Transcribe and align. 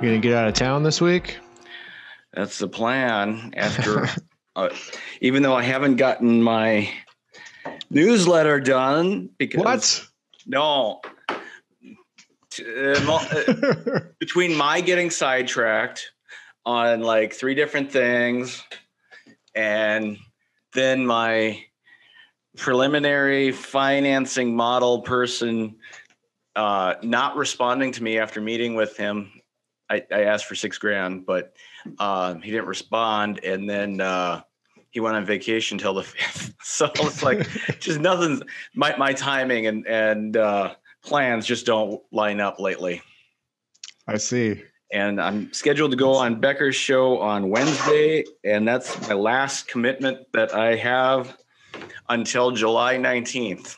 You 0.00 0.10
gonna 0.10 0.18
get 0.20 0.32
out 0.32 0.46
of 0.46 0.54
town 0.54 0.84
this 0.84 1.00
week? 1.00 1.38
That's 2.32 2.58
the 2.58 2.68
plan. 2.68 3.52
After, 3.56 4.08
uh, 4.56 4.68
even 5.20 5.42
though 5.42 5.56
I 5.56 5.64
haven't 5.64 5.96
gotten 5.96 6.40
my 6.40 6.88
newsletter 7.90 8.60
done 8.60 9.30
because 9.38 9.64
What? 9.64 10.06
no, 10.46 11.00
uh, 11.28 13.10
uh, 13.10 14.00
between 14.20 14.54
my 14.56 14.80
getting 14.82 15.10
sidetracked 15.10 16.12
on 16.64 17.00
like 17.00 17.32
three 17.32 17.56
different 17.56 17.90
things, 17.90 18.62
and 19.56 20.16
then 20.74 21.04
my 21.06 21.64
preliminary 22.56 23.50
financing 23.50 24.54
model 24.54 25.02
person 25.02 25.74
uh, 26.54 26.94
not 27.02 27.34
responding 27.34 27.90
to 27.92 28.02
me 28.02 28.18
after 28.20 28.40
meeting 28.40 28.76
with 28.76 28.96
him. 28.96 29.32
I, 29.90 30.04
I 30.12 30.22
asked 30.24 30.46
for 30.46 30.54
six 30.54 30.78
grand, 30.78 31.24
but 31.26 31.54
um, 31.98 32.42
he 32.42 32.50
didn't 32.50 32.66
respond, 32.66 33.40
and 33.42 33.68
then 33.68 34.00
uh, 34.00 34.42
he 34.90 35.00
went 35.00 35.16
on 35.16 35.24
vacation 35.24 35.78
till 35.78 35.94
the 35.94 36.02
fifth. 36.04 36.54
So 36.62 36.90
it's 36.96 37.22
like 37.22 37.48
just 37.80 38.00
nothing. 38.00 38.42
My 38.74 38.96
my 38.96 39.12
timing 39.12 39.66
and 39.66 39.86
and 39.86 40.36
uh, 40.36 40.74
plans 41.02 41.46
just 41.46 41.66
don't 41.66 42.00
line 42.12 42.40
up 42.40 42.60
lately. 42.60 43.02
I 44.06 44.16
see. 44.16 44.62
And 44.90 45.20
I'm 45.20 45.52
scheduled 45.52 45.90
to 45.90 45.98
go 45.98 46.14
on 46.14 46.40
Becker's 46.40 46.76
show 46.76 47.18
on 47.18 47.50
Wednesday, 47.50 48.24
and 48.42 48.66
that's 48.66 49.06
my 49.06 49.14
last 49.14 49.68
commitment 49.68 50.26
that 50.32 50.54
I 50.54 50.76
have 50.76 51.36
until 52.08 52.52
July 52.52 52.96
19th. 52.96 53.76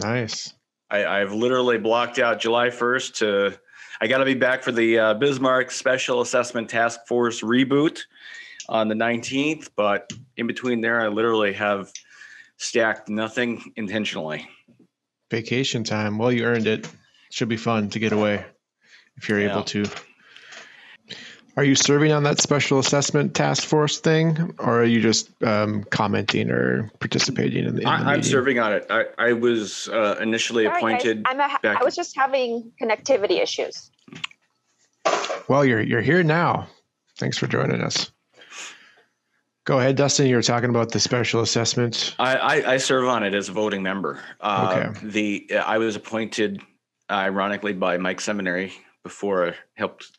Nice. 0.00 0.52
I, 0.90 1.06
I've 1.06 1.32
literally 1.32 1.78
blocked 1.78 2.18
out 2.18 2.40
July 2.40 2.68
1st 2.68 3.14
to. 3.18 3.58
I 4.00 4.06
got 4.06 4.18
to 4.18 4.24
be 4.24 4.34
back 4.34 4.62
for 4.62 4.72
the 4.72 4.98
uh, 4.98 5.14
Bismarck 5.14 5.70
Special 5.70 6.20
Assessment 6.20 6.68
Task 6.68 7.00
Force 7.06 7.42
reboot 7.42 8.00
on 8.68 8.88
the 8.88 8.94
19th, 8.94 9.70
but 9.76 10.12
in 10.36 10.46
between 10.46 10.80
there, 10.80 11.00
I 11.00 11.08
literally 11.08 11.52
have 11.52 11.92
stacked 12.56 13.08
nothing 13.08 13.72
intentionally. 13.76 14.48
Vacation 15.30 15.84
time. 15.84 16.18
Well, 16.18 16.32
you 16.32 16.44
earned 16.44 16.66
it. 16.66 16.88
Should 17.30 17.48
be 17.48 17.56
fun 17.56 17.90
to 17.90 17.98
get 17.98 18.12
away 18.12 18.44
if 19.16 19.28
you're 19.28 19.40
Yeah. 19.40 19.52
able 19.52 19.64
to. 19.64 19.84
Are 21.56 21.62
you 21.64 21.76
serving 21.76 22.10
on 22.10 22.24
that 22.24 22.40
special 22.40 22.80
assessment 22.80 23.34
task 23.34 23.62
force 23.64 24.00
thing, 24.00 24.54
or 24.58 24.80
are 24.80 24.84
you 24.84 25.00
just 25.00 25.30
um, 25.44 25.84
commenting 25.84 26.50
or 26.50 26.90
participating 26.98 27.64
in 27.64 27.76
the? 27.76 27.82
In 27.82 27.84
the 27.84 27.90
I, 27.90 28.12
I'm 28.14 28.22
serving 28.24 28.58
on 28.58 28.72
it. 28.72 28.86
I, 28.90 29.04
I 29.18 29.32
was 29.34 29.88
uh, 29.88 30.16
initially 30.20 30.64
Sorry, 30.64 30.72
guys. 30.82 31.00
appointed. 31.02 31.22
I'm 31.26 31.36
a, 31.36 31.58
back- 31.62 31.80
I 31.80 31.84
was 31.84 31.94
just 31.94 32.16
having 32.16 32.72
connectivity 32.82 33.40
issues. 33.40 33.90
Well, 35.48 35.64
you're 35.64 35.80
you're 35.80 36.00
here 36.02 36.24
now. 36.24 36.66
Thanks 37.18 37.38
for 37.38 37.46
joining 37.46 37.82
us. 37.82 38.10
Go 39.64 39.78
ahead, 39.78 39.96
Dustin. 39.96 40.26
You 40.26 40.36
were 40.36 40.42
talking 40.42 40.70
about 40.70 40.90
the 40.90 41.00
special 41.00 41.40
assessment. 41.40 42.16
I, 42.18 42.34
I, 42.36 42.72
I 42.72 42.76
serve 42.78 43.06
on 43.08 43.22
it 43.22 43.32
as 43.34 43.48
a 43.48 43.52
voting 43.52 43.82
member. 43.82 44.20
Uh, 44.40 44.88
Okay. 44.92 45.06
The 45.08 45.56
I 45.58 45.78
was 45.78 45.94
appointed, 45.94 46.60
ironically, 47.10 47.72
by 47.74 47.96
Mike 47.96 48.20
Seminary 48.20 48.72
before 49.04 49.48
I 49.48 49.54
helped 49.74 50.18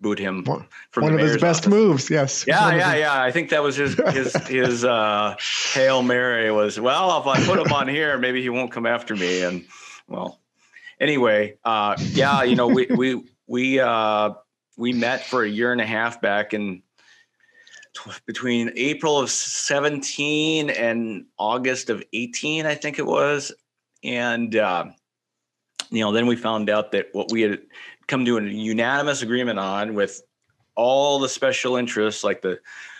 boot 0.00 0.18
him 0.18 0.44
One- 0.44 0.66
from 0.90 1.04
One 1.04 1.14
of 1.14 1.20
his 1.20 1.38
best 1.38 1.62
office. 1.62 1.70
moves. 1.70 2.10
Yes. 2.10 2.44
Yeah, 2.46 2.64
One 2.66 2.76
yeah, 2.78 2.94
yeah. 2.94 3.22
I 3.22 3.30
think 3.32 3.50
that 3.50 3.62
was 3.62 3.76
his 3.76 3.94
his 4.12 4.32
his 4.48 4.84
uh, 4.84 5.34
hail 5.72 6.02
mary 6.02 6.50
was 6.52 6.78
well. 6.78 7.20
If 7.20 7.26
I 7.26 7.44
put 7.44 7.58
him 7.64 7.72
on 7.72 7.88
here, 7.88 8.16
maybe 8.18 8.40
he 8.42 8.48
won't 8.48 8.70
come 8.72 8.86
after 8.86 9.16
me. 9.16 9.42
And 9.42 9.64
well, 10.06 10.40
anyway, 11.00 11.56
uh, 11.64 11.96
yeah, 11.98 12.42
you 12.44 12.54
know, 12.56 12.68
we 12.68 12.86
we 12.86 13.22
we 13.46 13.80
uh, 13.80 14.30
we 14.76 14.92
met 14.92 15.26
for 15.26 15.42
a 15.42 15.48
year 15.48 15.72
and 15.72 15.80
a 15.80 15.86
half 15.86 16.20
back 16.20 16.54
in 16.54 16.82
tw- 17.94 18.24
between 18.26 18.70
April 18.76 19.18
of 19.18 19.30
seventeen 19.30 20.70
and 20.70 21.26
August 21.38 21.90
of 21.90 22.04
eighteen, 22.12 22.66
I 22.66 22.74
think 22.74 22.98
it 22.98 23.06
was, 23.06 23.52
and. 24.04 24.54
Uh, 24.54 24.84
you 25.90 26.00
know, 26.04 26.12
then 26.12 26.26
we 26.26 26.36
found 26.36 26.68
out 26.68 26.92
that 26.92 27.06
what 27.12 27.32
we 27.32 27.40
had 27.40 27.60
come 28.08 28.24
to 28.24 28.38
a 28.38 28.42
unanimous 28.42 29.22
agreement 29.22 29.58
on 29.58 29.94
with 29.94 30.22
all 30.74 31.18
the 31.18 31.28
special 31.28 31.76
interests 31.76 32.24
like 32.24 32.42
the 32.42 32.58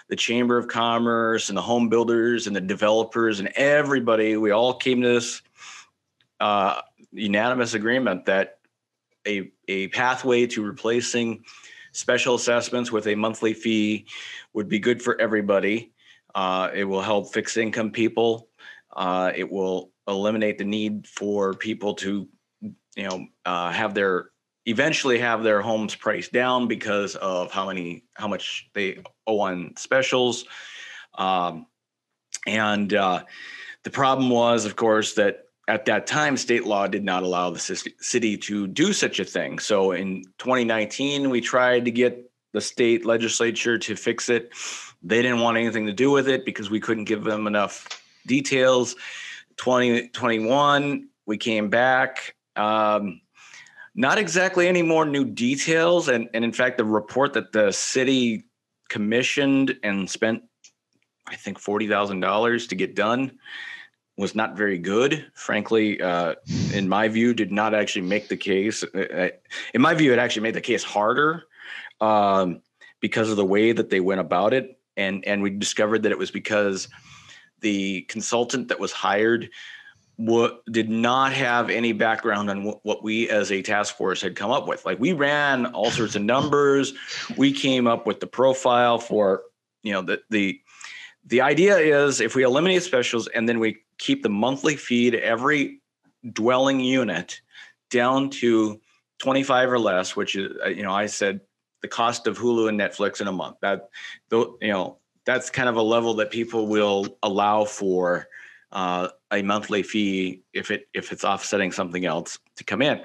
the 0.08 0.16
chamber 0.16 0.56
of 0.56 0.69
commerce 0.69 1.50
and 1.50 1.58
the 1.58 1.62
home 1.62 1.88
builders 1.88 2.46
and 2.46 2.56
the 2.56 2.60
developers 2.60 3.41
and 3.41 3.48
everybody. 3.56 4.36
We 4.38 4.52
all 4.52 4.74
came 4.74 5.02
to 5.02 5.08
this 5.08 5.42
uh, 6.41 6.80
unanimous 7.12 7.74
agreement 7.74 8.24
that 8.26 8.58
a 9.26 9.50
a 9.66 9.88
pathway 9.88 10.46
to 10.46 10.62
replacing 10.62 11.44
special 11.92 12.34
assessments 12.34 12.92
with 12.92 13.06
a 13.06 13.14
monthly 13.14 13.52
fee 13.54 14.06
would 14.52 14.69
be 14.69 14.78
good 14.78 15.02
for 15.02 15.20
everybody. 15.20 15.92
Uh, 16.34 16.70
it 16.75 16.84
will 16.84 17.02
help 17.02 17.32
fixed 17.32 17.56
income 17.56 17.90
people. 17.90 18.48
Uh, 18.94 19.32
it 19.34 19.50
will 19.50 19.90
eliminate 20.06 20.58
the 20.58 20.64
need 20.64 21.06
for 21.06 21.54
people 21.54 21.94
to 21.94 22.28
you 22.96 23.08
know 23.08 23.26
uh, 23.44 23.70
have 23.70 23.94
their 23.94 24.30
eventually 24.68 25.18
have 25.18 25.42
their 25.42 25.62
homes 25.62 25.94
priced 25.94 26.32
down 26.32 26.68
because 26.68 27.16
of 27.16 27.50
how 27.50 27.66
many 27.66 28.04
how 28.14 28.28
much 28.28 28.68
they 28.74 29.02
owe 29.26 29.40
on 29.40 29.74
specials. 29.76 30.44
Um, 31.14 31.66
and 32.46 32.92
uh, 32.92 33.24
the 33.84 33.90
problem 33.90 34.28
was 34.30 34.66
of 34.66 34.76
course 34.76 35.14
that 35.14 35.46
at 35.68 35.86
that 35.86 36.06
time 36.06 36.36
state 36.36 36.66
law 36.66 36.86
did 36.86 37.04
not 37.04 37.22
allow 37.22 37.50
the 37.50 37.58
city 37.58 38.36
to 38.36 38.66
do 38.66 38.92
such 38.92 39.18
a 39.20 39.24
thing. 39.24 39.58
So 39.58 39.92
in 39.92 40.24
2019 40.38 41.30
we 41.30 41.40
tried 41.40 41.84
to 41.86 41.90
get 41.90 42.30
the 42.52 42.60
state 42.60 43.04
legislature 43.04 43.78
to 43.78 43.96
fix 43.96 44.28
it. 44.28 44.52
They 45.02 45.22
didn't 45.22 45.40
want 45.40 45.56
anything 45.56 45.86
to 45.86 45.92
do 45.92 46.10
with 46.10 46.28
it 46.28 46.44
because 46.44 46.70
we 46.70 46.80
couldn't 46.80 47.04
give 47.04 47.24
them 47.24 47.46
enough 47.46 48.02
details. 48.26 48.96
2021 49.56 51.08
we 51.26 51.36
came 51.36 51.68
back 51.68 52.34
um, 52.56 53.20
not 53.98 54.16
exactly 54.16 54.69
any 54.69 54.81
more 54.81 55.04
new 55.04 55.25
details 55.25 56.06
and, 56.06 56.28
and 56.32 56.44
in 56.44 56.53
fact 56.53 56.78
the 56.78 56.84
report 56.84 57.32
that 57.32 57.50
the 57.53 57.72
city 57.72 58.44
commissioned 58.88 59.76
and 59.82 60.09
spent 60.09 60.42
i 61.26 61.34
think 61.34 61.60
$40000 61.60 62.69
to 62.69 62.75
get 62.76 62.94
done 62.94 63.32
was 64.16 64.34
not 64.34 64.56
very 64.56 64.78
good. 64.78 65.26
Frankly 65.34 66.00
uh, 66.00 66.34
in 66.72 66.88
my 66.88 67.08
view 67.08 67.34
did 67.34 67.53
not 67.53 67.75
actually 67.75 68.06
make 68.06 68.28
the 68.28 68.37
case 68.37 68.82
Uh, 68.82 69.28
in 69.75 69.81
my 69.81 69.94
view 69.94 70.12
it 70.12 70.19
actually 70.19 70.42
made 70.42 70.54
the 70.54 70.60
case 70.60 70.84
harder 70.84 71.44
um, 72.00 72.60
because 73.00 73.31
of 73.31 73.37
the 73.37 73.44
way 73.44 73.72
that 73.72 73.91
they 73.91 74.00
went 74.00 74.20
about 74.20 74.53
it. 74.53 74.78
And 74.97 75.25
and 75.26 75.42
we 75.42 75.50
discovered 75.50 76.03
that 76.03 76.12
it 76.12 76.19
was 76.19 76.32
because 76.32 76.88
the 77.60 78.03
consultant 78.03 78.69
that 78.69 78.81
was 78.81 78.92
hired 78.92 79.50
what 80.18 80.64
did 80.66 80.90
not 80.90 81.32
have 81.32 81.70
any 81.70 81.92
background 81.92 82.50
on 82.50 82.64
what, 82.64 82.80
what 82.82 83.04
we 83.04 83.30
as 83.30 83.52
a 83.52 83.62
task 83.62 83.96
force 83.96 84.20
had 84.20 84.34
come 84.34 84.50
up 84.50 84.66
with. 84.66 84.84
Like 84.84 84.98
we 84.98 85.12
ran 85.12 85.66
all 85.66 85.92
sorts 85.92 86.16
of 86.16 86.22
numbers. 86.22 86.92
We 87.36 87.52
came 87.52 87.86
up 87.86 88.04
with 88.04 88.18
the 88.18 88.26
profile 88.26 88.98
for, 88.98 89.42
you 89.84 89.92
know, 89.92 90.02
the 90.02 90.20
the 90.28 90.60
the 91.24 91.40
idea 91.40 91.76
is 91.76 92.20
if 92.20 92.34
we 92.34 92.42
eliminate 92.42 92.82
specials 92.82 93.28
and 93.28 93.48
then 93.48 93.60
we 93.60 93.78
keep 93.98 94.24
the 94.24 94.28
monthly 94.28 94.74
fee 94.74 95.12
to 95.12 95.22
every 95.22 95.80
dwelling 96.32 96.80
unit 96.80 97.40
down 97.88 98.31
to 98.31 98.81
25 99.20 99.70
or 99.70 99.78
less, 99.78 100.16
which 100.16 100.34
is, 100.34 100.52
uh, 100.64 100.69
you 100.69 100.82
know, 100.82 100.93
I 100.93 101.06
said 101.06 101.40
the 101.81 101.88
cost 101.88 102.26
of 102.26 102.38
Hulu 102.38 102.69
and 102.69 102.78
Netflix 102.78 103.20
in 103.20 103.28
a 103.28 103.32
month. 103.32 103.58
That, 103.62 103.88
though, 104.31 104.58
you 104.60 104.72
know, 104.72 104.98
that's 105.25 105.48
kind 105.48 105.69
of 105.69 105.76
a 105.76 105.82
level 105.82 106.14
that 106.14 106.32
people 106.32 106.66
will 106.66 107.19
allow 107.22 107.64
for 107.64 108.26
uh, 108.73 109.09
a 109.31 109.43
monthly 109.43 109.82
fee 109.82 110.43
if 110.53 110.70
it 110.70 110.88
if 110.94 111.12
it's 111.12 111.25
offsetting 111.25 111.73
something 111.73 112.05
else 112.05 112.38
to 112.56 112.65
come 112.65 112.82
in. 112.82 113.00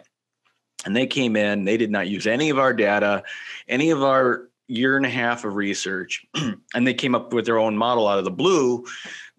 And 0.85 0.95
they 0.95 1.07
came 1.07 1.35
in, 1.35 1.63
they 1.63 1.77
did 1.77 1.91
not 1.91 2.07
use 2.07 2.27
any 2.27 2.49
of 2.49 2.59
our 2.59 2.73
data, 2.73 3.23
any 3.69 3.91
of 3.91 4.03
our 4.03 4.49
year 4.67 4.97
and 4.97 5.05
a 5.05 5.09
half 5.09 5.45
of 5.45 5.55
research, 5.55 6.25
and 6.73 6.87
they 6.87 6.93
came 6.93 7.15
up 7.15 7.31
with 7.31 7.45
their 7.45 7.57
own 7.57 7.77
model 7.77 8.07
out 8.07 8.17
of 8.19 8.25
the 8.25 8.31
blue, 8.31 8.83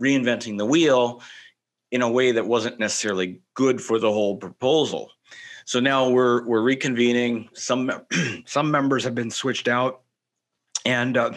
reinventing 0.01 0.57
the 0.57 0.65
wheel 0.65 1.23
in 1.91 2.03
a 2.03 2.11
way 2.11 2.33
that 2.33 2.47
wasn't 2.47 2.79
necessarily 2.79 3.41
good 3.55 3.81
for 3.81 3.99
the 3.99 4.11
whole 4.11 4.37
proposal. 4.37 5.11
So 5.67 5.81
now 5.81 6.09
we're 6.09 6.47
we're 6.47 6.63
reconvening. 6.63 7.49
Some 7.57 7.91
some 8.47 8.71
members 8.71 9.05
have 9.05 9.15
been 9.15 9.31
switched 9.31 9.69
out, 9.69 10.03
and 10.85 11.17
uh, 11.17 11.33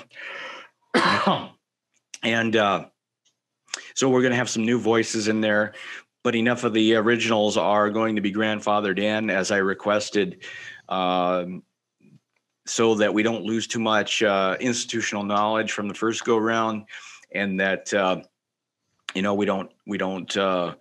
and 2.23 2.55
uh, 2.55 2.85
so 3.97 4.07
we're 4.07 4.21
going 4.21 4.31
to 4.31 4.37
have 4.37 4.49
some 4.49 4.63
new 4.63 4.77
voices 4.77 5.27
in 5.27 5.41
there. 5.41 5.73
But 6.23 6.35
enough 6.35 6.63
of 6.63 6.73
the 6.73 6.93
originals 6.93 7.57
are 7.57 7.89
going 7.89 8.15
to 8.15 8.21
be 8.21 8.31
grandfathered 8.31 8.99
in 8.99 9.31
as 9.31 9.49
I 9.49 9.57
requested, 9.57 10.43
um, 10.87 11.63
so 12.67 12.93
that 12.95 13.11
we 13.11 13.23
don't 13.23 13.43
lose 13.43 13.65
too 13.65 13.79
much 13.79 14.21
uh, 14.21 14.55
institutional 14.59 15.23
knowledge 15.23 15.71
from 15.71 15.87
the 15.87 15.95
first 15.95 16.25
go 16.25 16.37
round, 16.37 16.85
and 17.33 17.59
that 17.59 17.91
uh, 17.91 18.21
you 19.15 19.23
know 19.23 19.33
we 19.33 19.47
don't 19.47 19.71
we 19.87 19.97
don't 19.97 20.35
uh, 20.37 20.75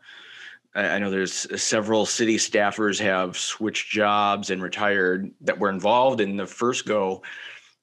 I 0.74 0.98
know 0.98 1.10
there's 1.10 1.62
several 1.62 2.04
city 2.04 2.36
staffers 2.36 3.00
have 3.00 3.38
switched 3.38 3.90
jobs 3.90 4.50
and 4.50 4.62
retired 4.62 5.30
that 5.40 5.58
were 5.58 5.70
involved 5.70 6.20
in 6.20 6.36
the 6.36 6.46
first 6.46 6.84
go, 6.84 7.22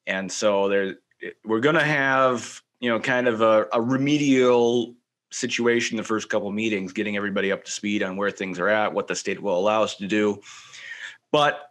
and 0.05 0.31
so 0.31 0.69
there 0.69 0.97
we're 1.43 1.59
going 1.59 1.75
to 1.75 1.83
have 1.83 2.61
you 2.81 2.89
know 2.89 2.99
kind 2.99 3.27
of 3.27 3.41
a, 3.41 3.65
a 3.73 3.81
remedial 3.81 4.95
situation 5.33 5.97
the 5.97 6.03
first 6.03 6.29
couple 6.29 6.51
meetings, 6.51 6.93
getting 6.93 7.17
everybody 7.17 7.51
up 7.51 7.63
to 7.65 7.71
speed 7.71 8.03
on 8.03 8.15
where 8.15 8.31
things 8.31 8.59
are 8.59 8.69
at, 8.69 8.93
what 8.93 9.07
the 9.07 9.15
state 9.15 9.41
will 9.41 9.57
allow 9.57 9.83
us 9.83 9.95
to 9.95 10.07
do. 10.07 10.41
But 11.31 11.69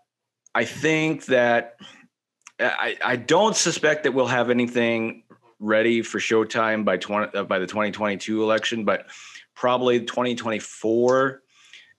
I 0.55 0.65
think 0.65 1.27
that 1.27 1.77
I, 2.59 2.97
I 3.05 3.17
don't 3.17 3.57
suspect 3.57 4.05
that 4.05 4.13
we'll 4.13 4.27
have 4.27 4.51
anything 4.51 5.25
ready 5.59 6.03
for 6.03 6.19
showtime 6.19 6.85
by 6.85 6.97
20 6.97 7.39
uh, 7.39 7.45
by 7.45 7.59
the 7.59 7.67
2022 7.67 8.43
election, 8.43 8.85
but 8.85 9.07
probably 9.55 10.01
2024 10.01 11.43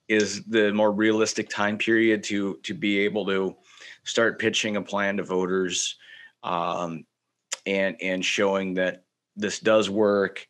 is 0.08 0.44
the 0.44 0.72
more 0.72 0.92
realistic 0.92 1.48
time 1.48 1.78
period 1.78 2.22
to 2.24 2.58
to 2.62 2.74
be 2.74 3.00
able 3.00 3.26
to 3.26 3.56
start 4.04 4.38
pitching 4.38 4.76
a 4.76 4.82
plan 4.82 5.16
to 5.16 5.22
voters 5.22 5.96
um, 6.42 7.04
and 7.66 7.96
and 8.02 8.24
showing 8.24 8.74
that 8.74 9.04
this 9.36 9.58
does 9.58 9.88
work 9.90 10.46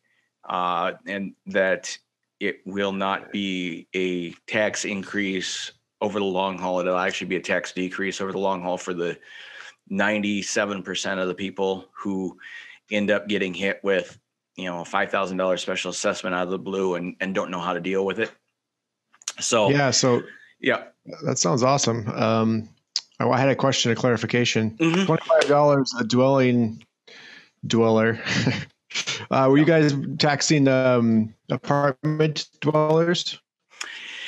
uh, 0.49 0.93
and 1.05 1.33
that 1.47 1.97
it 2.39 2.59
will 2.65 2.91
not 2.91 3.31
be 3.31 3.87
a 3.93 4.31
tax 4.47 4.85
increase 4.85 5.71
over 6.01 6.19
the 6.19 6.25
long 6.25 6.57
haul. 6.57 6.79
It'll 6.79 6.97
actually 6.97 7.27
be 7.27 7.37
a 7.37 7.41
tax 7.41 7.71
decrease 7.71 8.21
over 8.21 8.31
the 8.31 8.37
long 8.39 8.61
haul 8.61 8.77
for 8.77 8.93
the 8.93 9.17
97% 9.91 11.19
of 11.19 11.27
the 11.27 11.33
people 11.33 11.85
who 11.93 12.37
end 12.91 13.09
up 13.11 13.27
getting 13.27 13.53
hit 13.53 13.79
with, 13.83 14.19
you 14.55 14.65
know, 14.65 14.81
a 14.81 14.85
$5,000 14.85 15.59
special 15.59 15.91
assessment 15.91 16.35
out 16.35 16.43
of 16.43 16.49
the 16.49 16.59
blue 16.59 16.95
and, 16.95 17.15
and 17.19 17.33
don't 17.33 17.51
know 17.51 17.59
how 17.61 17.73
to 17.73 17.79
deal 17.79 18.05
with 18.05 18.19
it. 18.19 18.31
So, 19.39 19.69
Yeah. 19.69 19.91
So 19.91 20.21
yeah. 20.59 20.83
that 21.23 21.37
sounds 21.37 21.63
awesome. 21.63 22.07
Um, 22.09 22.69
I 23.19 23.27
I 23.27 23.39
had 23.39 23.49
a 23.49 23.55
question, 23.55 23.91
a 23.91 23.95
clarification. 23.95 24.71
Mhm. 24.77 25.05
Twenty-five 25.05 25.47
dollars 25.47 25.93
a 25.99 26.03
dwelling 26.03 26.83
dweller. 27.65 28.19
uh, 29.31 29.47
were 29.49 29.57
you 29.57 29.65
guys 29.65 29.93
taxing 30.17 30.67
um, 30.67 31.33
apartment 31.49 32.47
dwellers? 32.61 33.39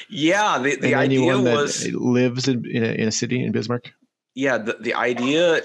Yeah. 0.09 0.59
The, 0.59 0.75
the 0.77 0.95
idea 0.95 1.37
was, 1.37 1.87
lives 1.93 2.47
in, 2.47 2.65
in, 2.65 2.83
a, 2.83 2.87
in 2.87 3.07
a 3.07 3.11
city 3.11 3.43
in 3.43 3.51
Bismarck? 3.51 3.91
yeah, 4.37 4.59
the, 4.59 4.77
the 4.79 4.93
idea 4.93 5.61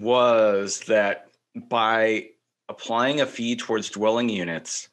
was 0.00 0.80
that 0.86 1.26
by 1.68 2.26
applying 2.70 3.20
a 3.20 3.26
fee 3.26 3.54
towards 3.54 3.90
dwelling 3.90 4.30
units, 4.30 4.88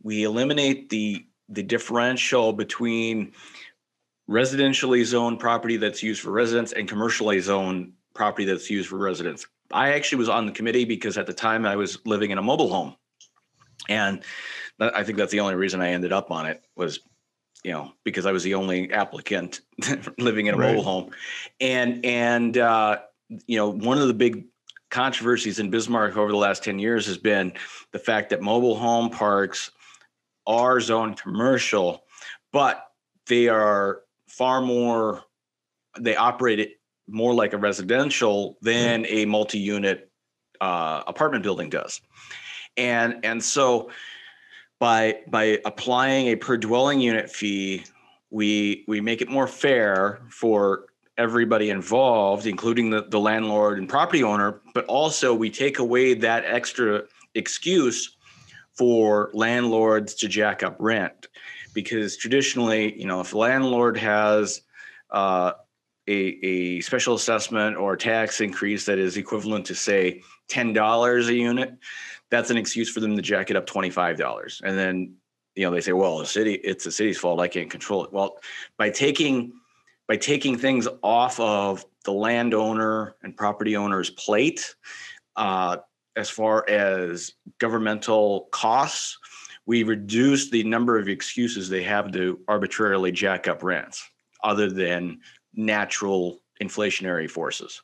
we 0.00 0.22
eliminate 0.22 0.88
the 0.88 1.26
the 1.48 1.64
differential 1.64 2.52
between 2.52 3.32
residentially 4.30 5.02
zoned 5.04 5.40
property 5.40 5.76
that's 5.76 6.04
used 6.04 6.20
for 6.20 6.30
residents 6.30 6.72
and 6.72 6.88
commercially 6.88 7.40
zoned 7.40 7.92
property 8.14 8.44
that's 8.44 8.70
used 8.70 8.88
for 8.88 8.98
residents. 8.98 9.44
I 9.72 9.92
actually 9.92 10.18
was 10.18 10.28
on 10.28 10.46
the 10.46 10.52
committee 10.52 10.84
because 10.84 11.18
at 11.18 11.26
the 11.26 11.34
time 11.34 11.66
I 11.66 11.76
was 11.76 11.98
living 12.06 12.30
in 12.30 12.38
a 12.38 12.42
mobile 12.42 12.68
home. 12.68 12.96
And 13.88 14.22
I 14.80 15.02
think 15.04 15.18
that's 15.18 15.32
the 15.32 15.40
only 15.40 15.54
reason 15.54 15.80
I 15.80 15.90
ended 15.90 16.12
up 16.12 16.30
on 16.30 16.46
it 16.46 16.64
was, 16.76 17.00
you 17.64 17.72
know, 17.72 17.92
because 18.04 18.26
I 18.26 18.32
was 18.32 18.42
the 18.42 18.54
only 18.54 18.92
applicant 18.92 19.60
living 20.18 20.46
in 20.46 20.54
a 20.54 20.56
Right. 20.56 20.68
mobile 20.68 20.82
home. 20.82 21.10
And 21.60 22.04
and 22.04 22.58
uh, 22.58 22.98
you 23.46 23.56
know, 23.56 23.68
one 23.68 23.98
of 23.98 24.08
the 24.08 24.14
big 24.14 24.46
controversies 24.90 25.58
in 25.58 25.70
Bismarck 25.70 26.16
over 26.16 26.30
the 26.30 26.36
last 26.36 26.64
10 26.64 26.78
years 26.78 27.06
has 27.06 27.18
been 27.18 27.52
the 27.92 27.98
fact 27.98 28.30
that 28.30 28.40
mobile 28.40 28.76
home 28.76 29.10
parks 29.10 29.70
are 30.46 30.80
zoned 30.80 31.20
commercial, 31.20 32.04
but 32.52 32.90
they 33.26 33.48
are 33.48 34.00
far 34.28 34.60
more 34.60 35.24
they 35.98 36.16
operate 36.16 36.60
it 36.60 36.77
more 37.08 37.34
like 37.34 37.52
a 37.52 37.58
residential 37.58 38.58
than 38.62 39.06
a 39.06 39.24
multi-unit 39.24 40.10
uh, 40.60 41.02
apartment 41.06 41.42
building 41.42 41.70
does. 41.70 42.00
And 42.76 43.24
and 43.24 43.42
so 43.42 43.90
by 44.78 45.20
by 45.26 45.60
applying 45.64 46.28
a 46.28 46.36
per 46.36 46.56
dwelling 46.56 47.00
unit 47.00 47.30
fee 47.30 47.84
we 48.30 48.84
we 48.86 49.00
make 49.00 49.20
it 49.20 49.28
more 49.28 49.46
fair 49.46 50.20
for 50.30 50.86
everybody 51.16 51.70
involved 51.70 52.46
including 52.46 52.90
the, 52.90 53.02
the 53.08 53.18
landlord 53.18 53.78
and 53.78 53.88
property 53.88 54.22
owner 54.22 54.60
but 54.74 54.84
also 54.84 55.34
we 55.34 55.50
take 55.50 55.78
away 55.80 56.14
that 56.14 56.44
extra 56.44 57.02
excuse 57.34 58.16
for 58.78 59.30
landlords 59.34 60.14
to 60.14 60.28
jack 60.28 60.62
up 60.62 60.76
rent. 60.78 61.26
Because 61.74 62.16
traditionally 62.16 62.98
you 62.98 63.06
know 63.06 63.20
if 63.20 63.32
a 63.32 63.38
landlord 63.38 63.96
has 63.96 64.62
uh, 65.10 65.52
a, 66.08 66.46
a 66.46 66.80
special 66.80 67.14
assessment 67.14 67.76
or 67.76 67.96
tax 67.96 68.40
increase 68.40 68.86
that 68.86 68.98
is 68.98 69.16
equivalent 69.16 69.66
to 69.66 69.74
say 69.74 70.22
$10 70.48 71.28
a 71.28 71.34
unit 71.34 71.74
that's 72.30 72.50
an 72.50 72.56
excuse 72.56 72.90
for 72.90 73.00
them 73.00 73.16
to 73.16 73.22
jack 73.22 73.50
it 73.50 73.56
up 73.56 73.66
$25 73.66 74.60
and 74.62 74.78
then 74.78 75.14
you 75.54 75.64
know 75.64 75.70
they 75.70 75.80
say 75.80 75.92
well 75.92 76.18
the 76.18 76.26
city 76.26 76.54
it's 76.54 76.84
the 76.84 76.92
city's 76.92 77.18
fault. 77.18 77.40
I 77.40 77.48
can't 77.48 77.70
control 77.70 78.04
it. 78.04 78.12
Well 78.12 78.38
by 78.76 78.90
taking 78.90 79.52
by 80.06 80.16
taking 80.16 80.56
things 80.56 80.88
off 81.02 81.38
of 81.38 81.84
the 82.04 82.12
landowner 82.12 83.16
and 83.22 83.36
property 83.36 83.76
owner's 83.76 84.10
plate 84.10 84.74
uh, 85.36 85.76
as 86.16 86.30
far 86.30 86.68
as 86.68 87.32
governmental 87.58 88.48
costs 88.52 89.18
we 89.66 89.82
reduce 89.82 90.48
the 90.48 90.64
number 90.64 90.98
of 90.98 91.08
excuses 91.08 91.68
they 91.68 91.82
have 91.82 92.10
to 92.12 92.40
arbitrarily 92.48 93.12
jack 93.12 93.46
up 93.48 93.62
rents 93.62 94.08
other 94.42 94.70
than 94.70 95.18
natural 95.58 96.38
inflationary 96.62 97.28
forces 97.30 97.82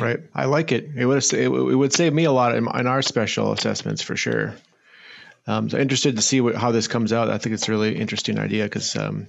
Right. 0.00 0.20
I 0.34 0.46
like 0.46 0.72
it. 0.72 0.90
It 0.96 1.06
would 1.06 1.32
it, 1.32 1.48
would- 1.48 1.92
save 1.92 2.12
me 2.12 2.24
a 2.24 2.32
lot 2.32 2.54
in, 2.56 2.66
in 2.74 2.86
our 2.86 3.02
special 3.02 3.52
assessments 3.52 4.02
for 4.02 4.16
sure. 4.16 4.54
Um, 5.46 5.68
so 5.70 5.78
interested 5.78 6.16
to 6.16 6.22
see 6.22 6.40
what, 6.40 6.54
how 6.54 6.72
this 6.72 6.88
comes 6.88 7.12
out. 7.12 7.30
I 7.30 7.38
think 7.38 7.54
it's 7.54 7.68
a 7.68 7.70
really 7.70 7.94
interesting 7.96 8.38
idea 8.38 8.64
because 8.64 8.96
um, 8.96 9.26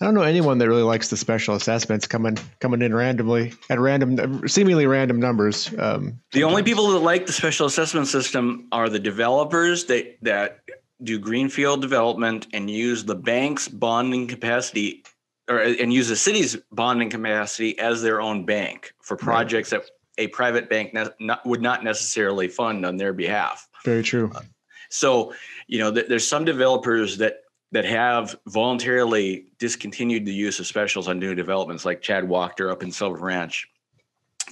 I 0.00 0.04
don't 0.04 0.14
know 0.14 0.22
anyone 0.22 0.58
that 0.58 0.68
really 0.68 0.84
likes 0.84 1.10
the 1.10 1.16
special 1.16 1.54
assessments 1.54 2.06
coming 2.06 2.38
coming 2.60 2.82
in 2.82 2.94
randomly 2.94 3.52
at 3.68 3.80
random, 3.80 4.48
seemingly 4.48 4.86
random 4.86 5.18
numbers. 5.18 5.70
Um, 5.76 6.20
The 6.32 6.44
only 6.44 6.62
people 6.62 6.92
that 6.92 7.00
like 7.00 7.26
the 7.26 7.32
special 7.32 7.66
assessment 7.66 8.06
system 8.06 8.68
are 8.70 8.88
the 8.88 9.00
developers 9.00 9.86
that 9.86 10.16
that 10.22 10.60
do 11.02 11.18
greenfield 11.18 11.82
development 11.82 12.46
and 12.54 12.70
use 12.70 13.04
the 13.04 13.16
bank's 13.16 13.68
bonding 13.68 14.28
capacity 14.28 15.04
or 15.48 15.58
and 15.58 15.92
use 15.92 16.08
the 16.08 16.16
city's 16.16 16.56
bonding 16.72 17.10
capacity 17.10 17.78
as 17.78 18.02
their 18.02 18.20
own 18.20 18.44
bank 18.44 18.92
for 19.00 19.16
projects 19.16 19.70
that 19.70 19.82
a 20.18 20.26
private 20.28 20.68
bank 20.68 20.94
ne- 20.94 21.04
not, 21.20 21.44
would 21.46 21.60
not 21.60 21.84
necessarily 21.84 22.48
fund 22.48 22.84
on 22.86 22.96
their 22.96 23.12
behalf. 23.12 23.68
very 23.84 24.02
true. 24.02 24.32
So, 24.88 25.34
you 25.66 25.78
know, 25.78 25.92
th- 25.92 26.06
there's 26.08 26.26
some 26.26 26.44
developers 26.44 27.18
that 27.18 27.42
that 27.72 27.84
have 27.84 28.36
voluntarily 28.46 29.46
discontinued 29.58 30.24
the 30.24 30.32
use 30.32 30.60
of 30.60 30.66
specials 30.66 31.08
on 31.08 31.18
new 31.18 31.34
developments, 31.34 31.84
like 31.84 32.00
Chad 32.00 32.24
Wachter 32.24 32.70
up 32.70 32.82
in 32.82 32.92
Silver 32.92 33.24
Ranch. 33.24 33.68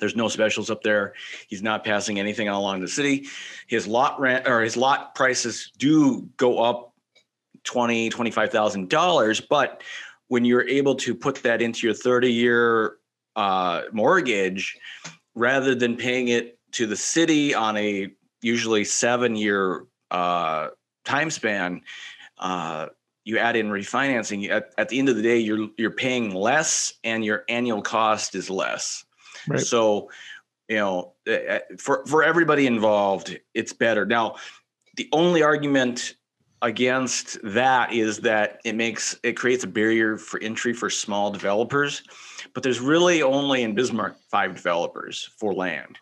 There's 0.01 0.17
no 0.17 0.29
specials 0.29 0.71
up 0.71 0.83
there. 0.83 1.15
He's 1.47 1.63
not 1.63 1.85
passing 1.85 2.19
anything 2.19 2.49
along 2.49 2.81
the 2.81 2.89
city. 2.89 3.27
His 3.69 3.87
lot 3.87 4.19
rent 4.21 4.49
or 4.49 4.61
his 4.61 4.77
lot 4.77 5.15
prices 5.15 5.71
do 5.79 6.29
go 6.37 6.59
up 6.59 6.93
twenty, 7.63 8.11
twenty-five 8.11 8.51
thousand 8.51 8.91
dollars, 8.91 9.41
but 9.41 9.83
when 10.29 10.45
you're 10.45 10.67
able 10.69 10.95
to 10.97 11.15
put 11.15 11.37
that 11.43 11.63
into 11.63 11.87
your 11.87 11.95
30-year 11.95 12.97
uh, 13.37 13.83
mortgage, 13.93 14.77
rather 15.35 15.75
than 15.75 15.97
paying 15.97 16.29
it 16.29 16.59
to 16.73 16.87
the 16.87 16.97
city 16.97 17.55
on 17.55 17.77
a 17.77 18.11
usually 18.43 18.85
seven-year 18.85 19.87
uh, 20.11 20.69
time 21.05 21.31
span, 21.31 21.83
uh, 22.39 22.87
you 23.25 23.39
add 23.39 23.57
in 23.57 23.69
refinancing. 23.69 24.51
At, 24.51 24.73
at 24.79 24.89
the 24.89 24.99
end 24.99 25.09
of 25.09 25.17
the 25.17 25.23
day, 25.23 25.39
you're 25.39 25.69
you're 25.79 25.91
paying 25.91 26.35
less, 26.35 26.93
and 27.05 27.25
your 27.25 27.45
annual 27.49 27.83
cost 27.83 28.35
is 28.35 28.51
less. 28.51 29.05
Right. 29.49 29.61
So, 29.61 30.11
you 30.69 30.77
know, 30.77 31.15
uh, 31.27 31.61
for 31.79 32.05
for 32.07 32.23
everybody 32.23 32.67
involved, 32.67 33.39
it's 33.55 33.73
better. 33.73 34.05
Now, 34.05 34.37
the 34.97 35.09
only 35.13 35.43
argument 35.43 36.17
against 36.65 37.39
that 37.45 37.93
is 37.93 38.19
that 38.19 38.61
it 38.65 38.75
makes 38.75 39.17
it 39.23 39.35
creates 39.35 39.63
a 39.63 39.69
barrier 39.69 40.17
for 40.17 40.41
entry 40.41 40.73
for 40.73 40.91
small 40.91 41.31
developers 41.31 42.03
but 42.53 42.63
there's 42.63 42.81
really 42.81 43.23
only 43.23 43.63
in 43.63 43.75
bismarck 43.75 44.17
five 44.31 44.55
developers 44.55 45.31
for 45.39 45.53
land. 45.53 45.99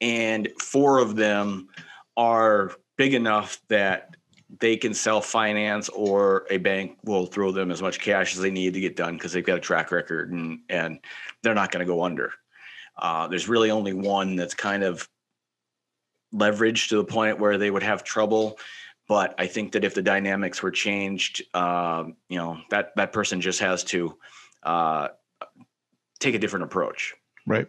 And 0.00 0.48
four 0.60 0.98
of 0.98 1.16
them 1.16 1.68
are 2.16 2.72
big 2.96 3.14
enough 3.14 3.60
that 3.68 4.16
they 4.58 4.76
can 4.76 4.94
self 4.94 5.26
finance 5.26 5.88
or 5.90 6.46
a 6.50 6.56
bank 6.56 6.98
will 7.04 7.26
throw 7.26 7.52
them 7.52 7.70
as 7.70 7.82
much 7.82 8.00
cash 8.00 8.34
as 8.34 8.42
they 8.42 8.50
need 8.50 8.74
to 8.74 8.80
get 8.80 8.96
done 8.96 9.14
because 9.14 9.32
they've 9.32 9.44
got 9.44 9.58
a 9.58 9.60
track 9.60 9.92
record 9.92 10.32
and 10.32 10.60
and 10.68 10.98
they're 11.42 11.54
not 11.54 11.70
going 11.70 11.86
to 11.86 11.92
go 11.92 12.02
under. 12.02 12.32
Uh, 12.96 13.28
there's 13.28 13.48
really 13.48 13.70
only 13.70 13.92
one 13.92 14.36
that's 14.36 14.54
kind 14.54 14.82
of 14.82 15.08
leveraged 16.34 16.88
to 16.88 16.96
the 16.96 17.04
point 17.04 17.38
where 17.38 17.58
they 17.58 17.70
would 17.70 17.82
have 17.82 18.02
trouble 18.02 18.58
but 19.10 19.34
I 19.38 19.48
think 19.48 19.72
that 19.72 19.84
if 19.84 19.94
the 19.96 20.02
dynamics 20.02 20.62
were 20.62 20.70
changed, 20.70 21.42
um, 21.52 22.14
you 22.28 22.38
know, 22.38 22.58
that 22.70 22.94
that 22.94 23.12
person 23.12 23.40
just 23.40 23.58
has 23.58 23.82
to 23.86 24.16
uh, 24.62 25.08
take 26.20 26.36
a 26.36 26.38
different 26.38 26.66
approach. 26.66 27.16
Right. 27.44 27.66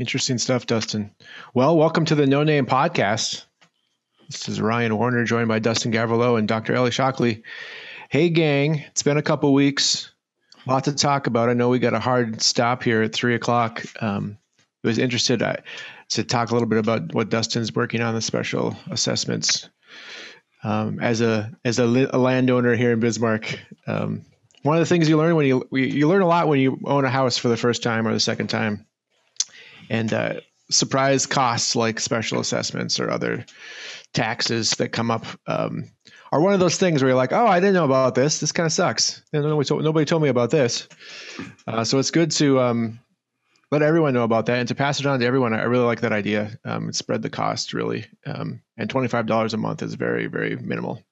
Interesting 0.00 0.38
stuff, 0.38 0.66
Dustin. 0.66 1.14
Well, 1.54 1.76
welcome 1.76 2.06
to 2.06 2.16
the 2.16 2.26
No 2.26 2.42
Name 2.42 2.66
Podcast. 2.66 3.44
This 4.28 4.48
is 4.48 4.60
Ryan 4.60 4.98
Warner, 4.98 5.22
joined 5.22 5.46
by 5.46 5.60
Dustin 5.60 5.92
Gawrylow 5.92 6.36
and 6.36 6.48
Dr. 6.48 6.74
Ellie 6.74 6.90
Shockley. 6.90 7.44
Hey, 8.08 8.28
gang! 8.28 8.82
It's 8.88 9.04
been 9.04 9.18
a 9.18 9.22
couple 9.22 9.54
weeks. 9.54 10.10
A 10.66 10.70
lot 10.70 10.82
to 10.84 10.92
talk 10.92 11.28
about. 11.28 11.50
I 11.50 11.54
know 11.54 11.68
we 11.68 11.78
got 11.78 11.94
a 11.94 12.00
hard 12.00 12.42
stop 12.42 12.82
here 12.82 13.02
at 13.02 13.12
three 13.12 13.36
o'clock. 13.36 13.84
Um, 14.02 14.38
I 14.58 14.88
was 14.88 14.98
interested 14.98 15.40
uh, 15.40 15.58
to 16.08 16.24
talk 16.24 16.50
a 16.50 16.52
little 16.52 16.68
bit 16.68 16.80
about 16.80 17.14
what 17.14 17.28
Dustin's 17.28 17.72
working 17.72 18.00
on 18.00 18.14
the 18.14 18.20
special 18.20 18.76
assessments 18.90 19.68
um, 20.62 21.00
as 21.00 21.20
a 21.20 21.50
as 21.64 21.78
a, 21.78 21.84
a, 21.84 22.18
landowner 22.18 22.74
here 22.74 22.92
in 22.92 23.00
Bismarck. 23.00 23.58
Um, 23.86 24.24
one 24.62 24.76
of 24.76 24.80
the 24.80 24.86
things 24.86 25.08
you 25.08 25.16
learn 25.16 25.34
when 25.34 25.46
you 25.46 25.68
you 25.72 26.08
learn 26.08 26.22
a 26.22 26.26
lot 26.26 26.48
when 26.48 26.60
you 26.60 26.80
own 26.84 27.04
a 27.04 27.10
house 27.10 27.36
for 27.36 27.48
the 27.48 27.56
first 27.56 27.82
time 27.82 28.06
or 28.06 28.12
the 28.12 28.20
second 28.20 28.48
time, 28.48 28.86
and 29.90 30.12
uh, 30.12 30.34
surprise 30.70 31.26
costs 31.26 31.74
like 31.76 32.00
special 32.00 32.40
assessments 32.40 33.00
or 33.00 33.10
other 33.10 33.44
taxes 34.14 34.70
that 34.72 34.90
come 34.90 35.10
up 35.10 35.26
um, 35.46 35.90
are 36.30 36.40
one 36.40 36.54
of 36.54 36.60
those 36.60 36.76
things 36.76 37.02
where 37.02 37.10
you're 37.10 37.16
like, 37.16 37.32
oh, 37.32 37.46
I 37.46 37.60
didn't 37.60 37.74
know 37.74 37.84
about 37.84 38.14
this. 38.14 38.40
This 38.40 38.52
kind 38.52 38.66
of 38.66 38.72
sucks. 38.72 39.22
Nobody 39.32 39.66
told, 39.66 39.84
nobody 39.84 40.06
told 40.06 40.22
me 40.22 40.28
about 40.28 40.50
this. 40.50 40.88
Uh, 41.66 41.84
so 41.84 41.98
it's 41.98 42.10
good 42.10 42.30
to 42.32 42.60
um, 42.60 43.00
let 43.72 43.80
everyone 43.80 44.12
know 44.12 44.22
about 44.22 44.44
that 44.46 44.58
and 44.58 44.68
to 44.68 44.74
pass 44.74 45.00
it 45.00 45.06
on 45.06 45.18
to 45.18 45.26
everyone. 45.26 45.54
I 45.54 45.62
really 45.62 45.86
like 45.86 46.02
that 46.02 46.12
idea. 46.12 46.50
Um, 46.66 46.92
spread 46.92 47.22
the 47.22 47.30
cost 47.30 47.72
really, 47.72 48.04
um, 48.26 48.60
and 48.76 48.88
twenty 48.88 49.08
five 49.08 49.26
dollars 49.26 49.54
a 49.54 49.56
month 49.56 49.82
is 49.82 49.94
very 49.94 50.26
very 50.26 50.56
minimal. 50.56 51.02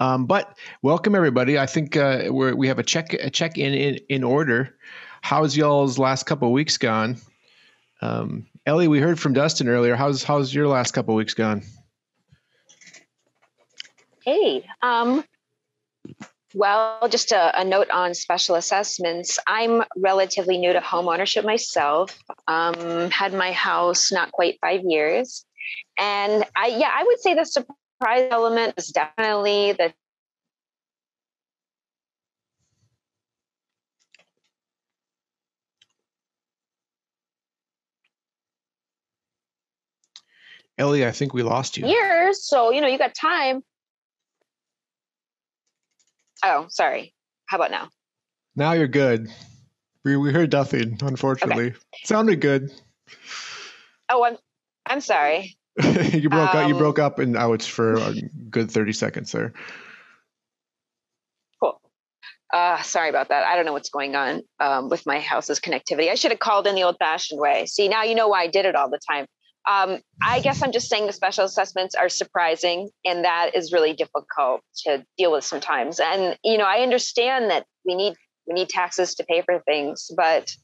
Um, 0.00 0.26
but 0.26 0.58
welcome 0.82 1.14
everybody. 1.14 1.56
I 1.56 1.66
think 1.66 1.96
uh, 1.96 2.24
we 2.32 2.52
we 2.52 2.66
have 2.66 2.80
a 2.80 2.82
check 2.82 3.14
a 3.14 3.30
check 3.30 3.56
in, 3.56 3.72
in 3.72 3.98
in 4.08 4.24
order. 4.24 4.74
How's 5.22 5.56
y'all's 5.56 5.96
last 5.96 6.24
couple 6.24 6.50
weeks 6.50 6.76
gone? 6.76 7.18
Um, 8.02 8.46
Ellie, 8.66 8.88
we 8.88 8.98
heard 8.98 9.20
from 9.20 9.32
Dustin 9.32 9.68
earlier. 9.68 9.94
How's 9.94 10.24
how's 10.24 10.52
your 10.52 10.66
last 10.66 10.90
couple 10.90 11.14
weeks 11.14 11.34
gone? 11.34 11.62
Hey, 14.24 14.66
um, 14.82 15.22
well, 16.54 17.08
just 17.08 17.32
a, 17.32 17.60
a, 17.60 17.64
note 17.64 17.90
on 17.90 18.14
special 18.14 18.54
assessments. 18.54 19.38
I'm 19.46 19.82
relatively 19.96 20.56
new 20.56 20.72
to 20.72 20.80
home 20.80 21.08
ownership 21.08 21.44
myself. 21.44 22.16
Um, 22.46 23.10
had 23.10 23.34
my 23.34 23.50
house 23.50 24.12
not 24.12 24.30
quite 24.30 24.58
five 24.60 24.82
years, 24.84 25.44
and 25.98 26.44
I 26.56 26.68
yeah, 26.68 26.90
I 26.94 27.02
would 27.02 27.20
say 27.20 27.34
the 27.34 27.44
surprise 27.44 28.28
element 28.30 28.74
is 28.76 28.88
definitely 28.88 29.72
the 29.72 29.92
Ellie, 40.76 41.06
I 41.06 41.12
think 41.12 41.34
we 41.34 41.42
lost 41.42 41.76
you. 41.76 41.86
Years, 41.86 42.44
so 42.44 42.70
you 42.70 42.80
know 42.80 42.86
you 42.86 42.98
got 42.98 43.14
time 43.14 43.62
Oh, 46.44 46.66
sorry. 46.68 47.14
How 47.46 47.56
about 47.56 47.70
now? 47.70 47.88
Now 48.54 48.72
you're 48.72 48.86
good. 48.86 49.28
We 50.04 50.16
we 50.16 50.32
heard 50.32 50.52
nothing, 50.52 50.98
unfortunately. 51.02 51.68
Okay. 51.68 51.76
Sounded 52.04 52.40
good. 52.40 52.70
Oh, 54.10 54.24
I'm 54.24 54.36
I'm 54.86 55.00
sorry. 55.00 55.56
you 55.82 56.28
broke 56.28 56.54
um, 56.54 56.64
up. 56.64 56.68
You 56.68 56.74
broke 56.76 56.98
up 56.98 57.18
and 57.18 57.36
outs 57.36 57.66
for 57.66 57.94
a 57.94 58.14
good 58.50 58.70
thirty 58.70 58.92
seconds 58.92 59.32
there. 59.32 59.54
Cool. 61.60 61.80
Uh, 62.52 62.82
sorry 62.82 63.08
about 63.08 63.30
that. 63.30 63.44
I 63.44 63.56
don't 63.56 63.64
know 63.64 63.72
what's 63.72 63.88
going 63.88 64.14
on 64.14 64.42
um, 64.60 64.88
with 64.90 65.06
my 65.06 65.20
house's 65.20 65.58
connectivity. 65.58 66.10
I 66.10 66.14
should 66.14 66.30
have 66.30 66.38
called 66.38 66.66
in 66.66 66.74
the 66.74 66.82
old-fashioned 66.82 67.40
way. 67.40 67.66
See, 67.66 67.88
now 67.88 68.04
you 68.04 68.14
know 68.14 68.28
why 68.28 68.42
I 68.42 68.46
did 68.46 68.66
it 68.66 68.76
all 68.76 68.90
the 68.90 69.00
time. 69.10 69.26
Um, 69.68 70.00
I 70.22 70.40
guess 70.40 70.62
I'm 70.62 70.72
just 70.72 70.88
saying 70.88 71.06
the 71.06 71.12
special 71.12 71.44
assessments 71.44 71.94
are 71.94 72.08
surprising, 72.08 72.90
and 73.04 73.24
that 73.24 73.52
is 73.54 73.72
really 73.72 73.94
difficult 73.94 74.60
to 74.84 75.04
deal 75.16 75.32
with 75.32 75.44
sometimes. 75.44 76.00
And 76.00 76.36
you 76.44 76.58
know, 76.58 76.66
I 76.66 76.80
understand 76.80 77.50
that 77.50 77.64
we 77.86 77.94
need 77.94 78.14
we 78.46 78.54
need 78.54 78.68
taxes 78.68 79.14
to 79.16 79.24
pay 79.24 79.42
for 79.42 79.60
things, 79.60 80.10
but 80.16 80.54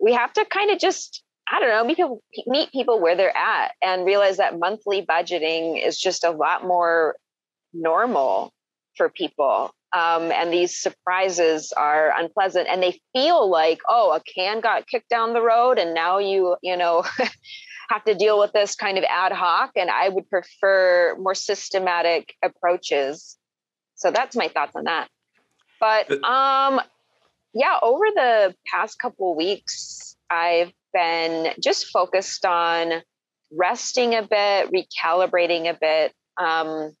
we 0.00 0.12
have 0.12 0.32
to 0.34 0.44
kind 0.44 0.70
of 0.70 0.78
just 0.78 1.22
I 1.50 1.60
don't 1.60 1.68
know 1.68 1.84
meet 1.84 1.96
people 1.96 2.22
meet 2.46 2.70
people 2.70 3.00
where 3.00 3.16
they're 3.16 3.36
at 3.36 3.72
and 3.82 4.06
realize 4.06 4.36
that 4.36 4.58
monthly 4.58 5.04
budgeting 5.04 5.84
is 5.84 5.98
just 5.98 6.24
a 6.24 6.30
lot 6.30 6.64
more 6.64 7.16
normal 7.72 8.52
for 8.96 9.08
people. 9.08 9.72
Um, 9.92 10.32
and 10.32 10.52
these 10.52 10.80
surprises 10.80 11.72
are 11.76 12.12
unpleasant, 12.18 12.66
and 12.68 12.82
they 12.82 13.00
feel 13.12 13.48
like, 13.48 13.78
oh, 13.88 14.12
a 14.12 14.20
can 14.20 14.60
got 14.60 14.88
kicked 14.88 15.08
down 15.08 15.34
the 15.34 15.42
road, 15.42 15.78
and 15.78 15.94
now 15.94 16.18
you, 16.18 16.56
you 16.62 16.76
know. 16.76 17.04
have 17.90 18.04
to 18.04 18.14
deal 18.14 18.38
with 18.38 18.52
this 18.52 18.74
kind 18.74 18.98
of 18.98 19.04
ad 19.04 19.32
hoc 19.32 19.72
and 19.76 19.90
i 19.90 20.08
would 20.08 20.28
prefer 20.28 21.16
more 21.18 21.34
systematic 21.34 22.34
approaches. 22.42 23.36
So 23.96 24.10
that's 24.10 24.36
my 24.36 24.48
thoughts 24.48 24.74
on 24.74 24.84
that. 24.84 25.08
But 25.80 26.10
um 26.24 26.80
yeah 27.54 27.78
over 27.80 28.04
the 28.14 28.54
past 28.66 28.98
couple 28.98 29.34
weeks 29.34 30.16
i've 30.28 30.72
been 30.92 31.52
just 31.62 31.86
focused 31.86 32.44
on 32.44 33.02
resting 33.52 34.14
a 34.14 34.22
bit 34.22 34.70
recalibrating 34.72 35.70
a 35.70 35.78
bit 35.80 36.12
um 36.38 36.92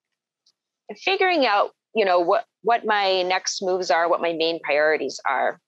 figuring 0.96 1.44
out 1.44 1.72
you 1.94 2.04
know 2.04 2.20
what 2.20 2.44
what 2.62 2.84
my 2.84 3.22
next 3.22 3.62
moves 3.62 3.90
are 3.90 4.08
what 4.08 4.20
my 4.20 4.32
main 4.32 4.60
priorities 4.60 5.20
are 5.28 5.58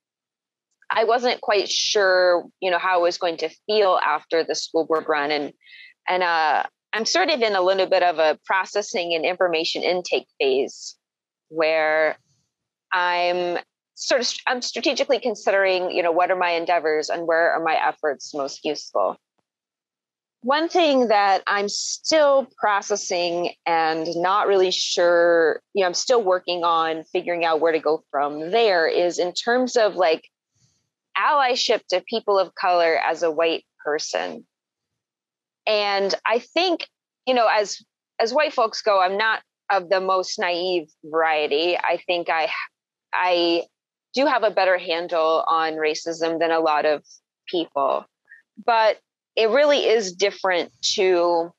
I 0.97 1.05
wasn't 1.05 1.43
quite 1.43 1.69
sure, 1.69 2.47
you 2.61 2.71
know, 2.71 2.79
how 2.79 2.95
I 2.95 3.03
was 3.03 3.19
going 3.19 3.37
to 3.39 3.51
feel 3.67 4.01
after 4.03 4.43
the 4.43 4.55
school 4.55 4.87
board 4.87 5.05
run, 5.07 5.31
and 5.31 5.53
and 6.09 6.23
uh, 6.23 6.63
I'm 6.95 7.05
sort 7.05 7.29
of 7.29 7.43
in 7.43 7.55
a 7.55 7.61
little 7.61 7.87
bit 7.87 8.03
of 8.03 8.19
a 8.19 8.39
processing 8.47 9.15
and 9.15 9.27
information 9.27 9.83
intake 9.83 10.27
phase, 10.41 10.97
where 11.49 12.17
I'm 12.93 13.59
sort 13.95 14.23
of 14.23 14.33
I'm 14.47 14.63
strategically 14.63 15.19
considering, 15.21 15.91
you 15.91 16.03
know, 16.03 16.13
what 16.13 16.31
are 16.31 16.37
my 16.37 16.53
endeavors 16.53 17.11
and 17.11 17.27
where 17.27 17.53
are 17.53 17.63
my 17.63 17.75
efforts 17.75 18.35
most 18.35 18.65
useful. 18.65 19.19
One 20.41 20.69
thing 20.71 21.09
that 21.09 21.43
I'm 21.47 21.69
still 21.69 22.47
processing 22.57 23.51
and 23.67 24.07
not 24.17 24.47
really 24.47 24.71
sure, 24.71 25.61
you 25.75 25.83
know, 25.83 25.89
I'm 25.89 25.95
still 25.95 26.23
working 26.23 26.65
on 26.65 27.05
figuring 27.13 27.45
out 27.45 27.61
where 27.61 27.73
to 27.73 27.81
go 27.81 28.03
from 28.11 28.51
there 28.51 28.87
is 28.87 29.19
in 29.19 29.35
terms 29.35 29.77
of 29.77 29.97
like 29.97 30.31
allyship 31.19 31.81
to 31.89 32.03
people 32.09 32.39
of 32.39 32.55
color 32.55 32.97
as 32.97 33.23
a 33.23 33.31
white 33.31 33.65
person. 33.85 34.47
And 35.67 36.15
I 36.27 36.39
think, 36.39 36.87
you 37.27 37.35
know, 37.35 37.49
as 37.49 37.79
as 38.19 38.33
white 38.33 38.53
folks 38.53 38.83
go, 38.83 39.01
I'm 39.01 39.17
not 39.17 39.43
of 39.71 39.89
the 39.89 40.01
most 40.01 40.39
naive 40.39 40.89
variety. 41.05 41.77
I 41.77 41.99
think 42.07 42.29
I 42.31 42.51
I 43.13 43.65
do 44.15 44.27
have 44.27 44.45
a 44.45 44.51
better 44.51 44.79
handle 44.79 45.45
on 45.49 45.75
racism 45.75 46.39
than 46.39 46.51
a 46.51 46.61
lot 46.61 46.87
of 46.87 47.03
people. 47.49 48.05
But 48.65 48.99
it 49.37 49.51
really 49.51 49.87
is 49.87 50.13
different 50.13 50.73
to 50.95 51.53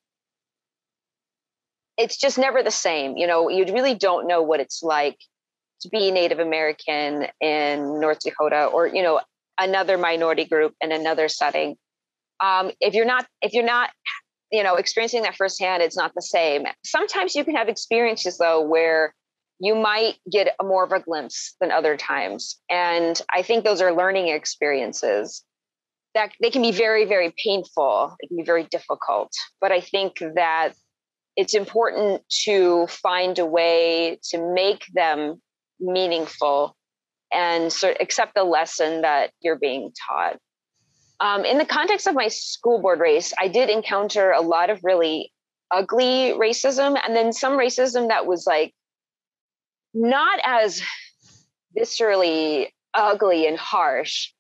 it's 1.97 2.17
just 2.17 2.37
never 2.37 2.63
the 2.63 2.71
same. 2.71 3.17
You 3.17 3.27
know, 3.27 3.49
you 3.49 3.65
really 3.65 3.95
don't 3.95 4.27
know 4.27 4.41
what 4.41 4.59
it's 4.59 4.83
like 4.83 5.17
to 5.81 5.89
be 5.89 6.11
Native 6.11 6.39
American 6.39 7.27
in 7.41 7.99
North 7.99 8.19
Dakota 8.19 8.65
or, 8.65 8.87
you 8.87 9.03
know, 9.03 9.19
another 9.59 9.97
minority 9.97 10.45
group 10.45 10.73
in 10.81 10.91
another 10.91 11.27
setting. 11.27 11.75
Um, 12.39 12.71
if 12.79 12.93
you're 12.93 13.05
not 13.05 13.25
if 13.41 13.53
you're 13.53 13.65
not 13.65 13.89
you 14.51 14.63
know 14.63 14.75
experiencing 14.75 15.23
that 15.23 15.35
firsthand 15.35 15.81
it's 15.81 15.97
not 15.97 16.13
the 16.15 16.21
same. 16.21 16.65
Sometimes 16.85 17.35
you 17.35 17.43
can 17.43 17.55
have 17.55 17.69
experiences 17.69 18.37
though 18.37 18.61
where 18.61 19.13
you 19.59 19.73
might 19.73 20.17
get 20.31 20.55
a 20.59 20.63
more 20.63 20.83
of 20.83 20.91
a 20.91 20.99
glimpse 20.99 21.55
than 21.59 21.71
other 21.71 21.97
times. 21.97 22.59
And 22.69 23.19
i 23.33 23.41
think 23.41 23.63
those 23.63 23.81
are 23.81 23.93
learning 23.93 24.27
experiences 24.27 25.43
that 26.13 26.31
they 26.41 26.49
can 26.49 26.61
be 26.61 26.71
very 26.71 27.05
very 27.05 27.33
painful. 27.43 28.15
They 28.21 28.27
can 28.27 28.37
be 28.37 28.43
very 28.43 28.63
difficult. 28.65 29.31
But 29.59 29.71
i 29.71 29.81
think 29.81 30.19
that 30.35 30.73
it's 31.35 31.53
important 31.53 32.23
to 32.45 32.87
find 32.87 33.37
a 33.37 33.45
way 33.45 34.19
to 34.29 34.53
make 34.53 34.85
them 34.93 35.41
meaningful 35.79 36.76
and 37.33 37.71
sort 37.71 37.95
of 37.95 38.01
accept 38.01 38.35
the 38.35 38.43
lesson 38.43 39.01
that 39.01 39.31
you're 39.41 39.59
being 39.59 39.91
taught. 40.07 40.37
Um, 41.19 41.45
in 41.45 41.57
the 41.57 41.65
context 41.65 42.07
of 42.07 42.15
my 42.15 42.27
school 42.27 42.79
board 42.81 42.99
race, 42.99 43.33
I 43.39 43.47
did 43.47 43.69
encounter 43.69 44.31
a 44.31 44.41
lot 44.41 44.69
of 44.69 44.79
really 44.83 45.31
ugly 45.71 46.33
racism, 46.33 46.99
and 47.03 47.15
then 47.15 47.33
some 47.33 47.57
racism 47.57 48.09
that 48.09 48.25
was 48.25 48.45
like 48.45 48.73
not 49.93 50.39
as 50.43 50.81
viscerally 51.77 52.67
ugly 52.93 53.47
and 53.47 53.57
harsh, 53.57 54.31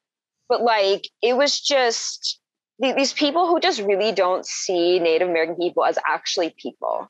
but 0.47 0.61
like 0.61 1.09
it 1.21 1.35
was 1.35 1.59
just 1.59 2.39
these 2.79 3.11
people 3.11 3.47
who 3.47 3.59
just 3.59 3.81
really 3.81 4.11
don't 4.11 4.45
see 4.45 4.99
Native 4.99 5.29
American 5.29 5.55
people 5.55 5.83
as 5.83 5.97
actually 6.07 6.53
people. 6.57 7.09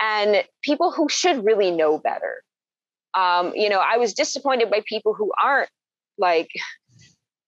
and 0.00 0.44
people 0.62 0.90
who 0.90 1.08
should 1.08 1.44
really 1.44 1.70
know 1.70 1.98
better. 1.98 2.42
Um, 3.14 3.52
you 3.54 3.68
know, 3.68 3.80
I 3.80 3.96
was 3.96 4.14
disappointed 4.14 4.70
by 4.70 4.82
people 4.86 5.14
who 5.14 5.32
aren't 5.42 5.70
like, 6.18 6.48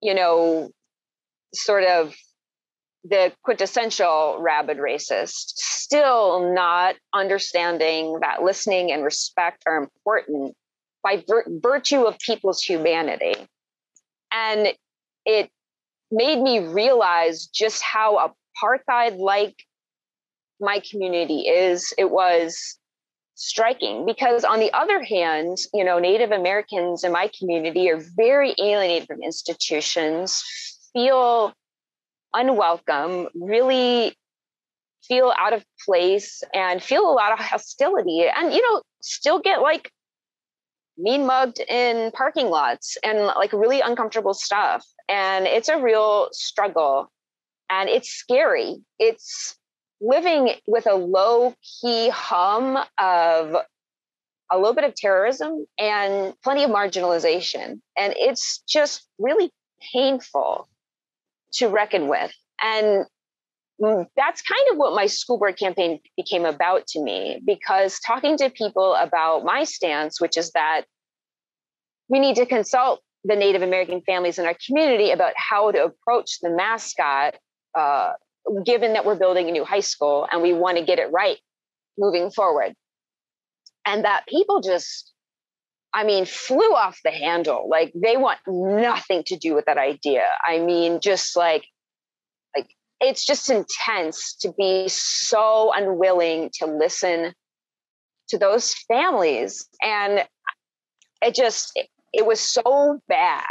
you 0.01 0.15
know, 0.15 0.71
sort 1.55 1.85
of 1.85 2.15
the 3.05 3.33
quintessential 3.43 4.39
rabid 4.41 4.79
racist, 4.79 5.55
still 5.57 6.55
not 6.55 6.95
understanding 7.13 8.19
that 8.21 8.43
listening 8.43 8.93
and 8.93 9.05
respect 9.05 9.63
are 9.67 9.77
important 9.77 10.55
by 11.03 11.23
vir- 11.27 11.47
virtue 11.49 12.03
of 12.03 12.19
people's 12.19 12.63
humanity. 12.63 13.35
And 14.33 14.69
it 15.27 15.51
made 16.11 16.41
me 16.41 16.61
realize 16.61 17.47
just 17.47 17.83
how 17.83 18.33
apartheid 18.63 19.19
like 19.19 19.65
my 20.61 20.81
community 20.89 21.41
is. 21.49 21.93
It 21.99 22.11
was 22.11 22.79
striking 23.35 24.05
because 24.05 24.45
on 24.45 24.61
the 24.61 24.73
other 24.73 25.03
hand 25.03 25.57
you 25.73 25.85
know 25.85 25.99
native 25.99 26.31
americans 26.31 27.03
in 27.03 27.11
my 27.11 27.31
community 27.39 27.91
are 27.91 28.01
very 28.17 28.55
alienated 28.59 29.07
from 29.07 29.23
institutions 29.23 30.43
feel 30.93 31.55
unwelcome, 32.35 33.29
really 33.35 34.17
feel 35.07 35.33
out 35.37 35.53
of 35.53 35.65
place 35.85 36.43
and 36.55 36.83
feel 36.83 37.09
a 37.11 37.13
lot 37.13 37.33
of 37.33 37.39
hostility 37.39 38.25
and, 38.35 38.53
you 38.53 38.63
know, 38.71 38.83
still 39.01 39.41
get 39.41 39.61
like 39.61 39.91
mean 40.97 41.27
mugged 41.27 41.59
in 41.69 42.11
parking 42.13 42.49
lots 42.49 42.97
and 43.03 43.19
like 43.19 43.53
really 43.53 43.81
uncomfortable 43.81 44.35
stuff. 44.35 44.85
And 45.09 45.47
it's 45.47 45.69
a 45.69 45.81
real 45.81 46.29
struggle 46.33 47.11
and 47.69 47.89
it's 47.89 48.11
scary. 48.11 48.77
It's 48.99 49.57
living 50.03 50.55
with 50.67 50.87
a 50.87 50.95
low 50.95 51.55
key 51.81 52.11
hum 52.11 52.77
of 52.99 53.57
a 54.51 54.59
little 54.59 54.75
bit 54.75 54.85
of 54.85 54.95
terrorism 54.95 55.65
and 55.79 56.35
plenty 56.43 56.65
of 56.65 56.71
marginalization. 56.71 57.81
And 57.97 58.13
it's 58.17 58.63
just 58.69 59.09
really 59.19 59.51
painful 59.95 60.69
to 61.55 61.69
reckon 61.69 62.09
with. 62.09 62.33
And 62.61 63.07
mm, 63.81 64.07
that's 64.17 64.43
kind 64.43 64.63
of 64.71 64.77
what 64.77 64.95
my 64.95 65.07
school 65.07 65.39
board 65.39 65.57
campaign 65.57 66.01
became 66.17 66.45
about 66.45 66.87
to 66.89 67.03
me 67.03 67.41
because 67.47 67.99
talking 68.01 68.37
to 68.39 68.51
people 68.51 68.95
about 68.95 69.45
my 69.45 69.65
stance, 69.65 70.21
which 70.21 70.37
is 70.37 70.51
that 70.53 70.83
we 72.09 72.19
need 72.19 72.37
to 72.37 72.47
consult 72.47 73.01
the 73.25 73.37
Native 73.37 73.63
American 73.63 74.03
families 74.03 74.39
in 74.39 74.47
our 74.47 74.57
community 74.67 75.13
about 75.13 75.33
how 75.37 75.71
to 75.71 75.85
approach 75.85 76.41
the 76.43 76.51
mascot, 76.51 77.37
uh, 77.75 78.13
given 78.65 78.95
that 78.95 79.05
we're 79.05 79.19
building 79.19 79.49
a 79.49 79.53
new 79.53 79.65
high 79.65 79.81
school 79.81 80.27
and 80.31 80.43
we 80.43 80.53
want 80.53 80.79
to 80.79 80.85
get 80.85 80.99
it 80.99 81.11
right 81.13 81.39
moving 81.99 82.31
forward. 82.31 82.75
And 83.85 84.05
that 84.05 84.27
people 84.27 84.61
just 84.61 85.13
I 85.95 86.05
mean, 86.05 86.25
flew 86.25 86.75
off 86.75 86.99
the 87.05 87.11
handle. 87.11 87.69
Like 87.69 87.93
they 87.95 88.17
want 88.17 88.39
nothing 88.47 89.25
to 89.27 89.37
do 89.37 89.55
with 89.55 89.67
that 89.67 89.79
idea. 89.79 90.25
I 90.43 90.59
mean, 90.59 91.01
just 91.01 91.37
like, 91.37 91.67
like 92.57 92.71
it's 93.01 93.27
just 93.27 93.51
intense 93.51 94.35
to 94.41 94.53
be 94.53 94.89
so 94.89 95.71
unwilling 95.75 96.51
to 96.61 96.67
listen 96.67 97.35
to 98.29 98.39
those 98.39 98.75
families. 98.89 99.69
And 99.83 100.27
it 101.21 101.35
just, 101.35 101.73
it, 102.13 102.25
was 102.25 102.41
so 102.41 103.01
bad 103.07 103.45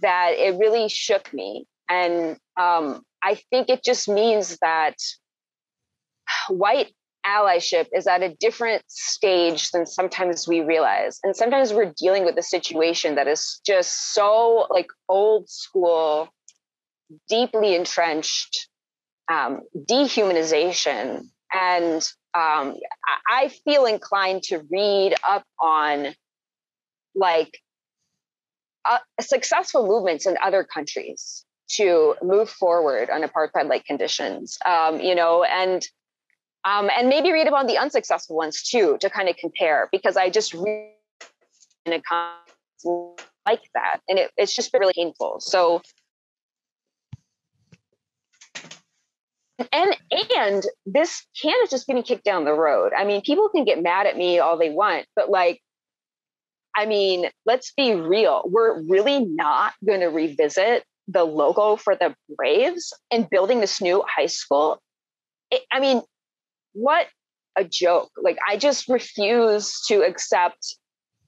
that 0.00 0.32
it 0.36 0.58
really 0.58 0.88
shook 0.88 1.32
me. 1.34 1.66
And 1.90 2.38
um, 2.56 3.02
I 3.22 3.36
think 3.50 3.68
it 3.68 3.84
just 3.84 4.08
means 4.08 4.58
that 4.62 4.96
white 6.48 6.92
allyship 7.24 7.86
is 7.92 8.06
at 8.06 8.22
a 8.22 8.34
different 8.34 8.82
stage 8.88 9.70
than 9.70 9.86
sometimes 9.86 10.48
we 10.48 10.60
realize. 10.60 11.20
And 11.22 11.36
sometimes 11.36 11.72
we're 11.72 11.92
dealing 11.96 12.24
with 12.24 12.36
a 12.36 12.42
situation 12.42 13.14
that 13.14 13.28
is 13.28 13.60
just 13.64 14.12
so 14.12 14.66
like 14.70 14.88
old 15.08 15.48
school, 15.48 16.28
deeply 17.28 17.76
entrenched 17.76 18.68
um, 19.30 19.60
dehumanization. 19.76 21.28
And 21.52 22.02
um, 22.34 22.76
I 23.30 23.48
feel 23.64 23.86
inclined 23.86 24.42
to 24.44 24.62
read 24.70 25.14
up 25.22 25.44
on 25.60 26.14
like 27.14 27.58
uh, 28.90 28.98
successful 29.20 29.86
movements 29.86 30.26
in 30.26 30.36
other 30.42 30.64
countries 30.64 31.44
to 31.72 32.14
move 32.22 32.48
forward 32.48 33.10
on 33.10 33.22
apartheid 33.22 33.68
like 33.68 33.84
conditions 33.84 34.58
um, 34.66 35.00
you 35.00 35.14
know 35.14 35.42
and 35.44 35.86
um, 36.64 36.90
and 36.96 37.08
maybe 37.08 37.32
read 37.32 37.48
about 37.48 37.66
the 37.66 37.78
unsuccessful 37.78 38.36
ones 38.36 38.62
too 38.62 38.96
to 39.00 39.10
kind 39.10 39.28
of 39.28 39.36
compare 39.36 39.88
because 39.90 40.16
I 40.16 40.30
just 40.30 40.54
read 40.54 40.92
in 41.86 41.92
a 41.92 42.02
like 43.46 43.62
that, 43.74 44.00
and 44.08 44.18
it, 44.18 44.30
it's 44.36 44.54
just 44.54 44.72
been 44.72 44.80
really 44.80 44.94
painful. 44.94 45.40
So. 45.40 45.82
And 49.72 49.96
and 50.36 50.66
this 50.86 51.24
can 51.40 51.54
is 51.62 51.70
just 51.70 51.86
getting 51.86 52.02
kicked 52.02 52.24
down 52.24 52.44
the 52.44 52.52
road. 52.52 52.92
I 52.96 53.04
mean, 53.04 53.20
people 53.22 53.48
can 53.48 53.64
get 53.64 53.80
mad 53.80 54.06
at 54.06 54.16
me 54.16 54.40
all 54.40 54.58
they 54.58 54.70
want, 54.70 55.06
but 55.14 55.30
like, 55.30 55.60
I 56.74 56.86
mean, 56.86 57.30
let's 57.46 57.72
be 57.72 57.94
real. 57.94 58.42
We're 58.44 58.82
really 58.82 59.24
not 59.24 59.74
going 59.86 60.00
to 60.00 60.06
revisit 60.06 60.84
the 61.08 61.24
logo 61.24 61.76
for 61.76 61.96
the 61.96 62.14
Braves 62.36 62.92
and 63.10 63.28
building 63.28 63.60
this 63.60 63.80
new 63.80 64.04
high 64.06 64.26
school. 64.26 64.80
It, 65.50 65.62
I 65.70 65.80
mean, 65.80 66.02
what 66.72 67.06
a 67.56 67.64
joke. 67.64 68.10
Like, 68.22 68.38
I 68.48 68.56
just 68.56 68.88
refuse 68.88 69.80
to 69.88 70.02
accept 70.02 70.76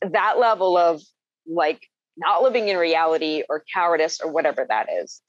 that 0.01 0.39
level 0.39 0.77
of 0.77 1.03
like 1.47 1.81
not 2.17 2.43
living 2.43 2.69
in 2.69 2.77
reality 2.77 3.43
or 3.49 3.65
cowardice 3.73 4.21
or 4.21 4.31
whatever 4.31 4.65
that 4.69 4.87
is. 5.03 5.21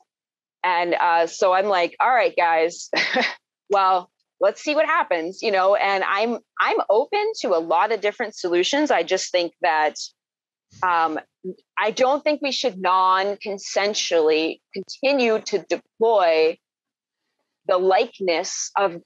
And 0.63 0.95
uh, 0.95 1.27
so 1.27 1.53
I'm 1.53 1.67
like, 1.67 1.95
all 1.99 2.09
right, 2.09 2.33
guys, 2.35 2.89
well, 3.69 4.09
let's 4.39 4.61
see 4.61 4.75
what 4.75 4.85
happens, 4.85 5.41
you 5.41 5.51
know. 5.51 5.75
And 5.75 6.03
I'm 6.03 6.39
I'm 6.59 6.77
open 6.89 7.31
to 7.41 7.49
a 7.49 7.59
lot 7.59 7.91
of 7.91 8.01
different 8.01 8.35
solutions. 8.35 8.91
I 8.91 9.03
just 9.03 9.31
think 9.31 9.53
that 9.61 9.95
um, 10.83 11.19
I 11.77 11.91
don't 11.91 12.23
think 12.23 12.41
we 12.41 12.51
should 12.51 12.79
non-consensually 12.79 14.59
continue 14.73 15.39
to 15.39 15.65
deploy 15.69 16.57
the 17.67 17.77
likeness 17.77 18.71
of 18.77 19.01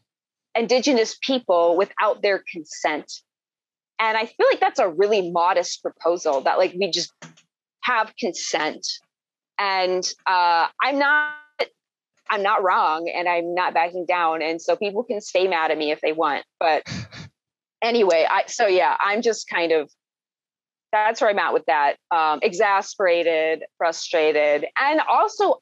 indigenous 0.56 1.17
people 1.21 1.78
without 1.78 2.21
their 2.21 2.43
consent. 2.52 3.12
And 3.99 4.17
I 4.17 4.25
feel 4.25 4.47
like 4.49 4.60
that's 4.60 4.80
a 4.80 4.89
really 4.89 5.32
modest 5.32 5.82
proposal 5.82 6.41
that 6.41 6.58
like 6.58 6.73
we 6.80 6.91
just 6.91 7.13
have 7.84 8.13
consent. 8.17 8.86
And 9.58 10.08
uh, 10.25 10.67
I'm 10.82 10.99
not 10.99 11.34
I'm 12.30 12.43
not 12.43 12.63
wrong 12.63 13.10
and 13.13 13.28
I'm 13.28 13.56
not 13.56 13.73
backing 13.73 14.06
down. 14.06 14.41
And 14.41 14.62
so 14.62 14.75
people 14.75 15.04
can 15.04 15.19
stay 15.19 15.47
mad 15.47 15.71
at 15.71 15.78
me 15.78 15.91
if 15.91 15.99
they 16.02 16.12
want. 16.12 16.45
But 16.60 16.84
anyway, 17.82 18.25
I 18.30 18.43
so 18.47 18.67
yeah, 18.67 18.95
I'm 18.99 19.21
just 19.21 19.49
kind 19.49 19.71
of 19.71 19.89
that's 20.91 21.21
where 21.21 21.30
I'm 21.30 21.39
at 21.39 21.54
with 21.54 21.65
that. 21.65 21.97
Um, 22.12 22.39
exasperated, 22.41 23.63
frustrated, 23.78 24.65
and 24.80 25.02
also 25.02 25.62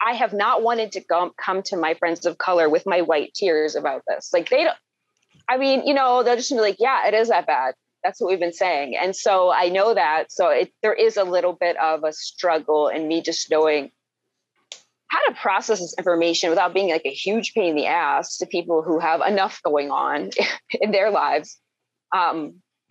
I 0.00 0.14
have 0.14 0.32
not 0.32 0.62
wanted 0.62 0.92
to 0.92 1.00
go, 1.00 1.32
come 1.36 1.62
to 1.64 1.76
my 1.76 1.94
friends 1.94 2.24
of 2.24 2.38
color 2.38 2.68
with 2.68 2.86
my 2.86 3.02
white 3.02 3.34
tears 3.34 3.76
about 3.76 4.02
this. 4.08 4.30
Like 4.32 4.48
they 4.48 4.64
don't, 4.64 4.76
I 5.48 5.58
mean, 5.58 5.86
you 5.86 5.94
know, 5.94 6.22
they'll 6.22 6.36
just 6.36 6.50
be 6.50 6.56
like, 6.56 6.76
yeah, 6.78 7.06
it 7.06 7.14
is 7.14 7.28
that 7.28 7.46
bad. 7.46 7.74
That's 8.02 8.20
what 8.20 8.30
we've 8.30 8.40
been 8.40 8.52
saying. 8.52 8.96
And 8.96 9.14
so 9.14 9.52
I 9.52 9.68
know 9.68 9.92
that. 9.92 10.32
So 10.32 10.48
it, 10.48 10.72
there 10.82 10.94
is 10.94 11.18
a 11.18 11.24
little 11.24 11.52
bit 11.52 11.76
of 11.76 12.02
a 12.02 12.12
struggle 12.12 12.88
in 12.88 13.08
me 13.08 13.20
just 13.20 13.50
knowing 13.50 13.90
how 15.08 15.26
to 15.26 15.34
process 15.34 15.80
this 15.80 15.94
information 15.98 16.50
without 16.50 16.72
being 16.72 16.90
like 16.90 17.04
a 17.04 17.12
huge 17.12 17.52
pain 17.52 17.70
in 17.70 17.76
the 17.76 17.86
ass 17.86 18.38
to 18.38 18.46
people 18.46 18.82
who 18.82 19.00
have 19.00 19.20
enough 19.20 19.60
going 19.62 19.90
on 19.90 20.30
in 20.80 20.92
their 20.92 21.10
lives. 21.10 21.58
Um, 22.16 22.62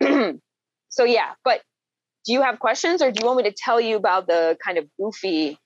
so 0.90 1.04
yeah, 1.04 1.32
but 1.44 1.62
do 2.26 2.32
you 2.34 2.42
have 2.42 2.58
questions 2.58 3.00
or 3.00 3.10
do 3.10 3.20
you 3.20 3.26
want 3.26 3.38
me 3.38 3.44
to 3.44 3.56
tell 3.56 3.80
you 3.80 3.96
about 3.96 4.26
the 4.26 4.58
kind 4.62 4.78
of 4.78 4.86
goofy 4.98 5.58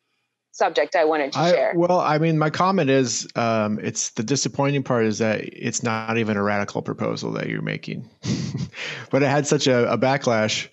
subject 0.55 0.95
I 0.95 1.05
wanted 1.05 1.33
to 1.33 1.39
I, 1.41 1.51
share. 1.51 1.73
Well, 1.75 1.99
I 1.99 2.19
mean, 2.19 2.39
my 2.39 2.49
comment 2.49 2.89
is, 2.89 3.27
um, 3.35 3.81
it's 3.83 4.11
the 4.11 4.23
disappointing 4.23 4.85
part 4.85 5.05
is 5.05 5.19
that 5.19 5.41
it's 5.41 5.83
not 5.83 6.17
even 6.17 6.37
a 6.37 6.43
radical 6.43 6.81
proposal 6.81 7.33
that 7.33 7.49
you're 7.49 7.61
making, 7.61 8.09
but 9.11 9.23
it 9.25 9.27
had 9.27 9.49
such 9.49 9.67
a, 9.67 9.93
a 9.93 9.99
backlash 9.99 10.69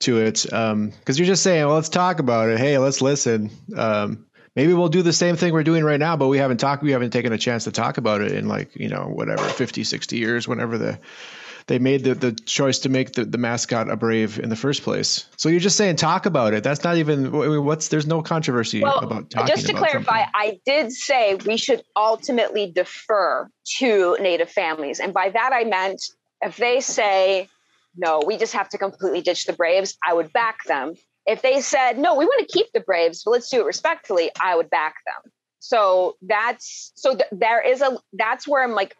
to 0.00 0.18
it 0.18 0.42
because 0.42 0.72
um, 0.72 0.92
you're 1.06 1.26
just 1.26 1.42
saying, 1.42 1.66
well, 1.66 1.74
let's 1.74 1.88
talk 1.88 2.20
about 2.20 2.48
it. 2.48 2.58
Hey, 2.58 2.78
let's 2.78 3.02
listen. 3.02 3.50
Um, 3.76 4.24
maybe 4.54 4.72
we'll 4.72 4.88
do 4.88 5.02
the 5.02 5.12
same 5.12 5.34
thing 5.34 5.52
we're 5.52 5.64
doing 5.64 5.82
right 5.82 6.00
now, 6.00 6.16
but 6.16 6.28
we 6.28 6.38
haven't 6.38 6.58
talked. 6.58 6.84
We 6.84 6.92
haven't 6.92 7.10
taken 7.10 7.32
a 7.32 7.38
chance 7.38 7.64
to 7.64 7.72
talk 7.72 7.98
about 7.98 8.20
it 8.20 8.32
in 8.32 8.46
like 8.46 8.76
you 8.76 8.88
know 8.88 9.08
whatever 9.12 9.42
50, 9.42 9.82
60 9.82 10.16
years, 10.16 10.46
whenever 10.46 10.78
the 10.78 10.98
they 11.66 11.78
made 11.78 12.04
the, 12.04 12.14
the 12.14 12.32
choice 12.32 12.80
to 12.80 12.88
make 12.88 13.12
the, 13.12 13.24
the 13.24 13.38
mascot 13.38 13.90
a 13.90 13.96
brave 13.96 14.38
in 14.38 14.50
the 14.50 14.56
first 14.56 14.82
place. 14.82 15.26
So 15.36 15.48
you're 15.48 15.60
just 15.60 15.76
saying 15.76 15.96
talk 15.96 16.26
about 16.26 16.52
it. 16.52 16.62
That's 16.62 16.84
not 16.84 16.96
even 16.96 17.64
what's 17.64 17.88
there's 17.88 18.06
no 18.06 18.22
controversy 18.22 18.82
well, 18.82 18.98
about 18.98 19.30
talking. 19.30 19.48
Just 19.48 19.66
to 19.66 19.72
about 19.72 19.88
clarify, 19.88 20.24
something. 20.24 20.32
I 20.34 20.60
did 20.66 20.92
say 20.92 21.36
we 21.46 21.56
should 21.56 21.82
ultimately 21.96 22.70
defer 22.70 23.48
to 23.78 24.16
Native 24.20 24.50
families, 24.50 25.00
and 25.00 25.14
by 25.14 25.30
that 25.30 25.50
I 25.52 25.64
meant 25.64 26.02
if 26.42 26.56
they 26.56 26.80
say 26.80 27.48
no, 27.96 28.22
we 28.26 28.36
just 28.36 28.52
have 28.54 28.68
to 28.70 28.78
completely 28.78 29.20
ditch 29.20 29.46
the 29.46 29.52
Braves, 29.52 29.96
I 30.06 30.14
would 30.14 30.32
back 30.32 30.64
them. 30.66 30.94
If 31.26 31.40
they 31.40 31.60
said 31.60 31.98
no, 31.98 32.16
we 32.16 32.26
want 32.26 32.46
to 32.46 32.52
keep 32.52 32.66
the 32.72 32.80
Braves, 32.80 33.22
but 33.24 33.30
let's 33.30 33.48
do 33.48 33.60
it 33.60 33.66
respectfully, 33.66 34.30
I 34.42 34.56
would 34.56 34.68
back 34.68 34.96
them. 35.06 35.32
So 35.60 36.16
that's 36.20 36.92
so 36.94 37.16
th- 37.16 37.28
there 37.32 37.66
is 37.66 37.80
a 37.80 37.98
that's 38.12 38.46
where 38.46 38.62
I'm 38.62 38.72
like 38.72 38.94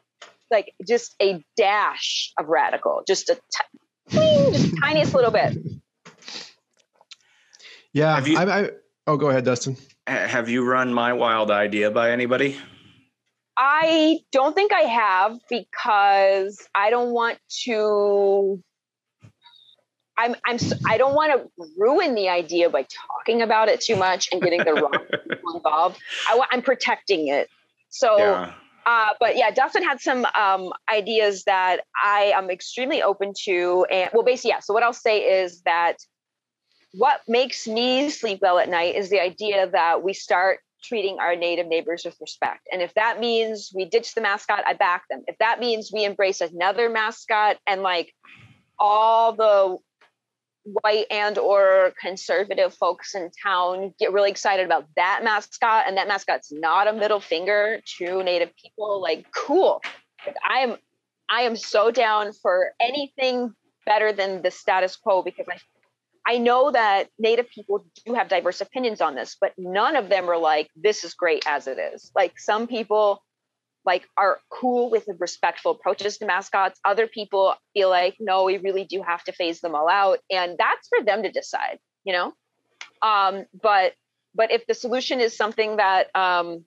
like 0.54 0.72
just 0.86 1.14
a 1.20 1.44
dash 1.56 2.32
of 2.38 2.46
radical, 2.48 3.02
just 3.06 3.28
a 3.28 3.34
t- 3.34 4.18
just 4.52 4.74
tiniest 4.82 5.14
little 5.14 5.30
bit. 5.32 5.58
Yeah, 7.92 8.14
Have 8.14 8.28
you- 8.28 8.38
I, 8.38 8.60
I, 8.60 8.70
oh, 9.06 9.16
go 9.16 9.28
ahead, 9.30 9.44
Dustin. 9.44 9.76
Have 10.06 10.48
you 10.48 10.64
run 10.64 10.92
my 10.94 11.12
wild 11.12 11.50
idea 11.50 11.90
by 11.90 12.10
anybody? 12.12 12.56
I 13.56 14.18
don't 14.32 14.54
think 14.54 14.72
I 14.72 14.80
have 14.82 15.38
because 15.48 16.58
I 16.74 16.90
don't 16.90 17.12
want 17.12 17.38
to. 17.64 18.62
I'm 20.16 20.34
I'm 20.44 20.58
I 20.86 20.98
don't 20.98 21.14
want 21.14 21.32
to 21.32 21.66
ruin 21.76 22.14
the 22.14 22.28
idea 22.28 22.68
by 22.70 22.84
talking 22.84 23.42
about 23.42 23.68
it 23.68 23.80
too 23.80 23.96
much 23.96 24.28
and 24.32 24.40
getting 24.42 24.62
the 24.64 24.74
wrong 24.74 24.92
people 25.28 25.56
involved. 25.56 25.98
I, 26.28 26.40
I'm 26.50 26.62
protecting 26.62 27.28
it. 27.28 27.48
So, 27.90 28.18
Yeah. 28.18 28.52
Uh, 28.86 29.08
but 29.18 29.36
yeah, 29.36 29.50
Dustin 29.50 29.82
had 29.82 30.00
some 30.00 30.26
um, 30.34 30.72
ideas 30.92 31.44
that 31.44 31.80
I 32.02 32.32
am 32.34 32.50
extremely 32.50 33.02
open 33.02 33.32
to. 33.44 33.86
And 33.90 34.10
well, 34.12 34.24
basically, 34.24 34.50
yeah. 34.50 34.60
So 34.60 34.74
what 34.74 34.82
I'll 34.82 34.92
say 34.92 35.42
is 35.42 35.62
that 35.62 35.96
what 36.92 37.20
makes 37.26 37.66
me 37.66 38.10
sleep 38.10 38.40
well 38.42 38.58
at 38.58 38.68
night 38.68 38.94
is 38.94 39.10
the 39.10 39.20
idea 39.20 39.68
that 39.68 40.02
we 40.02 40.12
start 40.12 40.60
treating 40.82 41.18
our 41.18 41.34
native 41.34 41.66
neighbors 41.66 42.04
with 42.04 42.16
respect. 42.20 42.68
And 42.70 42.82
if 42.82 42.92
that 42.94 43.18
means 43.18 43.72
we 43.74 43.86
ditch 43.86 44.14
the 44.14 44.20
mascot, 44.20 44.62
I 44.66 44.74
back 44.74 45.04
them. 45.08 45.22
If 45.26 45.38
that 45.38 45.58
means 45.58 45.90
we 45.92 46.04
embrace 46.04 46.40
another 46.40 46.90
mascot 46.90 47.56
and 47.66 47.82
like 47.82 48.12
all 48.78 49.32
the 49.32 49.78
white 50.64 51.06
and 51.10 51.38
or 51.38 51.92
conservative 52.00 52.74
folks 52.74 53.14
in 53.14 53.30
town 53.42 53.92
get 53.98 54.12
really 54.12 54.30
excited 54.30 54.64
about 54.64 54.86
that 54.96 55.20
mascot 55.22 55.84
and 55.86 55.96
that 55.96 56.08
mascot's 56.08 56.50
not 56.50 56.88
a 56.88 56.92
middle 56.92 57.20
finger 57.20 57.80
to 57.98 58.22
native 58.22 58.50
people 58.56 59.00
like 59.00 59.26
cool 59.34 59.82
like, 60.26 60.36
i 60.48 60.60
am 60.60 60.76
i 61.28 61.42
am 61.42 61.54
so 61.54 61.90
down 61.90 62.32
for 62.32 62.72
anything 62.80 63.52
better 63.84 64.12
than 64.12 64.40
the 64.42 64.50
status 64.50 64.96
quo 64.96 65.22
because 65.22 65.46
i 65.50 65.56
I 66.26 66.38
know 66.38 66.70
that 66.70 67.08
Native 67.18 67.50
people 67.50 67.84
do 68.04 68.14
have 68.14 68.28
diverse 68.28 68.60
opinions 68.60 69.00
on 69.00 69.14
this, 69.14 69.36
but 69.38 69.52
none 69.58 69.94
of 69.94 70.08
them 70.08 70.30
are 70.30 70.38
like, 70.38 70.70
this 70.74 71.04
is 71.04 71.12
great 71.12 71.44
as 71.46 71.66
it 71.66 71.78
is. 71.78 72.10
Like 72.14 72.38
some 72.38 72.66
people 72.66 73.22
like 73.84 74.08
are 74.16 74.40
cool 74.50 74.90
with 74.90 75.08
respectful 75.18 75.72
approaches 75.72 76.18
to 76.18 76.26
mascots. 76.26 76.80
Other 76.84 77.06
people 77.06 77.54
feel 77.74 77.90
like, 77.90 78.16
no, 78.18 78.44
we 78.44 78.58
really 78.58 78.84
do 78.84 79.02
have 79.02 79.22
to 79.24 79.32
phase 79.32 79.60
them 79.60 79.74
all 79.74 79.88
out. 79.88 80.20
And 80.30 80.56
that's 80.58 80.88
for 80.88 81.04
them 81.04 81.22
to 81.22 81.30
decide, 81.30 81.78
you 82.04 82.12
know? 82.12 82.32
Um, 83.02 83.44
but 83.60 83.92
but 84.34 84.50
if 84.50 84.66
the 84.66 84.74
solution 84.74 85.20
is 85.20 85.36
something 85.36 85.76
that 85.76 86.14
um 86.16 86.64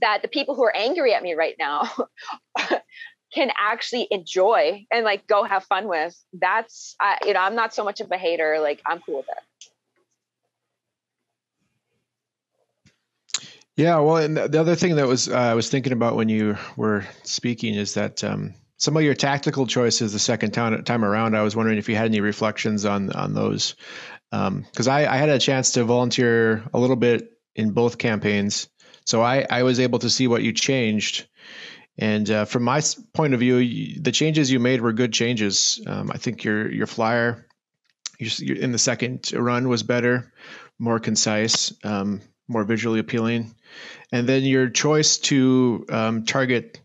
that 0.00 0.22
the 0.22 0.28
people 0.28 0.54
who 0.54 0.64
are 0.64 0.76
angry 0.76 1.12
at 1.12 1.22
me 1.22 1.34
right 1.34 1.56
now 1.58 1.90
can 3.34 3.50
actually 3.58 4.06
enjoy 4.10 4.86
and 4.90 5.04
like 5.04 5.26
go 5.26 5.44
have 5.44 5.64
fun 5.64 5.88
with 5.88 6.16
that's 6.32 6.94
I, 7.00 7.18
you 7.26 7.34
know 7.34 7.40
i'm 7.40 7.54
not 7.54 7.74
so 7.74 7.84
much 7.84 8.00
of 8.00 8.10
a 8.10 8.16
hater 8.16 8.58
like 8.60 8.80
i'm 8.86 9.00
cool 9.00 9.18
with 9.18 9.26
it 9.28 9.68
Yeah, 13.78 14.00
well, 14.00 14.16
and 14.16 14.36
the 14.36 14.58
other 14.58 14.74
thing 14.74 14.96
that 14.96 15.06
was 15.06 15.28
uh, 15.28 15.36
I 15.36 15.54
was 15.54 15.70
thinking 15.70 15.92
about 15.92 16.16
when 16.16 16.28
you 16.28 16.56
were 16.76 17.06
speaking 17.22 17.76
is 17.76 17.94
that 17.94 18.24
um, 18.24 18.54
some 18.76 18.96
of 18.96 19.04
your 19.04 19.14
tactical 19.14 19.68
choices 19.68 20.12
the 20.12 20.18
second 20.18 20.50
time 20.50 20.82
time 20.82 21.04
around. 21.04 21.36
I 21.36 21.42
was 21.42 21.54
wondering 21.54 21.78
if 21.78 21.88
you 21.88 21.94
had 21.94 22.06
any 22.06 22.20
reflections 22.20 22.84
on 22.84 23.12
on 23.12 23.34
those, 23.34 23.76
because 24.32 24.88
I, 24.88 25.06
I 25.06 25.16
had 25.16 25.28
a 25.28 25.38
chance 25.38 25.70
to 25.72 25.84
volunteer 25.84 26.64
a 26.74 26.78
little 26.80 26.96
bit 26.96 27.30
in 27.54 27.70
both 27.70 27.98
campaigns, 27.98 28.68
so 29.04 29.22
I 29.22 29.46
I 29.48 29.62
was 29.62 29.78
able 29.78 30.00
to 30.00 30.10
see 30.10 30.26
what 30.26 30.42
you 30.42 30.52
changed. 30.52 31.28
And 31.96 32.28
uh, 32.28 32.46
from 32.46 32.64
my 32.64 32.82
point 33.14 33.34
of 33.34 33.38
view, 33.38 34.00
the 34.00 34.10
changes 34.10 34.50
you 34.50 34.58
made 34.58 34.80
were 34.80 34.92
good 34.92 35.12
changes. 35.12 35.80
Um, 35.86 36.10
I 36.12 36.18
think 36.18 36.42
your 36.42 36.68
your 36.68 36.88
flyer, 36.88 37.46
in 38.18 38.72
the 38.72 38.78
second 38.78 39.30
run 39.32 39.68
was 39.68 39.84
better, 39.84 40.32
more 40.80 40.98
concise, 40.98 41.72
um, 41.84 42.22
more 42.48 42.64
visually 42.64 42.98
appealing. 42.98 43.54
And 44.10 44.28
then 44.28 44.44
your 44.44 44.68
choice 44.68 45.18
to 45.18 45.86
um, 45.90 46.24
target 46.24 46.80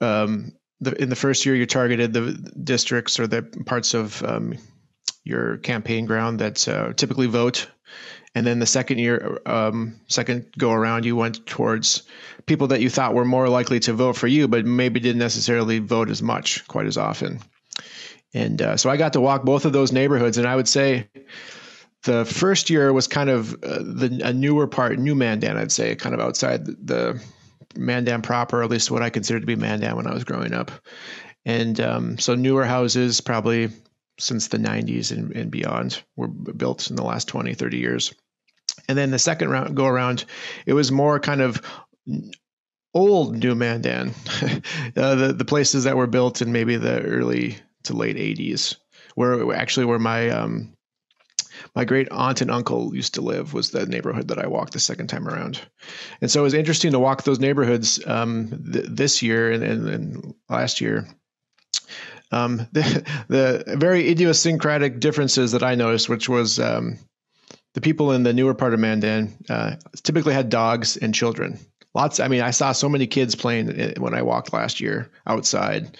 um, 0.00 0.52
the, 0.80 1.00
in 1.00 1.08
the 1.08 1.16
first 1.16 1.46
year 1.46 1.54
you 1.54 1.66
targeted 1.66 2.12
the 2.12 2.32
districts 2.62 3.18
or 3.18 3.26
the 3.26 3.42
parts 3.42 3.94
of 3.94 4.22
um, 4.22 4.54
your 5.24 5.56
campaign 5.58 6.06
ground 6.06 6.40
that 6.40 6.66
uh, 6.68 6.92
typically 6.92 7.26
vote. 7.26 7.68
And 8.34 8.46
then 8.46 8.58
the 8.58 8.66
second 8.66 8.98
year 8.98 9.40
um, 9.46 9.98
second 10.08 10.52
go 10.58 10.70
around 10.70 11.06
you 11.06 11.16
went 11.16 11.46
towards 11.46 12.02
people 12.44 12.68
that 12.68 12.82
you 12.82 12.90
thought 12.90 13.14
were 13.14 13.24
more 13.24 13.48
likely 13.48 13.80
to 13.80 13.94
vote 13.94 14.16
for 14.16 14.26
you 14.26 14.46
but 14.46 14.66
maybe 14.66 15.00
didn't 15.00 15.18
necessarily 15.18 15.78
vote 15.78 16.10
as 16.10 16.22
much 16.22 16.66
quite 16.68 16.86
as 16.86 16.98
often. 16.98 17.40
And 18.34 18.60
uh, 18.60 18.76
so 18.76 18.90
i 18.90 18.98
got 18.98 19.14
to 19.14 19.20
walk 19.20 19.44
both 19.44 19.64
of 19.64 19.72
those 19.72 19.92
neighborhoods 19.92 20.36
and 20.36 20.46
i 20.46 20.54
would 20.54 20.68
say 20.68 21.08
the 22.06 22.24
first 22.24 22.70
year 22.70 22.92
was 22.92 23.06
kind 23.06 23.28
of 23.28 23.52
uh, 23.62 23.82
the 23.82 24.20
a 24.24 24.32
newer 24.32 24.66
part, 24.66 24.98
new 24.98 25.14
Mandan, 25.14 25.56
I'd 25.56 25.72
say, 25.72 25.94
kind 25.96 26.14
of 26.14 26.20
outside 26.20 26.64
the, 26.64 26.72
the 26.72 27.22
Mandan 27.76 28.22
proper, 28.22 28.62
at 28.62 28.70
least 28.70 28.90
what 28.90 29.02
I 29.02 29.10
considered 29.10 29.40
to 29.40 29.46
be 29.46 29.56
Mandan 29.56 29.96
when 29.96 30.06
I 30.06 30.14
was 30.14 30.24
growing 30.24 30.54
up. 30.54 30.70
And 31.44 31.78
um, 31.80 32.18
so 32.18 32.34
newer 32.34 32.64
houses, 32.64 33.20
probably 33.20 33.70
since 34.18 34.48
the 34.48 34.58
90s 34.58 35.12
and, 35.12 35.32
and 35.36 35.50
beyond, 35.50 36.02
were 36.16 36.28
built 36.28 36.88
in 36.88 36.96
the 36.96 37.04
last 37.04 37.28
20, 37.28 37.54
30 37.54 37.76
years. 37.76 38.14
And 38.88 38.96
then 38.96 39.10
the 39.10 39.18
second 39.18 39.50
round 39.50 39.76
go 39.76 39.86
around, 39.86 40.24
it 40.64 40.72
was 40.72 40.92
more 40.92 41.18
kind 41.20 41.40
of 41.40 41.60
old 42.94 43.36
New 43.36 43.54
Mandan, 43.54 44.14
uh, 44.96 45.14
the 45.14 45.34
the 45.36 45.44
places 45.44 45.84
that 45.84 45.96
were 45.96 46.06
built 46.06 46.40
in 46.40 46.52
maybe 46.52 46.76
the 46.76 47.02
early 47.02 47.56
to 47.84 47.94
late 47.94 48.16
80s, 48.16 48.76
where 49.16 49.52
actually 49.54 49.86
where 49.86 49.98
my 49.98 50.30
um, 50.30 50.75
my 51.74 51.84
great 51.84 52.10
aunt 52.10 52.40
and 52.40 52.50
uncle 52.50 52.94
used 52.94 53.14
to 53.14 53.20
live 53.20 53.52
was 53.52 53.70
the 53.70 53.86
neighborhood 53.86 54.28
that 54.28 54.38
I 54.38 54.46
walked 54.46 54.72
the 54.72 54.80
second 54.80 55.08
time 55.08 55.28
around. 55.28 55.60
And 56.20 56.30
so 56.30 56.40
it 56.40 56.44
was 56.44 56.54
interesting 56.54 56.92
to 56.92 56.98
walk 56.98 57.22
those 57.22 57.38
neighborhoods 57.38 58.04
um, 58.06 58.48
th- 58.72 58.86
this 58.88 59.22
year 59.22 59.52
and, 59.52 59.62
and, 59.62 59.88
and, 59.88 60.34
last 60.48 60.80
year. 60.80 61.06
Um, 62.32 62.58
the, 62.72 63.04
the 63.28 63.76
very 63.76 64.08
idiosyncratic 64.08 65.00
differences 65.00 65.52
that 65.52 65.62
I 65.62 65.74
noticed, 65.74 66.08
which 66.08 66.28
was 66.28 66.58
um, 66.58 66.98
the 67.74 67.80
people 67.80 68.12
in 68.12 68.22
the 68.22 68.32
newer 68.32 68.54
part 68.54 68.74
of 68.74 68.80
Mandan 68.80 69.36
uh, 69.48 69.76
typically 70.02 70.34
had 70.34 70.48
dogs 70.48 70.96
and 70.96 71.14
children. 71.14 71.58
Lots. 71.94 72.20
I 72.20 72.28
mean, 72.28 72.42
I 72.42 72.50
saw 72.50 72.72
so 72.72 72.88
many 72.88 73.06
kids 73.06 73.34
playing 73.34 73.94
when 73.98 74.14
I 74.14 74.22
walked 74.22 74.52
last 74.52 74.80
year 74.80 75.10
outside, 75.26 75.96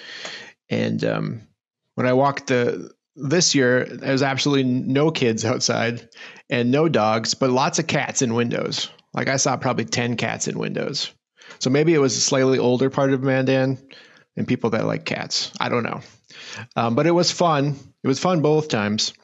and 0.68 1.02
um, 1.04 1.40
when 1.94 2.06
I 2.06 2.12
walked 2.12 2.48
the 2.48 2.94
this 3.16 3.54
year 3.54 3.84
there's 3.84 4.22
absolutely 4.22 4.64
no 4.64 5.10
kids 5.10 5.44
outside 5.44 6.08
and 6.50 6.70
no 6.70 6.88
dogs 6.88 7.34
but 7.34 7.50
lots 7.50 7.78
of 7.78 7.86
cats 7.86 8.22
in 8.22 8.34
windows. 8.34 8.90
Like 9.14 9.28
i 9.28 9.36
saw 9.36 9.56
probably 9.56 9.86
10 9.86 10.16
cats 10.16 10.46
in 10.46 10.58
windows. 10.58 11.12
So 11.58 11.70
maybe 11.70 11.94
it 11.94 11.98
was 11.98 12.16
a 12.16 12.20
slightly 12.20 12.58
older 12.58 12.90
part 12.90 13.12
of 13.12 13.22
mandan 13.22 13.78
and 14.36 14.46
people 14.46 14.70
that 14.70 14.84
like 14.84 15.04
cats. 15.04 15.52
I 15.58 15.70
don't 15.70 15.84
know. 15.84 16.00
Um, 16.76 16.94
but 16.94 17.06
it 17.06 17.12
was 17.12 17.30
fun. 17.30 17.76
It 18.02 18.08
was 18.08 18.18
fun 18.18 18.42
both 18.42 18.68
times. 18.68 19.14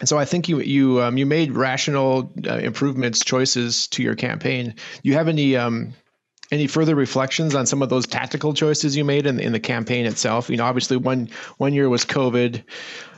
And 0.00 0.08
so 0.08 0.18
i 0.18 0.24
think 0.24 0.48
you 0.48 0.60
you 0.60 1.00
um, 1.00 1.16
you 1.16 1.26
made 1.26 1.52
rational 1.52 2.32
uh, 2.46 2.54
improvements 2.56 3.24
choices 3.24 3.88
to 3.88 4.02
your 4.02 4.14
campaign. 4.14 4.74
Do 5.02 5.08
you 5.08 5.14
have 5.14 5.28
any 5.28 5.56
um, 5.56 5.94
any 6.50 6.66
further 6.66 6.94
reflections 6.94 7.54
on 7.54 7.66
some 7.66 7.82
of 7.82 7.88
those 7.88 8.06
tactical 8.06 8.52
choices 8.52 8.96
you 8.96 9.04
made 9.04 9.26
in, 9.26 9.38
in 9.38 9.52
the 9.52 9.60
campaign 9.60 10.06
itself? 10.06 10.50
You 10.50 10.56
know 10.56 10.64
obviously 10.64 10.96
one 10.96 11.28
one 11.58 11.74
year 11.74 11.88
was 11.88 12.04
covid 12.04 12.64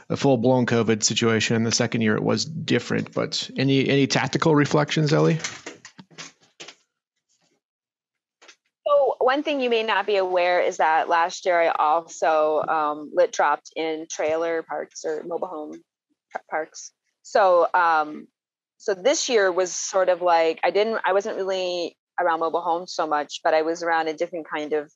a 0.08 0.16
full 0.16 0.36
blown 0.36 0.66
COVID 0.66 1.02
situation. 1.02 1.64
The 1.64 1.72
second 1.72 2.02
year 2.02 2.16
it 2.16 2.22
was 2.22 2.44
different, 2.44 3.12
but 3.12 3.50
any 3.56 3.88
any 3.88 4.06
tactical 4.06 4.54
reflections, 4.54 5.12
Ellie? 5.12 5.38
So 8.86 9.16
one 9.18 9.42
thing 9.42 9.60
you 9.60 9.70
may 9.70 9.82
not 9.82 10.06
be 10.06 10.16
aware 10.16 10.60
is 10.60 10.76
that 10.76 11.08
last 11.08 11.46
year 11.46 11.60
I 11.60 11.68
also 11.68 12.62
um, 12.62 13.10
lit 13.14 13.32
dropped 13.32 13.72
in 13.76 14.06
trailer 14.10 14.62
parks 14.62 15.04
or 15.04 15.22
mobile 15.24 15.48
home 15.48 15.82
parks. 16.50 16.92
So 17.22 17.68
um, 17.72 18.28
so 18.76 18.92
this 18.94 19.28
year 19.28 19.50
was 19.50 19.72
sort 19.72 20.08
of 20.08 20.20
like 20.20 20.60
I 20.62 20.70
didn't 20.70 21.00
I 21.04 21.12
wasn't 21.12 21.36
really 21.36 21.96
around 22.20 22.40
mobile 22.40 22.60
homes 22.60 22.92
so 22.92 23.06
much, 23.06 23.40
but 23.42 23.54
I 23.54 23.62
was 23.62 23.82
around 23.82 24.08
a 24.08 24.14
different 24.14 24.46
kind 24.48 24.74
of 24.74 24.92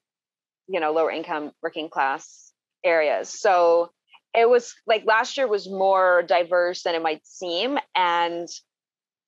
you 0.68 0.80
know 0.80 0.92
lower 0.92 1.10
income 1.10 1.52
working 1.62 1.88
class 1.88 2.52
areas. 2.84 3.28
So 3.28 3.90
it 4.38 4.48
was 4.48 4.74
like 4.86 5.04
last 5.04 5.36
year 5.36 5.48
was 5.48 5.68
more 5.68 6.22
diverse 6.22 6.84
than 6.84 6.94
it 6.94 7.02
might 7.02 7.26
seem. 7.26 7.76
And 7.94 8.48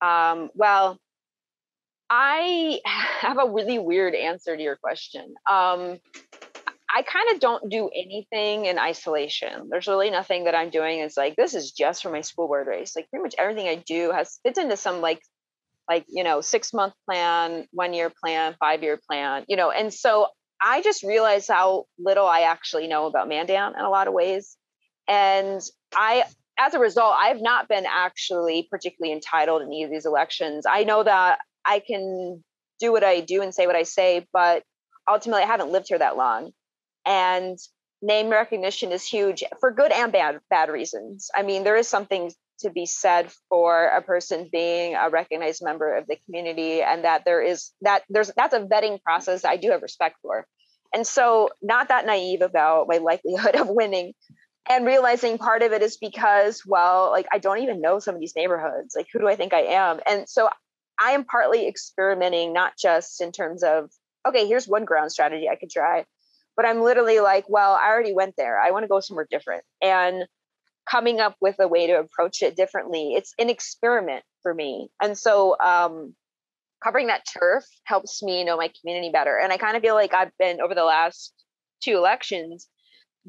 um, 0.00 0.50
well, 0.54 0.98
I 2.08 2.80
have 3.20 3.38
a 3.38 3.50
really 3.50 3.78
weird 3.78 4.14
answer 4.14 4.56
to 4.56 4.62
your 4.62 4.76
question. 4.76 5.34
Um, 5.50 5.98
I 6.92 7.02
kind 7.02 7.32
of 7.32 7.40
don't 7.40 7.70
do 7.70 7.88
anything 7.94 8.66
in 8.66 8.78
isolation. 8.78 9.68
There's 9.70 9.86
really 9.86 10.10
nothing 10.10 10.44
that 10.44 10.56
I'm 10.56 10.70
doing. 10.70 11.00
It's 11.00 11.16
like 11.16 11.36
this 11.36 11.54
is 11.54 11.72
just 11.72 12.02
for 12.02 12.10
my 12.10 12.20
school 12.20 12.46
board 12.48 12.66
race. 12.66 12.94
Like 12.96 13.08
pretty 13.10 13.22
much 13.22 13.34
everything 13.38 13.68
I 13.68 13.76
do 13.76 14.10
has 14.10 14.40
fits 14.44 14.58
into 14.58 14.76
some 14.76 15.00
like 15.00 15.20
like 15.88 16.04
you 16.08 16.24
know 16.24 16.40
six 16.40 16.72
month 16.72 16.94
plan, 17.08 17.66
one 17.72 17.94
year 17.94 18.10
plan, 18.22 18.56
five 18.58 18.82
year 18.82 18.98
plan. 19.08 19.44
You 19.48 19.56
know, 19.56 19.70
and 19.70 19.94
so 19.94 20.28
I 20.60 20.82
just 20.82 21.02
realized 21.02 21.48
how 21.48 21.84
little 21.98 22.26
I 22.26 22.40
actually 22.42 22.88
know 22.88 23.06
about 23.06 23.28
Mandan 23.28 23.74
in 23.78 23.84
a 23.84 23.90
lot 23.90 24.08
of 24.08 24.14
ways, 24.14 24.56
and 25.10 25.60
I 25.94 26.24
as 26.58 26.74
a 26.74 26.78
result, 26.78 27.14
I've 27.18 27.40
not 27.40 27.68
been 27.68 27.86
actually 27.86 28.68
particularly 28.70 29.12
entitled 29.14 29.62
in 29.62 29.68
any 29.68 29.82
of 29.82 29.90
these 29.90 30.06
elections. 30.06 30.66
I 30.68 30.84
know 30.84 31.02
that 31.02 31.38
I 31.66 31.80
can 31.80 32.44
do 32.78 32.92
what 32.92 33.02
I 33.02 33.20
do 33.20 33.42
and 33.42 33.54
say 33.54 33.66
what 33.66 33.76
I 33.76 33.82
say, 33.82 34.26
but 34.32 34.62
ultimately 35.10 35.42
I 35.42 35.46
haven't 35.46 35.72
lived 35.72 35.86
here 35.88 35.98
that 35.98 36.16
long. 36.16 36.52
And 37.06 37.58
name 38.02 38.28
recognition 38.28 38.92
is 38.92 39.04
huge 39.04 39.42
for 39.58 39.72
good 39.72 39.90
and 39.90 40.12
bad 40.12 40.38
bad 40.48 40.70
reasons. 40.70 41.30
I 41.34 41.42
mean 41.42 41.64
there 41.64 41.76
is 41.76 41.88
something 41.88 42.30
to 42.60 42.70
be 42.70 42.86
said 42.86 43.32
for 43.48 43.86
a 43.86 44.02
person 44.02 44.48
being 44.52 44.94
a 44.94 45.08
recognized 45.08 45.62
member 45.64 45.96
of 45.96 46.06
the 46.06 46.16
community 46.26 46.82
and 46.82 47.04
that 47.04 47.24
there 47.24 47.42
is 47.42 47.72
that 47.80 48.02
there's 48.10 48.30
that's 48.36 48.54
a 48.54 48.60
vetting 48.60 49.02
process 49.02 49.44
i 49.44 49.56
do 49.56 49.70
have 49.70 49.82
respect 49.82 50.16
for. 50.22 50.46
And 50.92 51.06
so 51.06 51.50
not 51.62 51.88
that 51.88 52.06
naive 52.06 52.42
about 52.42 52.86
my 52.88 52.98
likelihood 52.98 53.56
of 53.56 53.68
winning 53.68 54.12
and 54.68 54.86
realizing 54.86 55.38
part 55.38 55.62
of 55.62 55.72
it 55.72 55.82
is 55.82 55.96
because 55.96 56.62
well 56.66 57.10
like 57.10 57.26
i 57.32 57.38
don't 57.38 57.62
even 57.62 57.80
know 57.80 57.98
some 57.98 58.14
of 58.14 58.20
these 58.20 58.36
neighborhoods 58.36 58.94
like 58.96 59.06
who 59.12 59.18
do 59.18 59.28
i 59.28 59.36
think 59.36 59.52
i 59.52 59.62
am 59.62 60.00
and 60.06 60.28
so 60.28 60.48
i 61.00 61.12
am 61.12 61.24
partly 61.24 61.66
experimenting 61.66 62.52
not 62.52 62.72
just 62.80 63.20
in 63.20 63.32
terms 63.32 63.62
of 63.62 63.90
okay 64.26 64.46
here's 64.46 64.68
one 64.68 64.84
ground 64.84 65.10
strategy 65.10 65.48
i 65.48 65.56
could 65.56 65.70
try 65.70 66.04
but 66.60 66.68
I'm 66.68 66.82
literally 66.82 67.20
like, 67.20 67.46
well, 67.48 67.72
I 67.72 67.88
already 67.88 68.12
went 68.12 68.34
there. 68.36 68.60
I 68.60 68.70
want 68.70 68.84
to 68.84 68.88
go 68.88 69.00
somewhere 69.00 69.26
different. 69.30 69.64
And 69.80 70.26
coming 70.90 71.18
up 71.18 71.36
with 71.40 71.56
a 71.58 71.66
way 71.66 71.86
to 71.86 71.94
approach 71.94 72.42
it 72.42 72.54
differently, 72.54 73.14
it's 73.14 73.32
an 73.38 73.48
experiment 73.48 74.24
for 74.42 74.52
me. 74.52 74.90
And 75.00 75.16
so 75.16 75.56
um, 75.58 76.14
covering 76.84 77.06
that 77.06 77.24
turf 77.32 77.64
helps 77.84 78.22
me 78.22 78.44
know 78.44 78.58
my 78.58 78.70
community 78.78 79.10
better. 79.10 79.38
And 79.38 79.54
I 79.54 79.56
kind 79.56 79.74
of 79.74 79.82
feel 79.82 79.94
like 79.94 80.12
I've 80.12 80.36
been 80.38 80.60
over 80.60 80.74
the 80.74 80.84
last 80.84 81.32
two 81.82 81.96
elections, 81.96 82.68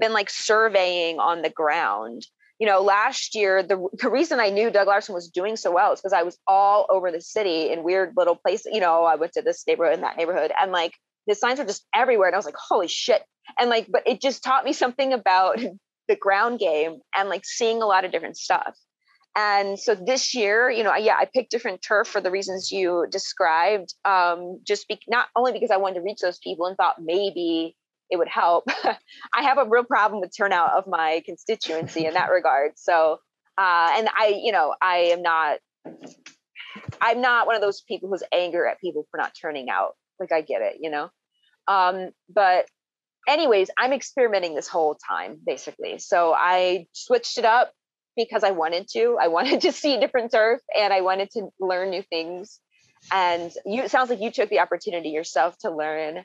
been 0.02 0.12
like 0.12 0.30
surveying 0.30 1.20
on 1.20 1.42
the 1.42 1.50
ground. 1.50 2.28
You 2.60 2.68
know, 2.68 2.82
last 2.82 3.34
year, 3.34 3.64
the, 3.64 3.88
the 3.94 4.10
reason 4.10 4.40
I 4.40 4.50
knew 4.50 4.70
Doug 4.70 4.88
Larson 4.88 5.16
was 5.16 5.30
doing 5.30 5.56
so 5.56 5.72
well 5.72 5.94
is 5.94 6.02
because 6.02 6.14
I 6.14 6.24
was 6.24 6.38
all 6.46 6.86
over 6.90 7.12
the 7.12 7.22
city 7.22 7.72
in 7.72 7.84
weird 7.84 8.14
little 8.18 8.36
places. 8.36 8.74
You 8.74 8.82
know, 8.82 9.06
I 9.06 9.16
went 9.16 9.32
to 9.34 9.42
this 9.42 9.64
neighborhood 9.66 9.94
and 9.94 10.04
that 10.04 10.18
neighborhood, 10.18 10.52
and 10.60 10.72
like 10.72 10.94
the 11.28 11.36
signs 11.36 11.60
were 11.60 11.66
just 11.66 11.88
everywhere. 11.96 12.28
And 12.28 12.36
I 12.36 12.38
was 12.38 12.46
like, 12.46 12.58
holy 12.58 12.88
shit. 12.88 13.24
And 13.58 13.70
like, 13.70 13.88
but 13.90 14.04
it 14.06 14.22
just 14.22 14.44
taught 14.44 14.66
me 14.66 14.74
something 14.74 15.14
about 15.14 15.60
the 16.08 16.16
ground 16.16 16.60
game 16.60 16.98
and 17.16 17.30
like 17.30 17.46
seeing 17.46 17.82
a 17.82 17.86
lot 17.86 18.06
of 18.06 18.12
different 18.12 18.38
stuff. 18.38 18.76
And 19.36 19.80
so 19.80 19.96
this 19.96 20.36
year, 20.36 20.70
you 20.70 20.84
know, 20.84 20.94
yeah, 20.96 21.16
I 21.18 21.26
picked 21.26 21.52
different 21.52 21.82
turf 21.82 22.08
for 22.08 22.20
the 22.20 22.32
reasons 22.32 22.70
you 22.70 23.06
described. 23.10 23.94
Um, 24.04 24.60
just 24.68 24.88
be, 24.90 25.00
not 25.08 25.28
only 25.38 25.54
because 25.54 25.72
I 25.72 25.78
wanted 25.78 25.96
to 25.96 26.02
reach 26.02 26.20
those 26.22 26.40
people 26.40 26.66
and 26.66 26.76
thought 26.76 27.02
maybe 27.02 27.76
it 28.12 28.18
would 28.18 28.28
help. 28.28 28.66
I 29.34 29.44
have 29.44 29.58
a 29.58 29.66
real 29.68 29.86
problem 29.86 30.20
with 30.22 30.36
turnout 30.36 30.74
of 30.74 30.86
my 30.86 31.24
constituency 31.26 32.06
in 32.06 32.14
that 32.14 32.30
regard. 32.32 32.74
So, 32.76 33.20
uh, 33.58 33.90
and 33.96 34.10
I, 34.10 34.40
you 34.44 34.52
know, 34.52 34.76
I 34.82 35.14
am 35.14 35.22
not, 35.24 35.60
I'm 37.02 37.22
not 37.22 37.48
one 37.48 37.56
of 37.56 37.62
those 37.62 37.82
people 37.82 38.10
who's 38.10 38.24
anger 38.32 38.68
at 38.68 38.80
people 38.82 39.08
for 39.10 39.18
not 39.18 39.34
turning 39.42 39.70
out. 39.70 39.96
Like 40.20 40.32
I 40.32 40.42
get 40.42 40.62
it, 40.62 40.78
you 40.82 40.92
know. 40.92 41.10
Um, 41.68 42.10
but 42.30 42.66
anyways, 43.28 43.70
I'm 43.78 43.94
experimenting 43.94 44.56
this 44.56 44.68
whole 44.68 44.96
time 44.96 45.40
basically. 45.46 45.98
So 46.00 46.34
I 46.34 46.88
switched 46.92 47.38
it 47.38 47.46
up 47.46 47.72
because 48.18 48.44
I 48.44 48.52
wanted 48.52 48.88
to. 48.94 49.18
I 49.20 49.28
wanted 49.30 49.62
to 49.62 49.72
see 49.72 49.98
different 50.00 50.32
turf 50.32 50.60
and 50.78 50.94
I 50.94 51.02
wanted 51.02 51.32
to 51.32 51.50
learn 51.60 51.90
new 51.90 52.04
things. 52.04 52.60
And 53.12 53.52
you 53.66 53.84
it 53.84 53.90
sounds 53.90 54.10
like 54.10 54.22
you 54.22 54.32
took 54.32 54.50
the 54.50 54.60
opportunity 54.60 55.10
yourself 55.10 55.58
to 55.62 55.72
learn 55.72 56.24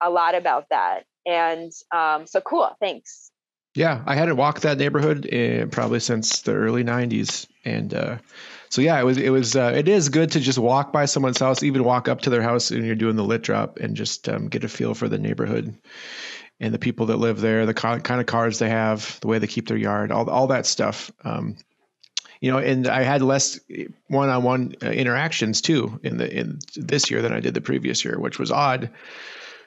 a 0.00 0.10
lot 0.10 0.34
about 0.34 0.66
that. 0.70 1.04
And 1.26 1.72
um, 1.92 2.26
so 2.26 2.40
cool. 2.40 2.70
Thanks. 2.80 3.30
Yeah, 3.74 4.02
I 4.06 4.14
hadn't 4.14 4.38
walked 4.38 4.62
that 4.62 4.78
neighborhood 4.78 5.26
in, 5.26 5.68
probably 5.68 6.00
since 6.00 6.40
the 6.42 6.54
early 6.54 6.82
'90s, 6.82 7.46
and 7.64 7.92
uh, 7.92 8.16
so 8.70 8.80
yeah, 8.80 8.98
it 8.98 9.04
was 9.04 9.18
it 9.18 9.28
was 9.28 9.54
uh, 9.54 9.72
it 9.76 9.86
is 9.86 10.08
good 10.08 10.32
to 10.32 10.40
just 10.40 10.58
walk 10.58 10.92
by 10.92 11.04
someone's 11.04 11.38
house, 11.38 11.62
even 11.62 11.84
walk 11.84 12.08
up 12.08 12.22
to 12.22 12.30
their 12.30 12.42
house 12.42 12.70
and 12.70 12.86
you're 12.86 12.94
doing 12.94 13.16
the 13.16 13.24
lit 13.24 13.42
drop, 13.42 13.78
and 13.78 13.94
just 13.94 14.30
um, 14.30 14.48
get 14.48 14.64
a 14.64 14.68
feel 14.68 14.94
for 14.94 15.08
the 15.08 15.18
neighborhood 15.18 15.76
and 16.58 16.72
the 16.72 16.78
people 16.78 17.06
that 17.06 17.18
live 17.18 17.40
there, 17.40 17.66
the 17.66 17.74
kind 17.74 18.20
of 18.20 18.26
cars 18.26 18.58
they 18.58 18.70
have, 18.70 19.20
the 19.20 19.26
way 19.26 19.38
they 19.38 19.46
keep 19.46 19.68
their 19.68 19.76
yard, 19.76 20.10
all 20.10 20.28
all 20.30 20.46
that 20.46 20.64
stuff. 20.64 21.10
Um, 21.22 21.56
you 22.40 22.50
know, 22.50 22.58
and 22.58 22.86
I 22.86 23.02
had 23.02 23.22
less 23.22 23.60
one-on-one 24.08 24.76
uh, 24.82 24.86
interactions 24.86 25.60
too 25.60 26.00
in 26.02 26.16
the 26.16 26.30
in 26.30 26.58
this 26.76 27.10
year 27.10 27.22
than 27.22 27.32
I 27.32 27.40
did 27.40 27.54
the 27.54 27.60
previous 27.60 28.04
year, 28.04 28.18
which 28.18 28.38
was 28.38 28.50
odd 28.50 28.90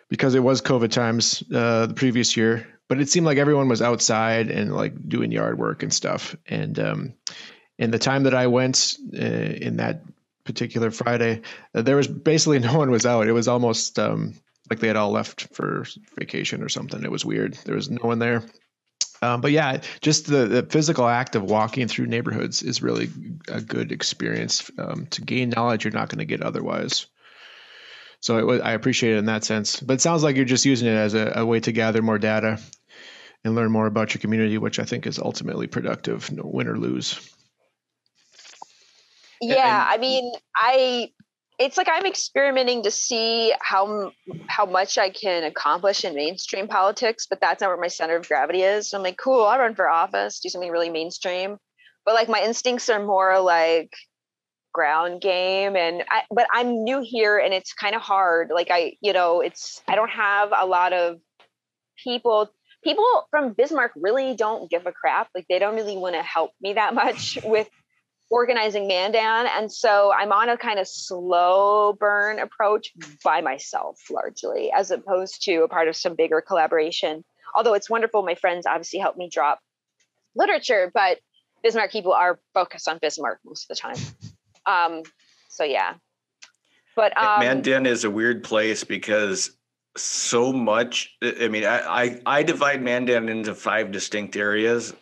because 0.09 0.35
it 0.35 0.43
was 0.43 0.61
COVID 0.61 0.91
times 0.91 1.43
uh, 1.53 1.85
the 1.85 1.93
previous 1.93 2.35
year. 2.35 2.67
But 2.87 2.99
it 2.99 3.09
seemed 3.09 3.27
like 3.27 3.37
everyone 3.37 3.69
was 3.69 3.83
outside 3.83 4.49
and 4.49 4.75
like 4.75 5.07
doing 5.07 5.31
yard 5.31 5.59
work 5.59 5.83
and 5.83 5.93
stuff, 5.93 6.35
and 6.47 6.79
um, 6.79 7.13
in 7.77 7.91
the 7.91 7.99
time 7.99 8.23
that 8.23 8.33
I 8.33 8.47
went 8.47 8.97
uh, 9.13 9.17
in 9.17 9.77
that 9.77 10.03
particular 10.43 10.89
Friday, 10.89 11.41
uh, 11.75 11.83
there 11.83 11.95
was 11.95 12.07
basically 12.07 12.59
no 12.59 12.77
one 12.77 12.89
was 12.89 13.05
out. 13.05 13.27
It 13.27 13.33
was 13.33 13.47
almost 13.47 13.99
um, 13.99 14.33
like 14.69 14.79
they 14.79 14.87
had 14.87 14.95
all 14.95 15.11
left 15.11 15.53
for 15.53 15.85
vacation 16.17 16.63
or 16.63 16.69
something. 16.69 17.03
It 17.03 17.11
was 17.11 17.25
weird. 17.25 17.53
There 17.65 17.75
was 17.75 17.89
no 17.89 18.01
one 18.01 18.19
there. 18.19 18.43
Um, 19.21 19.41
but 19.41 19.51
yeah, 19.51 19.81
just 20.01 20.27
the, 20.27 20.45
the, 20.45 20.63
physical 20.63 21.05
act 21.05 21.35
of 21.35 21.43
walking 21.43 21.89
through 21.89 22.07
neighborhoods 22.07 22.63
is 22.63 22.81
really 22.81 23.09
a 23.49 23.59
good 23.59 23.91
experience 23.91 24.71
um, 24.77 25.07
to 25.07 25.21
gain 25.21 25.49
knowledge 25.49 25.83
you're 25.83 25.91
not 25.91 26.07
going 26.07 26.19
to 26.19 26.25
get 26.25 26.41
otherwise. 26.41 27.05
So 28.21 28.37
it 28.37 28.45
was, 28.45 28.61
I 28.61 28.73
appreciate 28.73 29.13
it 29.15 29.17
in 29.17 29.25
that 29.25 29.43
sense. 29.43 29.79
But 29.79 29.95
it 29.95 30.01
sounds 30.01 30.23
like 30.23 30.35
you're 30.35 30.45
just 30.45 30.65
using 30.65 30.87
it 30.87 30.95
as 30.95 31.13
a, 31.13 31.33
a 31.37 31.45
way 31.45 31.59
to 31.61 31.71
gather 31.71 32.01
more 32.01 32.19
data 32.19 32.59
and 33.43 33.55
learn 33.55 33.71
more 33.71 33.85
about 33.85 34.13
your 34.13 34.19
community, 34.19 34.57
which 34.57 34.79
I 34.79 34.83
think 34.83 35.07
is 35.07 35.19
ultimately 35.19 35.67
productive, 35.67 36.31
no 36.31 36.43
win 36.45 36.67
or 36.67 36.77
lose. 36.77 37.19
Yeah 39.41 39.83
and, 39.85 39.93
i 39.93 39.97
mean 39.97 40.33
i 40.55 41.09
it's 41.57 41.77
like 41.77 41.87
i'm 41.89 42.05
experimenting 42.05 42.83
to 42.83 42.91
see 42.91 43.53
how 43.61 44.11
how 44.47 44.65
much 44.65 44.97
i 44.97 45.09
can 45.09 45.43
accomplish 45.43 46.03
in 46.03 46.13
mainstream 46.13 46.67
politics 46.67 47.25
but 47.29 47.39
that's 47.39 47.61
not 47.61 47.69
where 47.69 47.77
my 47.77 47.87
center 47.87 48.17
of 48.17 48.27
gravity 48.27 48.63
is. 48.63 48.89
So 48.89 48.97
i'm 48.97 49.03
like 49.03 49.17
cool 49.17 49.45
i'll 49.45 49.59
run 49.59 49.75
for 49.75 49.87
office 49.87 50.39
do 50.39 50.49
something 50.49 50.71
really 50.71 50.89
mainstream. 50.89 51.57
But 52.05 52.15
like 52.15 52.29
my 52.29 52.41
instincts 52.41 52.89
are 52.89 53.05
more 53.05 53.39
like 53.39 53.93
ground 54.73 55.21
game 55.21 55.75
and 55.75 56.03
I, 56.09 56.23
but 56.31 56.47
i'm 56.53 56.83
new 56.83 57.01
here 57.01 57.37
and 57.37 57.53
it's 57.53 57.73
kind 57.73 57.95
of 57.95 58.01
hard 58.01 58.51
like 58.53 58.69
i 58.71 58.93
you 59.01 59.13
know 59.13 59.41
it's 59.41 59.81
i 59.87 59.95
don't 59.95 60.11
have 60.11 60.51
a 60.57 60.65
lot 60.65 60.93
of 60.93 61.19
people 62.03 62.49
people 62.83 63.05
from 63.31 63.53
bismarck 63.53 63.91
really 63.95 64.35
don't 64.35 64.69
give 64.69 64.85
a 64.85 64.91
crap 64.91 65.29
like 65.33 65.45
they 65.49 65.59
don't 65.59 65.75
really 65.75 65.97
want 65.97 66.15
to 66.15 66.21
help 66.21 66.51
me 66.61 66.73
that 66.73 66.93
much 66.93 67.37
with 67.43 67.69
organizing 68.29 68.87
Mandan. 68.87 69.47
And 69.47 69.71
so 69.71 70.13
I'm 70.13 70.31
on 70.31 70.49
a 70.49 70.57
kind 70.57 70.79
of 70.79 70.87
slow 70.87 71.93
burn 71.93 72.39
approach 72.39 72.91
by 73.23 73.41
myself 73.41 73.99
largely, 74.09 74.71
as 74.71 74.91
opposed 74.91 75.43
to 75.43 75.63
a 75.63 75.67
part 75.67 75.87
of 75.87 75.95
some 75.95 76.15
bigger 76.15 76.41
collaboration. 76.41 77.23
Although 77.55 77.73
it's 77.73 77.89
wonderful, 77.89 78.23
my 78.23 78.35
friends 78.35 78.65
obviously 78.65 78.99
help 78.99 79.17
me 79.17 79.29
drop 79.31 79.59
literature, 80.35 80.91
but 80.93 81.19
Bismarck 81.63 81.91
people 81.91 82.13
are 82.13 82.39
focused 82.53 82.87
on 82.87 82.99
Bismarck 83.01 83.39
most 83.43 83.69
of 83.69 83.75
the 83.75 83.81
time. 83.81 84.28
Um, 84.69 85.03
so 85.49 85.63
yeah. 85.63 85.95
But 86.95 87.17
um, 87.17 87.39
Mandan 87.39 87.85
is 87.85 88.03
a 88.03 88.09
weird 88.09 88.43
place 88.43 88.83
because 88.83 89.57
so 89.97 90.51
much. 90.51 91.15
I 91.21 91.47
mean, 91.47 91.65
I, 91.65 91.79
I, 91.79 92.21
I 92.25 92.43
divide 92.43 92.81
Mandan 92.81 93.29
into 93.29 93.55
five 93.55 93.91
distinct 93.91 94.35
areas. 94.35 94.93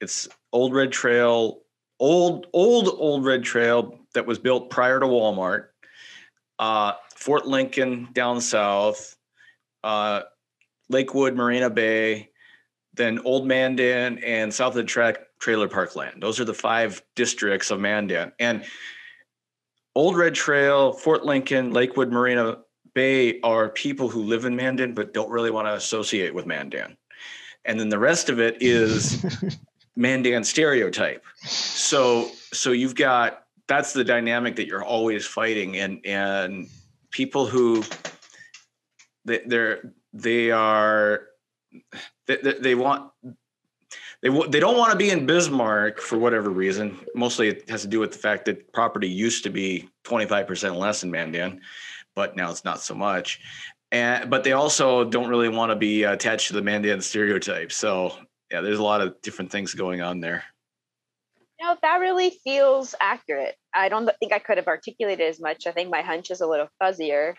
It's 0.00 0.28
Old 0.52 0.74
Red 0.74 0.92
Trail, 0.92 1.62
old 2.00 2.46
old 2.52 2.88
old 2.88 3.24
red 3.24 3.44
trail 3.44 3.98
that 4.14 4.26
was 4.26 4.38
built 4.38 4.70
prior 4.70 4.98
to 4.98 5.06
walmart 5.06 5.66
uh, 6.58 6.94
fort 7.14 7.46
lincoln 7.46 8.08
down 8.12 8.40
south 8.40 9.16
uh, 9.84 10.22
lakewood 10.88 11.36
marina 11.36 11.70
bay 11.70 12.30
then 12.94 13.20
old 13.24 13.46
mandan 13.46 14.18
and 14.24 14.52
south 14.52 14.70
of 14.70 14.76
the 14.76 14.84
track 14.84 15.18
trailer 15.38 15.68
park 15.68 15.94
land 15.94 16.22
those 16.22 16.40
are 16.40 16.44
the 16.44 16.54
five 16.54 17.02
districts 17.14 17.70
of 17.70 17.78
mandan 17.78 18.32
and 18.40 18.64
old 19.94 20.16
red 20.16 20.34
trail 20.34 20.92
fort 20.92 21.24
lincoln 21.24 21.72
lakewood 21.72 22.12
marina 22.12 22.58
bay 22.94 23.40
are 23.42 23.68
people 23.68 24.08
who 24.08 24.22
live 24.22 24.44
in 24.44 24.56
mandan 24.56 24.94
but 24.94 25.14
don't 25.14 25.30
really 25.30 25.50
want 25.50 25.66
to 25.66 25.74
associate 25.74 26.34
with 26.34 26.46
mandan 26.46 26.96
and 27.64 27.78
then 27.78 27.88
the 27.88 27.98
rest 27.98 28.28
of 28.30 28.40
it 28.40 28.56
is 28.60 29.24
Mandan 29.96 30.44
stereotype. 30.44 31.24
So 31.44 32.30
so 32.52 32.72
you've 32.72 32.94
got 32.94 33.44
that's 33.68 33.92
the 33.92 34.02
dynamic 34.02 34.56
that 34.56 34.66
you're 34.66 34.82
always 34.82 35.26
fighting, 35.26 35.76
and 35.76 36.04
and 36.06 36.68
people 37.10 37.46
who 37.46 37.84
they, 39.24 39.40
they're 39.46 39.92
they 40.12 40.50
are 40.50 41.26
they, 42.26 42.36
they 42.36 42.74
want 42.74 43.10
they 44.22 44.28
they 44.48 44.60
don't 44.60 44.76
want 44.76 44.92
to 44.92 44.98
be 44.98 45.10
in 45.10 45.26
Bismarck 45.26 46.00
for 46.00 46.18
whatever 46.18 46.50
reason. 46.50 46.98
Mostly, 47.14 47.48
it 47.48 47.68
has 47.70 47.82
to 47.82 47.88
do 47.88 48.00
with 48.00 48.12
the 48.12 48.18
fact 48.18 48.44
that 48.46 48.72
property 48.72 49.08
used 49.08 49.44
to 49.44 49.50
be 49.50 49.88
25% 50.04 50.76
less 50.76 51.02
in 51.02 51.10
Mandan, 51.10 51.60
but 52.14 52.36
now 52.36 52.50
it's 52.50 52.64
not 52.64 52.80
so 52.80 52.94
much. 52.94 53.40
And 53.92 54.30
but 54.30 54.44
they 54.44 54.52
also 54.52 55.04
don't 55.04 55.28
really 55.28 55.48
want 55.48 55.70
to 55.70 55.76
be 55.76 56.04
attached 56.04 56.48
to 56.48 56.54
the 56.54 56.62
Mandan 56.62 57.00
stereotype. 57.00 57.72
So 57.72 58.14
yeah, 58.50 58.60
there's 58.60 58.78
a 58.78 58.82
lot 58.82 59.00
of 59.00 59.20
different 59.22 59.50
things 59.50 59.74
going 59.74 60.02
on 60.02 60.20
there. 60.20 60.44
Know, 61.60 61.76
that 61.82 62.00
really 62.00 62.30
feels 62.42 62.94
accurate. 63.00 63.54
I 63.74 63.90
don't 63.90 64.10
think 64.18 64.32
I 64.32 64.38
could 64.38 64.56
have 64.56 64.66
articulated 64.66 65.28
as 65.28 65.40
much. 65.40 65.66
I 65.66 65.72
think 65.72 65.90
my 65.90 66.00
hunch 66.00 66.30
is 66.30 66.40
a 66.40 66.46
little 66.46 66.68
fuzzier 66.82 67.34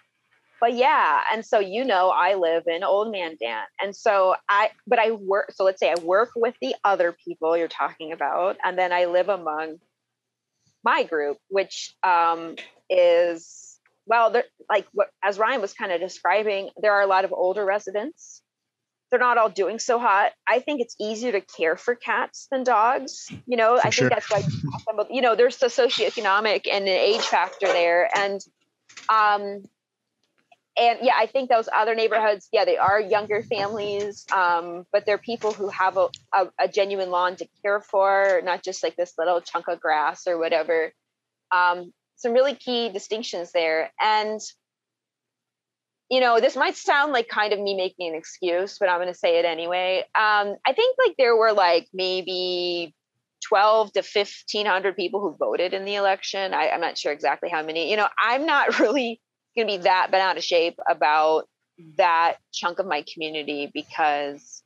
but 0.62 0.74
yeah 0.76 1.22
and 1.34 1.46
so 1.46 1.60
you 1.60 1.84
know 1.84 2.10
i 2.10 2.36
live 2.36 2.64
in 2.68 2.84
old 2.84 3.12
Mandan 3.12 3.64
and 3.82 3.94
so 3.94 4.36
i 4.48 4.70
but 4.88 5.00
i 5.00 5.12
work 5.12 5.52
so 5.54 5.66
let's 5.66 5.80
say 5.80 5.92
i 5.92 6.00
work 6.02 6.30
with 6.36 6.56
the 6.62 6.76
other 6.86 7.12
people 7.12 7.58
you're 7.58 7.68
talking 7.68 8.14
about 8.14 8.56
and 8.64 8.78
then 8.78 8.94
i 8.94 9.06
live 9.06 9.28
among 9.28 9.80
my 10.86 11.04
group 11.04 11.38
which 11.50 11.96
um, 12.04 12.56
is 12.90 13.80
well 14.06 14.32
there 14.32 14.46
like 14.70 14.88
what 14.94 15.10
as 15.24 15.38
ryan 15.38 15.60
was 15.60 15.74
kind 15.74 15.92
of 15.92 16.00
describing 16.00 16.70
there 16.82 16.94
are 16.94 17.02
a 17.02 17.08
lot 17.08 17.26
of 17.26 17.34
older 17.34 17.66
residents. 17.66 18.42
They're 19.10 19.20
not 19.20 19.38
all 19.38 19.50
doing 19.50 19.78
so 19.78 20.00
hot. 20.00 20.32
I 20.48 20.60
think 20.60 20.80
it's 20.80 20.96
easier 20.98 21.34
to 21.34 21.42
care 21.42 21.76
for 21.76 21.96
cats 21.96 22.48
than 22.50 22.64
dogs 22.64 23.30
you 23.46 23.58
know? 23.58 23.78
For 23.78 23.88
i 23.88 23.90
sure. 23.90 24.10
think 24.10 24.22
that's 24.22 24.32
why 24.32 25.06
you 25.10 25.22
know 25.22 25.36
there's 25.36 25.58
the 25.58 25.68
socioeconomic 25.68 26.66
and 26.72 26.86
an 26.86 26.88
age 26.88 27.22
factor 27.22 27.68
there 27.68 28.10
and 28.16 28.40
um 29.10 29.64
and 30.78 31.00
yeah, 31.02 31.14
I 31.18 31.26
think 31.26 31.50
those 31.50 31.68
other 31.74 31.96
neighborhoods, 31.96 32.48
yeah, 32.54 32.64
they 32.64 32.78
are 32.78 33.00
younger 33.00 33.44
families, 33.44 34.26
um, 34.32 34.86
but 34.92 35.06
they're 35.06 35.18
people 35.18 35.52
who 35.52 35.68
have 35.68 35.98
a, 35.98 36.08
a, 36.34 36.48
a, 36.60 36.68
genuine 36.70 37.10
lawn 37.10 37.36
to 37.38 37.48
care 37.62 37.82
for, 37.82 38.42
not 38.46 38.64
just 38.64 38.82
like 38.82 38.96
this 38.96 39.14
little 39.18 39.42
chunk 39.42 39.68
of 39.68 39.82
grass 39.82 40.28
or 40.28 40.38
whatever. 40.38 40.94
Um, 41.52 41.92
some 42.16 42.32
really 42.32 42.56
key 42.56 42.90
distinctions 42.90 43.52
there. 43.52 43.92
And, 44.00 44.40
you 46.10 46.22
know, 46.22 46.40
this 46.40 46.56
might 46.56 46.78
sound 46.78 47.12
like 47.12 47.28
kind 47.28 47.52
of 47.52 47.60
me 47.60 47.76
making 47.76 48.10
an 48.10 48.16
excuse, 48.16 48.78
but 48.80 48.88
I'm 48.88 49.00
going 49.00 49.08
to 49.08 49.14
say 49.14 49.40
it 49.40 49.46
anyway. 49.46 50.06
Um, 50.16 50.56
I 50.66 50.74
think 50.74 50.96
like 51.06 51.16
there 51.18 51.36
were 51.36 51.52
like 51.52 51.90
maybe 51.94 52.96
12 53.50 53.92
to 53.94 54.00
1500 54.00 54.96
people 54.96 55.20
who 55.20 55.36
voted 55.38 55.74
in 55.74 55.84
the 55.84 55.96
election. 55.96 56.54
I, 56.54 56.70
I'm 56.70 56.82
not 56.82 56.98
sure 56.98 57.12
exactly 57.12 57.50
how 57.50 57.62
many. 57.62 57.90
You 57.92 57.98
know, 57.98 58.08
I'm 58.18 58.46
not 58.46 58.80
really 58.80 59.20
going 59.56 59.68
to 59.68 59.78
be 59.78 59.84
that 59.84 60.12
bent 60.12 60.24
out 60.24 60.38
of 60.38 60.44
shape 60.44 60.80
about 60.90 61.48
that 61.98 62.36
chunk 62.54 62.80
of 62.80 62.86
my 62.86 63.04
community 63.12 63.70
because 63.74 64.64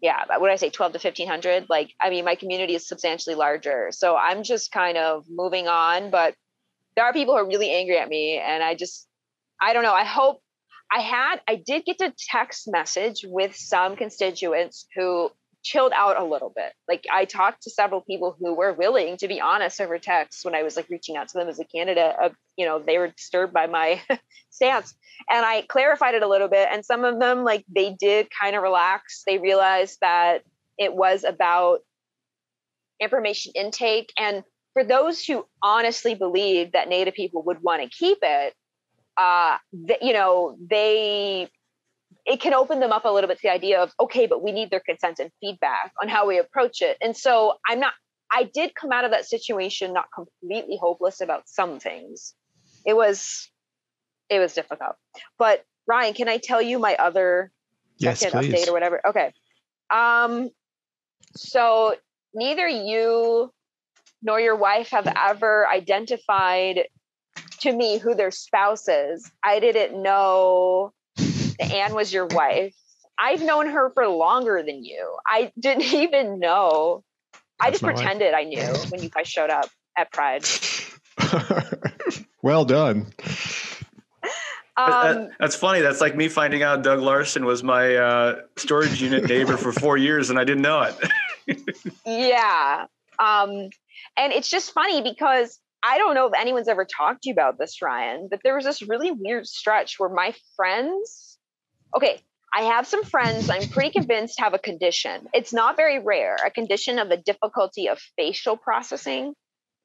yeah 0.00 0.24
what 0.38 0.50
i 0.50 0.56
say 0.56 0.70
12 0.70 0.92
to 0.92 0.98
1500 0.98 1.66
like 1.68 1.90
i 2.00 2.10
mean 2.10 2.24
my 2.24 2.34
community 2.34 2.74
is 2.74 2.86
substantially 2.88 3.34
larger. 3.34 3.88
So 3.90 4.16
i'm 4.16 4.42
just 4.42 4.72
kind 4.72 4.96
of 4.96 5.24
moving 5.28 5.68
on 5.68 6.10
but 6.10 6.34
there 6.96 7.04
are 7.04 7.12
people 7.12 7.34
who 7.34 7.40
are 7.40 7.46
really 7.46 7.70
angry 7.70 7.98
at 7.98 8.08
me 8.08 8.38
and 8.38 8.62
i 8.62 8.74
just 8.74 9.06
i 9.60 9.72
don't 9.72 9.82
know. 9.82 9.94
I 9.94 10.04
hope 10.04 10.40
i 10.90 11.00
had 11.00 11.40
i 11.46 11.56
did 11.56 11.84
get 11.84 11.98
to 11.98 12.12
text 12.30 12.68
message 12.70 13.24
with 13.26 13.54
some 13.56 13.96
constituents 13.96 14.86
who 14.96 15.30
chilled 15.62 15.92
out 15.94 16.20
a 16.20 16.24
little 16.24 16.52
bit. 16.54 16.72
Like 16.88 17.04
I 17.12 17.24
talked 17.24 17.62
to 17.62 17.70
several 17.70 18.00
people 18.00 18.36
who 18.38 18.54
were 18.54 18.72
willing 18.72 19.16
to 19.18 19.28
be 19.28 19.40
honest 19.40 19.80
over 19.80 19.98
text 19.98 20.44
when 20.44 20.54
I 20.54 20.62
was 20.62 20.76
like 20.76 20.88
reaching 20.90 21.16
out 21.16 21.28
to 21.28 21.38
them 21.38 21.48
as 21.48 21.60
a 21.60 21.64
candidate. 21.64 22.14
Of, 22.22 22.32
you 22.56 22.66
know, 22.66 22.78
they 22.78 22.98
were 22.98 23.08
disturbed 23.08 23.52
by 23.52 23.66
my 23.66 24.00
stance, 24.50 24.94
and 25.30 25.44
I 25.44 25.62
clarified 25.62 26.14
it 26.14 26.22
a 26.22 26.28
little 26.28 26.48
bit. 26.48 26.68
And 26.70 26.84
some 26.84 27.04
of 27.04 27.18
them, 27.18 27.44
like 27.44 27.64
they 27.74 27.94
did 27.98 28.28
kind 28.30 28.56
of 28.56 28.62
relax. 28.62 29.22
They 29.26 29.38
realized 29.38 29.98
that 30.00 30.42
it 30.78 30.94
was 30.94 31.24
about 31.24 31.80
information 33.00 33.52
intake, 33.54 34.12
and 34.18 34.44
for 34.72 34.84
those 34.84 35.24
who 35.24 35.46
honestly 35.62 36.14
believe 36.14 36.72
that 36.72 36.88
Native 36.88 37.14
people 37.14 37.42
would 37.42 37.62
want 37.62 37.82
to 37.82 37.88
keep 37.88 38.18
it, 38.22 38.54
uh, 39.16 39.58
th- 39.86 40.00
you 40.00 40.12
know, 40.12 40.56
they 40.70 41.48
it 42.24 42.40
can 42.40 42.54
open 42.54 42.80
them 42.80 42.92
up 42.92 43.04
a 43.04 43.08
little 43.08 43.28
bit 43.28 43.38
to 43.38 43.42
the 43.42 43.52
idea 43.52 43.80
of 43.80 43.92
okay 44.00 44.26
but 44.26 44.42
we 44.42 44.52
need 44.52 44.70
their 44.70 44.80
consent 44.80 45.18
and 45.18 45.30
feedback 45.40 45.92
on 46.00 46.08
how 46.08 46.26
we 46.26 46.38
approach 46.38 46.82
it. 46.82 46.96
And 47.00 47.16
so 47.16 47.54
i'm 47.68 47.80
not 47.80 47.92
i 48.32 48.44
did 48.44 48.74
come 48.74 48.92
out 48.92 49.04
of 49.04 49.10
that 49.10 49.26
situation 49.26 49.92
not 49.92 50.06
completely 50.14 50.78
hopeless 50.80 51.20
about 51.20 51.48
some 51.48 51.80
things. 51.80 52.34
It 52.84 52.94
was 52.94 53.50
it 54.28 54.38
was 54.38 54.54
difficult. 54.54 54.96
But 55.38 55.64
ryan 55.86 56.14
can 56.14 56.28
i 56.28 56.38
tell 56.38 56.62
you 56.62 56.78
my 56.78 56.94
other 56.96 57.50
yes, 57.98 58.20
second 58.20 58.40
please. 58.40 58.54
update 58.54 58.68
or 58.68 58.72
whatever? 58.72 59.00
Okay. 59.06 59.32
Um 59.90 60.50
so 61.36 61.96
neither 62.34 62.68
you 62.68 63.52
nor 64.22 64.40
your 64.40 64.56
wife 64.56 64.90
have 64.90 65.12
ever 65.16 65.66
identified 65.66 66.86
to 67.60 67.72
me 67.72 67.98
who 67.98 68.14
their 68.14 68.30
spouse 68.30 68.88
is. 68.88 69.30
I 69.42 69.60
didn't 69.60 70.00
know 70.00 70.92
Anne 71.60 71.94
was 71.94 72.12
your 72.12 72.26
wife. 72.26 72.74
I've 73.18 73.42
known 73.42 73.68
her 73.68 73.90
for 73.90 74.06
longer 74.08 74.62
than 74.62 74.84
you. 74.84 75.16
I 75.26 75.52
didn't 75.58 75.84
even 75.92 76.38
know. 76.38 77.04
I 77.60 77.70
just 77.70 77.82
pretended 77.82 78.32
wife. 78.32 78.40
I 78.40 78.44
knew 78.44 78.74
when 78.90 79.02
you 79.02 79.08
guys 79.08 79.28
showed 79.28 79.50
up 79.50 79.68
at 79.96 80.12
Pride. 80.12 80.44
well 82.42 82.64
done. 82.64 83.12
Um, 84.76 84.88
that, 84.88 85.30
that's 85.38 85.54
funny. 85.54 85.80
That's 85.80 86.00
like 86.00 86.16
me 86.16 86.28
finding 86.28 86.62
out 86.62 86.82
Doug 86.82 87.00
Larson 87.00 87.44
was 87.44 87.62
my 87.62 87.94
uh, 87.94 88.40
storage 88.56 89.00
unit 89.02 89.28
neighbor 89.28 89.56
for 89.56 89.70
four 89.70 89.96
years 89.96 90.30
and 90.30 90.38
I 90.38 90.44
didn't 90.44 90.62
know 90.62 90.82
it. 90.82 91.66
yeah. 92.06 92.86
Um, 93.18 93.68
and 94.16 94.32
it's 94.32 94.48
just 94.48 94.72
funny 94.72 95.02
because 95.02 95.60
I 95.82 95.98
don't 95.98 96.14
know 96.14 96.26
if 96.26 96.32
anyone's 96.38 96.68
ever 96.68 96.84
talked 96.84 97.22
to 97.22 97.28
you 97.28 97.32
about 97.34 97.58
this, 97.58 97.82
Ryan, 97.82 98.28
but 98.30 98.40
there 98.42 98.54
was 98.54 98.64
this 98.64 98.82
really 98.82 99.10
weird 99.10 99.46
stretch 99.46 99.98
where 99.98 100.08
my 100.08 100.34
friends 100.56 101.31
okay, 101.94 102.20
I 102.54 102.62
have 102.62 102.86
some 102.86 103.04
friends 103.04 103.48
I'm 103.48 103.68
pretty 103.68 103.90
convinced 103.90 104.40
have 104.40 104.54
a 104.54 104.58
condition. 104.58 105.26
It's 105.32 105.52
not 105.52 105.76
very 105.76 105.98
rare, 105.98 106.36
a 106.44 106.50
condition 106.50 106.98
of 106.98 107.08
the 107.08 107.16
difficulty 107.16 107.88
of 107.88 107.98
facial 108.16 108.56
processing. 108.56 109.34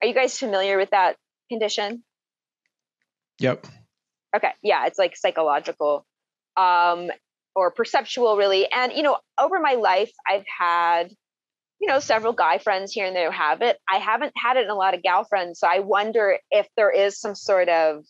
Are 0.01 0.07
you 0.07 0.13
guys 0.13 0.37
familiar 0.37 0.77
with 0.77 0.89
that 0.91 1.15
condition? 1.49 2.03
Yep. 3.39 3.67
Okay. 4.35 4.51
Yeah, 4.61 4.85
it's 4.87 4.99
like 4.99 5.15
psychological 5.15 6.05
um, 6.57 7.09
or 7.55 7.71
perceptual, 7.71 8.35
really. 8.35 8.69
And, 8.71 8.91
you 8.93 9.03
know, 9.03 9.17
over 9.39 9.59
my 9.59 9.75
life, 9.75 10.11
I've 10.27 10.45
had, 10.59 11.09
you 11.79 11.87
know, 11.87 11.99
several 11.99 12.33
guy 12.33 12.57
friends 12.57 12.91
here 12.91 13.05
and 13.05 13.15
there 13.15 13.31
have 13.31 13.61
it. 13.61 13.77
I 13.89 13.97
haven't 13.97 14.33
had 14.35 14.57
it 14.57 14.65
in 14.65 14.69
a 14.69 14.75
lot 14.75 14.93
of 14.93 15.03
gal 15.03 15.23
friends. 15.23 15.59
So 15.59 15.67
I 15.67 15.79
wonder 15.79 16.37
if 16.51 16.67
there 16.75 16.91
is 16.91 17.19
some 17.19 17.35
sort 17.35 17.69
of 17.69 18.03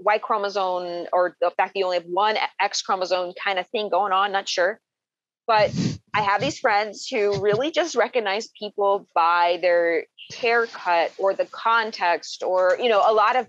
Y 0.00 0.18
chromosome 0.18 1.06
or 1.12 1.36
the 1.40 1.50
fact 1.50 1.74
that 1.74 1.78
you 1.78 1.84
only 1.84 1.98
have 1.98 2.06
one 2.06 2.36
X 2.60 2.82
chromosome 2.82 3.32
kind 3.42 3.58
of 3.58 3.66
thing 3.68 3.88
going 3.88 4.12
on, 4.12 4.32
not 4.32 4.48
sure. 4.48 4.80
But 5.46 5.72
I 6.14 6.22
have 6.22 6.40
these 6.40 6.58
friends 6.58 7.08
who 7.08 7.40
really 7.40 7.70
just 7.70 7.94
recognize 7.94 8.48
people 8.58 9.08
by 9.14 9.58
their 9.62 10.04
haircut 10.36 11.12
or 11.18 11.32
the 11.34 11.46
context 11.46 12.42
or, 12.42 12.76
you 12.80 12.88
know, 12.88 13.02
a 13.04 13.12
lot 13.12 13.36
of 13.36 13.46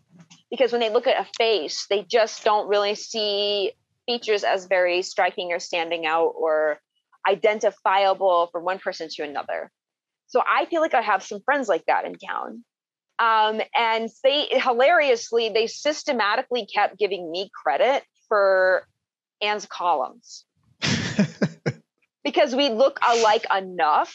because 0.49 0.71
when 0.71 0.81
they 0.81 0.89
look 0.89 1.07
at 1.07 1.19
a 1.19 1.29
face, 1.37 1.85
they 1.89 2.03
just 2.03 2.43
don't 2.43 2.67
really 2.67 2.95
see 2.95 3.73
features 4.07 4.43
as 4.43 4.65
very 4.65 5.01
striking 5.01 5.51
or 5.51 5.59
standing 5.59 6.05
out 6.05 6.33
or 6.35 6.79
identifiable 7.27 8.49
from 8.51 8.63
one 8.63 8.79
person 8.79 9.07
to 9.11 9.23
another. 9.23 9.71
So 10.27 10.41
I 10.41 10.65
feel 10.65 10.81
like 10.81 10.93
I 10.93 11.01
have 11.01 11.23
some 11.23 11.41
friends 11.41 11.67
like 11.67 11.85
that 11.85 12.05
in 12.05 12.15
town. 12.15 12.63
Um, 13.19 13.61
and 13.75 14.09
they 14.23 14.47
hilariously, 14.49 15.49
they 15.49 15.67
systematically 15.67 16.65
kept 16.65 16.97
giving 16.97 17.29
me 17.29 17.49
credit 17.53 18.03
for 18.27 18.87
Anne's 19.41 19.65
columns. 19.65 20.45
Because 22.21 22.53
we 22.53 22.69
look 22.69 22.99
alike 23.01 23.45
enough 23.57 24.13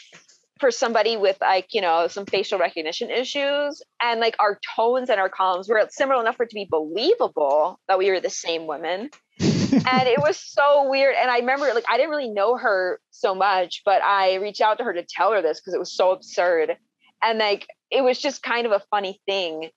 for 0.59 0.71
somebody 0.71 1.17
with 1.17 1.37
like 1.41 1.67
you 1.73 1.81
know 1.81 2.07
some 2.07 2.25
facial 2.25 2.57
recognition 2.59 3.09
issues 3.09 3.81
and 4.01 4.19
like 4.21 4.35
our 4.39 4.59
tones 4.75 5.09
and 5.09 5.19
our 5.19 5.27
columns 5.27 5.67
were 5.67 5.85
similar 5.89 6.21
enough 6.21 6.37
for 6.37 6.43
it 6.43 6.49
to 6.49 6.55
be 6.55 6.67
believable 6.69 7.79
that 7.87 7.97
we 7.97 8.09
were 8.09 8.21
the 8.21 8.29
same 8.29 8.67
women. 8.67 9.09
And 9.39 10.07
it 10.07 10.21
was 10.21 10.37
so 10.37 10.89
weird 10.89 11.15
and 11.19 11.29
i 11.29 11.39
remember 11.39 11.65
like 11.73 11.83
i 11.89 11.97
didn't 11.97 12.11
really 12.11 12.29
know 12.29 12.55
her 12.55 13.01
so 13.11 13.35
much 13.35 13.81
but 13.83 14.01
i 14.01 14.35
reached 14.35 14.61
out 14.61 14.77
to 14.77 14.85
her 14.85 14.93
to 14.93 15.03
tell 15.03 15.33
her 15.33 15.41
this 15.41 15.59
because 15.59 15.73
it 15.73 15.79
was 15.79 15.93
so 15.93 16.11
absurd 16.11 16.77
and 17.25 17.39
like 17.39 17.67
it 17.91 18.03
was 18.03 18.19
just 18.21 18.43
kind 18.43 18.67
of 18.67 18.73
a 18.73 18.81
funny 18.91 19.21
thing 19.27 19.69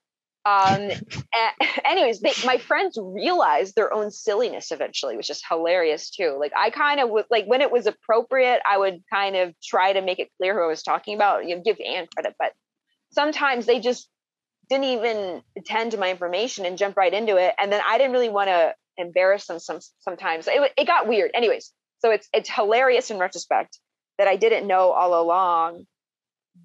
Um, 0.44 0.90
anyways, 1.84 2.20
they, 2.20 2.32
my 2.46 2.59
friends 2.59 2.99
realized 3.01 3.74
their 3.76 3.92
own 3.92 4.11
silliness 4.11 4.72
eventually, 4.72 5.16
which 5.16 5.30
is 5.30 5.42
hilarious 5.49 6.11
too. 6.11 6.36
Like 6.40 6.53
I 6.57 6.70
kind 6.70 7.01
of 7.01 7.11
would 7.11 7.26
like 7.30 7.46
when 7.46 7.61
it 7.61 7.70
was 7.72 7.86
appropriate, 7.86 8.61
I 8.68 8.78
would 8.78 9.03
kind 9.12 9.36
of 9.36 9.55
try 9.62 9.92
to 9.92 10.03
make 10.03 10.18
it 10.20 10.30
clear 10.38 10.55
who 10.55 10.64
I 10.64 10.68
was 10.68 10.82
talking 10.82 11.16
about. 11.16 11.46
You 11.46 11.57
know, 11.57 11.62
give 11.64 11.78
Anne 11.84 12.07
credit, 12.14 12.34
but 12.38 12.53
sometimes 13.12 13.66
they 13.66 13.80
just 13.80 14.09
didn't 14.70 14.86
even 14.86 15.42
attend 15.59 15.92
to 15.92 15.99
my 15.99 16.11
information 16.11 16.66
and 16.66 16.78
jump 16.78 16.96
right 16.96 17.12
into 17.14 17.36
it. 17.36 17.55
And 17.59 17.72
then 17.72 17.82
I 17.86 17.99
didn't 17.99 18.12
really 18.12 18.30
want 18.30 18.49
to 18.49 18.74
embarrass 18.99 19.46
them. 19.46 19.59
Some 19.61 19.80
sometimes 20.01 20.49
it, 20.49 20.72
it 20.78 20.86
got 20.86 21.09
weird. 21.09 21.32
Anyways, 21.34 21.72
so 22.01 22.11
it's 22.11 22.28
it's 22.32 22.51
hilarious 22.51 23.11
in 23.11 23.18
retrospect 23.18 23.78
that 24.18 24.28
I 24.28 24.36
didn't 24.36 24.66
know 24.66 24.90
all 24.92 25.20
along 25.22 25.86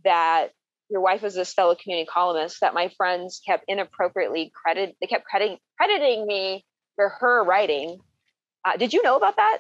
that 0.06 0.52
your 0.94 1.02
wife 1.02 1.24
was 1.24 1.34
this 1.34 1.52
fellow 1.52 1.76
community 1.76 2.06
columnist 2.06 2.62
that 2.62 2.76
my 2.76 2.88
friends 2.96 3.42
kept 3.46 3.66
inappropriately 3.68 4.52
credit 4.54 4.96
they 5.02 5.08
kept 5.08 5.26
crediting 5.26 5.58
crediting 5.76 6.26
me 6.28 6.64
for 6.96 7.10
her 7.10 7.44
writing. 7.44 7.98
Uh, 8.64 8.78
did 8.78 8.94
you 8.94 9.02
know 9.02 9.18
about 9.18 9.36
that? 9.38 9.58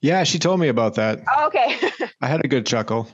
Yeah 0.00 0.24
she 0.24 0.40
told 0.40 0.58
me 0.58 0.66
about 0.66 0.96
that. 0.96 1.20
Oh, 1.32 1.46
okay. 1.46 1.78
I 2.20 2.26
had 2.26 2.44
a 2.44 2.48
good 2.48 2.66
chuckle. 2.66 3.08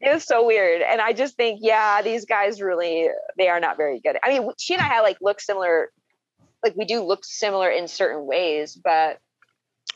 It 0.00 0.14
was 0.14 0.24
so 0.24 0.46
weird. 0.46 0.80
And 0.80 1.00
i 1.00 1.12
just 1.12 1.36
think 1.36 1.58
yeah 1.60 2.02
these 2.02 2.24
guys 2.24 2.62
really 2.62 3.08
they 3.36 3.48
are 3.48 3.58
not 3.58 3.76
very 3.76 4.00
good. 4.00 4.16
I 4.24 4.28
mean 4.28 4.48
she 4.58 4.74
and 4.74 4.82
i 4.82 4.86
had 4.86 5.00
like 5.00 5.16
look 5.20 5.40
similar 5.40 5.90
like 6.62 6.76
we 6.76 6.84
do 6.84 7.02
look 7.02 7.24
similar 7.24 7.68
in 7.68 7.88
certain 7.88 8.24
ways 8.26 8.78
but 8.82 9.18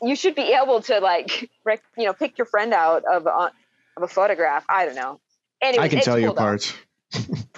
you 0.03 0.17
should 0.17 0.35
be 0.35 0.53
able 0.61 0.81
to 0.81 0.99
like 0.99 1.49
rec- 1.63 1.83
you 1.97 2.03
know 2.03 2.13
pick 2.13 2.37
your 2.37 2.45
friend 2.45 2.73
out 2.73 3.05
of 3.09 3.25
uh, 3.25 3.49
of 3.95 4.03
a 4.03 4.07
photograph. 4.07 4.65
I 4.69 4.85
don't 4.85 4.95
know 4.95 5.21
Anyways, 5.61 5.85
I 5.85 5.89
can 5.89 6.01
tell 6.01 6.15
cool 6.15 6.21
you 6.21 6.31
apart. 6.31 6.75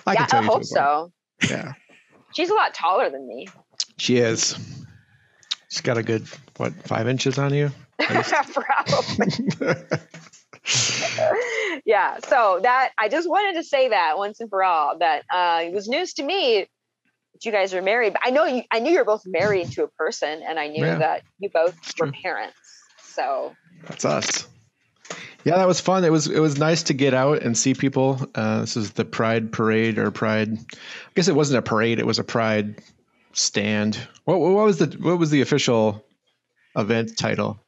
I 0.06 0.14
yeah, 0.14 0.16
can 0.16 0.28
tell 0.28 0.40
I 0.42 0.46
hope 0.46 0.64
so. 0.64 1.12
Yeah. 1.48 1.74
She's 2.34 2.50
a 2.50 2.54
lot 2.54 2.74
taller 2.74 3.10
than 3.10 3.28
me. 3.28 3.48
She 3.98 4.18
is. 4.18 4.58
She's 5.70 5.82
got 5.82 5.98
a 5.98 6.04
good 6.04 6.28
what 6.58 6.74
five 6.84 7.08
inches 7.08 7.38
on 7.38 7.54
you? 7.54 7.72
Probably. 8.00 9.28
yeah. 11.86 12.18
So 12.20 12.60
that 12.64 12.92
I 12.98 13.10
just 13.10 13.30
wanted 13.30 13.60
to 13.60 13.64
say 13.64 13.90
that 13.90 14.18
once 14.18 14.40
and 14.40 14.50
for 14.50 14.64
all 14.64 14.98
that 14.98 15.24
uh, 15.34 15.62
it 15.64 15.74
was 15.74 15.88
news 15.88 16.14
to 16.16 16.24
me 16.24 16.68
that 17.34 17.46
you 17.46 17.52
guys 17.52 17.74
are 17.74 17.82
married. 17.82 18.14
But 18.14 18.24
I 18.26 18.32
know 18.32 18.46
you. 18.46 18.64
I 18.72 18.80
knew 18.80 18.92
you 18.92 19.00
were 19.00 19.06
both 19.06 19.24
married 19.26 19.72
to 19.74 19.84
a 19.84 19.88
person, 19.88 20.42
and 20.48 20.60
I 20.60 20.68
knew 20.68 20.86
yeah. 20.86 20.98
that 21.00 21.24
you 21.40 21.50
both 21.54 21.76
were 22.00 22.12
parents. 22.12 22.58
So 23.04 23.56
that's 23.88 24.06
us. 24.06 24.48
Yeah, 25.46 25.56
that 25.56 25.68
was 25.68 25.80
fun. 25.80 26.04
It 26.04 26.12
was 26.12 26.28
it 26.28 26.40
was 26.40 26.58
nice 26.58 26.84
to 26.84 26.94
get 26.94 27.14
out 27.14 27.44
and 27.44 27.58
see 27.58 27.74
people. 27.74 28.20
Uh, 28.36 28.62
this 28.62 28.76
is 28.76 28.92
the 28.92 29.06
Pride 29.06 29.52
Parade 29.52 29.98
or 29.98 30.12
Pride. 30.12 30.58
I 30.58 31.12
guess 31.16 31.28
it 31.28 31.36
wasn't 31.36 31.60
a 31.60 31.62
parade; 31.62 32.00
it 32.00 32.06
was 32.06 32.20
a 32.20 32.24
Pride 32.24 32.82
stand. 33.34 33.96
What 34.26 34.40
what 34.40 34.66
was 34.66 34.80
the 34.80 34.98
what 35.00 35.18
was 35.18 35.32
the 35.32 35.42
official 35.42 36.04
event 36.76 37.18
title? 37.18 37.60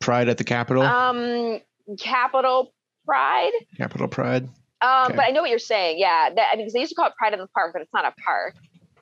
Pride 0.00 0.28
at 0.28 0.38
the 0.38 0.44
Capitol. 0.44 0.82
Um, 0.82 1.60
Capitol 1.98 2.72
Pride. 3.06 3.52
Capitol 3.76 4.08
Pride. 4.08 4.48
Um, 4.80 5.06
okay. 5.06 5.16
but 5.16 5.24
I 5.24 5.30
know 5.30 5.40
what 5.40 5.50
you're 5.50 5.58
saying. 5.58 5.98
Yeah, 5.98 6.30
that, 6.34 6.50
I 6.52 6.56
mean, 6.56 6.68
they 6.72 6.80
used 6.80 6.90
to 6.90 6.94
call 6.94 7.06
it 7.06 7.14
Pride 7.16 7.32
in 7.32 7.38
the 7.38 7.46
Park, 7.48 7.72
but 7.72 7.82
it's 7.82 7.92
not 7.94 8.04
a 8.04 8.12
park. 8.22 8.54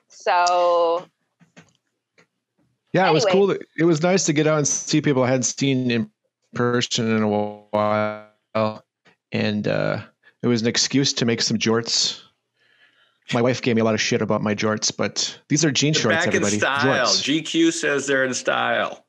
So. 0.07 1.05
Yeah, 2.93 3.07
anyway. 3.07 3.09
it 3.09 3.13
was 3.13 3.25
cool. 3.25 3.51
It 3.77 3.83
was 3.83 4.01
nice 4.01 4.25
to 4.25 4.33
get 4.33 4.47
out 4.47 4.59
and 4.59 4.67
see 4.67 5.01
people 5.01 5.23
I 5.23 5.27
hadn't 5.27 5.43
seen 5.43 5.89
in 5.91 6.09
person 6.53 7.15
in 7.15 7.23
a 7.23 7.27
while, 7.27 8.83
and 9.31 9.67
uh, 9.67 10.01
it 10.41 10.47
was 10.47 10.61
an 10.61 10.67
excuse 10.67 11.13
to 11.13 11.25
make 11.25 11.41
some 11.41 11.57
jorts. 11.57 12.21
My 13.33 13.41
wife 13.41 13.61
gave 13.61 13.75
me 13.75 13.81
a 13.81 13.85
lot 13.85 13.93
of 13.93 14.01
shit 14.01 14.21
about 14.21 14.41
my 14.41 14.53
jorts, 14.53 14.95
but 14.95 15.39
these 15.47 15.63
are 15.63 15.71
jean 15.71 15.93
shorts. 15.93 16.17
Back 16.17 16.27
everybody. 16.27 16.55
in 16.55 16.59
style. 16.59 17.07
Jorts. 17.07 17.43
GQ 17.43 17.71
says 17.71 18.05
they're 18.05 18.25
in 18.25 18.33
style. 18.33 19.05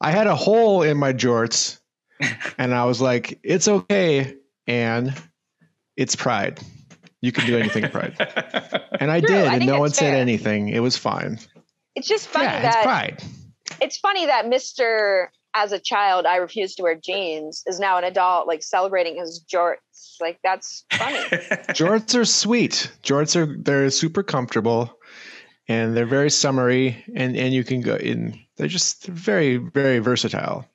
I 0.00 0.10
had 0.10 0.26
a 0.26 0.34
hole 0.34 0.82
in 0.82 0.96
my 0.96 1.12
jorts, 1.12 1.78
and 2.58 2.74
I 2.74 2.86
was 2.86 3.00
like, 3.00 3.38
"It's 3.42 3.68
okay, 3.68 4.36
and 4.66 5.14
it's 5.96 6.16
Pride. 6.16 6.60
You 7.20 7.32
can 7.32 7.46
do 7.46 7.58
anything 7.58 7.88
Pride." 7.90 8.16
And 9.00 9.10
I 9.10 9.20
True, 9.20 9.28
did, 9.28 9.46
I 9.46 9.54
and 9.54 9.66
no 9.66 9.80
one 9.80 9.88
fair. 9.88 10.10
said 10.10 10.14
anything. 10.14 10.68
It 10.68 10.80
was 10.80 10.94
fine. 10.94 11.38
It's 11.94 12.06
just 12.06 12.26
funny 12.26 12.44
yeah, 12.44 12.60
that 12.60 12.76
it's 12.76 12.84
Pride. 12.84 13.22
It's 13.80 13.96
funny 13.96 14.26
that 14.26 14.46
Mister 14.46 15.32
as 15.54 15.72
a 15.72 15.78
child 15.78 16.26
I 16.26 16.36
refused 16.36 16.76
to 16.76 16.82
wear 16.82 16.94
jeans 16.94 17.62
is 17.66 17.80
now 17.80 17.98
an 17.98 18.04
adult 18.04 18.46
like 18.46 18.62
celebrating 18.62 19.16
his 19.16 19.44
jorts. 19.52 19.76
Like 20.20 20.38
that's 20.42 20.84
funny. 20.92 21.18
jorts 21.74 22.18
are 22.18 22.24
sweet. 22.24 22.90
Jorts 23.02 23.36
are 23.36 23.56
they're 23.60 23.90
super 23.90 24.22
comfortable 24.22 24.98
and 25.68 25.96
they're 25.96 26.06
very 26.06 26.30
summery 26.30 27.04
and 27.14 27.36
and 27.36 27.52
you 27.52 27.64
can 27.64 27.80
go 27.80 27.96
in 27.96 28.38
they're 28.56 28.68
just 28.68 29.06
very 29.06 29.56
very 29.56 29.98
versatile. 29.98 30.66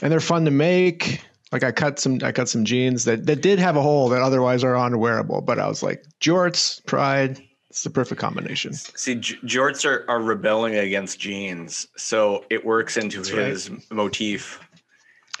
And 0.00 0.12
they're 0.12 0.20
fun 0.20 0.44
to 0.44 0.50
make. 0.50 1.22
Like 1.50 1.64
I 1.64 1.72
cut 1.72 1.98
some 1.98 2.18
I 2.22 2.32
cut 2.32 2.48
some 2.48 2.64
jeans 2.64 3.04
that 3.04 3.26
that 3.26 3.40
did 3.40 3.58
have 3.58 3.76
a 3.76 3.82
hole 3.82 4.10
that 4.10 4.22
otherwise 4.22 4.62
are 4.62 4.76
unwearable, 4.76 5.40
but 5.40 5.58
I 5.58 5.66
was 5.66 5.82
like 5.82 6.04
jorts, 6.20 6.84
pride, 6.84 7.40
it's 7.78 7.84
the 7.84 7.90
perfect 7.90 8.20
combination. 8.20 8.72
See, 8.72 9.14
J- 9.14 9.36
jorts 9.44 9.88
are, 9.88 10.04
are 10.10 10.20
rebelling 10.20 10.74
against 10.74 11.20
jeans, 11.20 11.86
so 11.96 12.44
it 12.50 12.66
works 12.66 12.96
into 12.96 13.18
That's 13.18 13.28
his 13.28 13.70
right. 13.70 13.92
motif. 13.92 14.60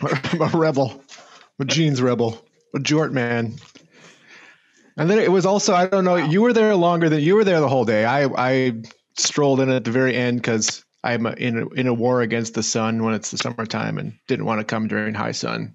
A 0.00 0.56
rebel, 0.56 1.02
a 1.58 1.64
jeans 1.64 2.00
rebel, 2.00 2.46
a 2.76 2.78
jort 2.78 3.10
man. 3.10 3.56
And 4.96 5.10
then 5.10 5.18
it 5.18 5.32
was 5.32 5.46
also 5.46 5.74
I 5.74 5.86
don't 5.88 6.04
know. 6.04 6.14
Wow. 6.14 6.30
You 6.30 6.42
were 6.42 6.52
there 6.52 6.76
longer 6.76 7.08
than 7.08 7.20
you 7.20 7.34
were 7.34 7.42
there 7.42 7.58
the 7.58 7.68
whole 7.68 7.84
day. 7.84 8.04
I 8.04 8.26
I 8.26 8.82
strolled 9.16 9.58
in 9.58 9.68
at 9.68 9.82
the 9.82 9.90
very 9.90 10.14
end 10.14 10.38
because 10.38 10.84
I'm 11.02 11.26
in 11.26 11.58
a, 11.58 11.68
in 11.70 11.88
a 11.88 11.94
war 11.94 12.22
against 12.22 12.54
the 12.54 12.62
sun 12.62 13.02
when 13.02 13.14
it's 13.14 13.32
the 13.32 13.38
summertime 13.38 13.98
and 13.98 14.12
didn't 14.28 14.44
want 14.44 14.60
to 14.60 14.64
come 14.64 14.86
during 14.86 15.14
high 15.14 15.32
sun 15.32 15.74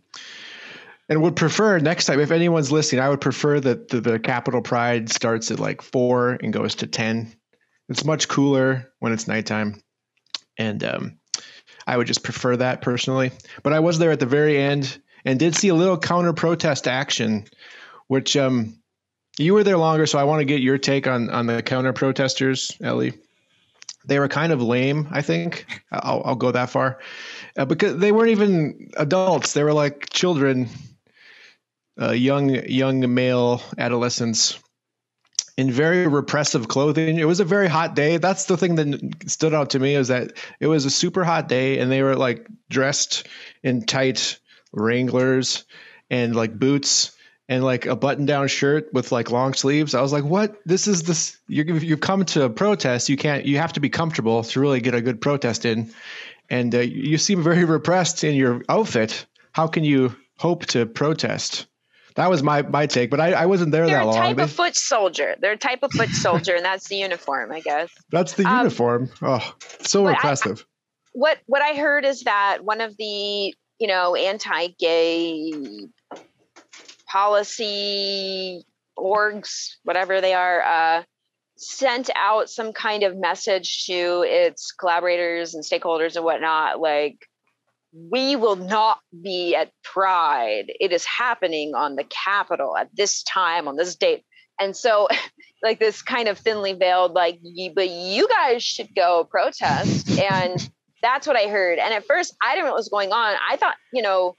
and 1.09 1.21
would 1.21 1.35
prefer 1.35 1.79
next 1.79 2.05
time 2.05 2.19
if 2.19 2.31
anyone's 2.31 2.71
listening 2.71 3.01
i 3.01 3.09
would 3.09 3.21
prefer 3.21 3.59
that 3.59 3.89
the, 3.89 4.01
the 4.01 4.19
Capitol 4.19 4.61
pride 4.61 5.09
starts 5.09 5.51
at 5.51 5.59
like 5.59 5.81
four 5.81 6.31
and 6.41 6.53
goes 6.53 6.75
to 6.75 6.87
10 6.87 7.33
it's 7.89 8.05
much 8.05 8.27
cooler 8.27 8.91
when 8.99 9.13
it's 9.13 9.27
nighttime. 9.27 9.81
And 10.57 10.83
um, 10.83 11.17
i 11.85 11.97
would 11.97 12.07
just 12.07 12.23
prefer 12.23 12.55
that 12.57 12.81
personally. 12.81 13.31
But 13.61 13.73
i 13.73 13.79
was 13.79 13.99
there 13.99 14.11
at 14.11 14.19
the 14.19 14.25
very 14.25 14.57
end 14.57 15.01
and 15.25 15.39
did 15.39 15.55
see 15.55 15.69
a 15.69 15.75
little 15.75 15.97
counter 15.97 16.33
protest 16.33 16.87
action 16.87 17.45
which 18.07 18.35
um, 18.35 18.77
you 19.39 19.53
were 19.53 19.63
there 19.63 19.77
longer 19.77 20.05
so 20.05 20.19
i 20.19 20.23
want 20.23 20.41
to 20.41 20.45
get 20.45 20.61
your 20.61 20.77
take 20.77 21.07
on 21.07 21.29
on 21.29 21.47
the 21.47 21.61
counter 21.61 21.93
protesters 21.93 22.71
ellie. 22.81 23.13
They 24.05 24.19
were 24.19 24.27
kind 24.27 24.51
of 24.51 24.61
lame 24.61 25.07
i 25.11 25.21
think. 25.21 25.65
I'll, 25.91 26.21
I'll 26.25 26.35
go 26.35 26.51
that 26.51 26.69
far. 26.69 26.99
Uh, 27.57 27.65
because 27.65 27.97
they 27.97 28.11
weren't 28.11 28.31
even 28.31 28.91
adults. 28.97 29.53
They 29.53 29.63
were 29.63 29.73
like 29.73 30.09
children 30.09 30.69
uh, 32.01 32.11
young 32.11 32.49
young 32.49 33.13
male 33.13 33.61
adolescents 33.77 34.59
in 35.57 35.71
very 35.71 36.07
repressive 36.07 36.67
clothing. 36.67 37.19
It 37.19 37.27
was 37.27 37.39
a 37.39 37.45
very 37.45 37.67
hot 37.67 37.95
day. 37.95 38.17
That's 38.17 38.45
the 38.45 38.57
thing 38.57 38.75
that 38.75 39.29
stood 39.29 39.53
out 39.53 39.71
to 39.71 39.79
me 39.79 39.95
is 39.95 40.07
that 40.07 40.33
it 40.59 40.67
was 40.67 40.85
a 40.85 40.89
super 40.89 41.23
hot 41.23 41.47
day 41.47 41.79
and 41.79 41.91
they 41.91 42.01
were 42.01 42.15
like 42.15 42.47
dressed 42.69 43.27
in 43.61 43.85
tight 43.85 44.39
Wranglers 44.71 45.65
and 46.09 46.35
like 46.35 46.57
boots 46.57 47.11
and 47.47 47.63
like 47.63 47.85
a 47.85 47.95
button 47.95 48.25
down 48.25 48.47
shirt 48.47 48.91
with 48.93 49.11
like 49.11 49.29
long 49.29 49.53
sleeves. 49.53 49.93
I 49.93 50.01
was 50.01 50.13
like, 50.13 50.23
what? 50.23 50.55
This 50.65 50.87
is 50.87 51.03
this, 51.03 51.37
you 51.47 51.63
you've 51.75 51.99
come 51.99 52.25
to 52.25 52.45
a 52.45 52.49
protest. 52.49 53.09
You 53.09 53.17
can't, 53.17 53.45
you 53.45 53.57
have 53.57 53.73
to 53.73 53.79
be 53.79 53.89
comfortable 53.89 54.43
to 54.43 54.59
really 54.59 54.81
get 54.81 54.95
a 54.95 55.01
good 55.01 55.21
protest 55.21 55.65
in. 55.65 55.93
And 56.49 56.73
uh, 56.73 56.79
you 56.79 57.17
seem 57.17 57.43
very 57.43 57.63
repressed 57.65 58.23
in 58.23 58.35
your 58.35 58.63
outfit. 58.69 59.25
How 59.51 59.67
can 59.67 59.83
you 59.83 60.15
hope 60.37 60.65
to 60.67 60.85
protest? 60.85 61.67
That 62.15 62.29
was 62.29 62.43
my 62.43 62.61
my 62.61 62.85
take, 62.85 63.09
but 63.09 63.19
I, 63.19 63.33
I 63.33 63.45
wasn't 63.45 63.71
there 63.71 63.85
They're 63.85 63.97
that 63.97 64.05
long. 64.05 64.13
They're 64.15 64.23
a 64.23 64.27
type 64.27 64.37
they, 64.37 64.43
of 64.43 64.51
foot 64.51 64.75
soldier. 64.75 65.35
They're 65.39 65.53
a 65.53 65.57
type 65.57 65.83
of 65.83 65.91
foot 65.91 66.09
soldier, 66.09 66.55
and 66.55 66.65
that's 66.65 66.87
the 66.87 66.97
uniform, 66.97 67.51
I 67.51 67.59
guess. 67.59 67.89
That's 68.11 68.33
the 68.33 68.45
um, 68.45 68.59
uniform. 68.59 69.09
Oh, 69.21 69.55
so 69.81 70.07
impressive. 70.07 70.61
I, 70.61 71.09
what 71.13 71.37
what 71.45 71.61
I 71.61 71.75
heard 71.75 72.05
is 72.05 72.21
that 72.23 72.59
one 72.63 72.81
of 72.81 72.95
the 72.97 73.53
you 73.79 73.87
know 73.87 74.15
anti-gay 74.15 75.53
policy 77.07 78.65
orgs, 78.97 79.75
whatever 79.83 80.21
they 80.21 80.33
are, 80.33 80.61
uh, 80.61 81.03
sent 81.57 82.09
out 82.15 82.49
some 82.49 82.73
kind 82.73 83.03
of 83.03 83.17
message 83.17 83.85
to 83.85 84.23
its 84.27 84.71
collaborators 84.71 85.53
and 85.53 85.63
stakeholders 85.63 86.15
and 86.15 86.25
whatnot, 86.25 86.79
like 86.79 87.27
we 87.93 88.35
will 88.35 88.55
not 88.55 88.99
be 89.21 89.55
at 89.55 89.71
Pride. 89.83 90.65
It 90.79 90.91
is 90.91 91.05
happening 91.05 91.75
on 91.75 91.95
the 91.95 92.03
Capitol 92.05 92.75
at 92.75 92.89
this 92.95 93.23
time, 93.23 93.67
on 93.67 93.75
this 93.75 93.95
date. 93.95 94.23
And 94.59 94.75
so, 94.75 95.07
like 95.63 95.79
this 95.79 96.01
kind 96.01 96.27
of 96.27 96.37
thinly 96.37 96.73
veiled, 96.73 97.13
like, 97.13 97.39
but 97.75 97.89
you 97.89 98.27
guys 98.27 98.63
should 98.63 98.93
go 98.95 99.25
protest. 99.29 100.19
And 100.19 100.69
that's 101.01 101.27
what 101.27 101.37
I 101.37 101.47
heard. 101.47 101.79
And 101.79 101.93
at 101.93 102.05
first, 102.05 102.35
I 102.41 102.53
didn't 102.53 102.65
know 102.65 102.71
what 102.71 102.79
was 102.79 102.89
going 102.89 103.11
on. 103.11 103.35
I 103.49 103.55
thought, 103.57 103.75
you 103.93 104.01
know, 104.01 104.35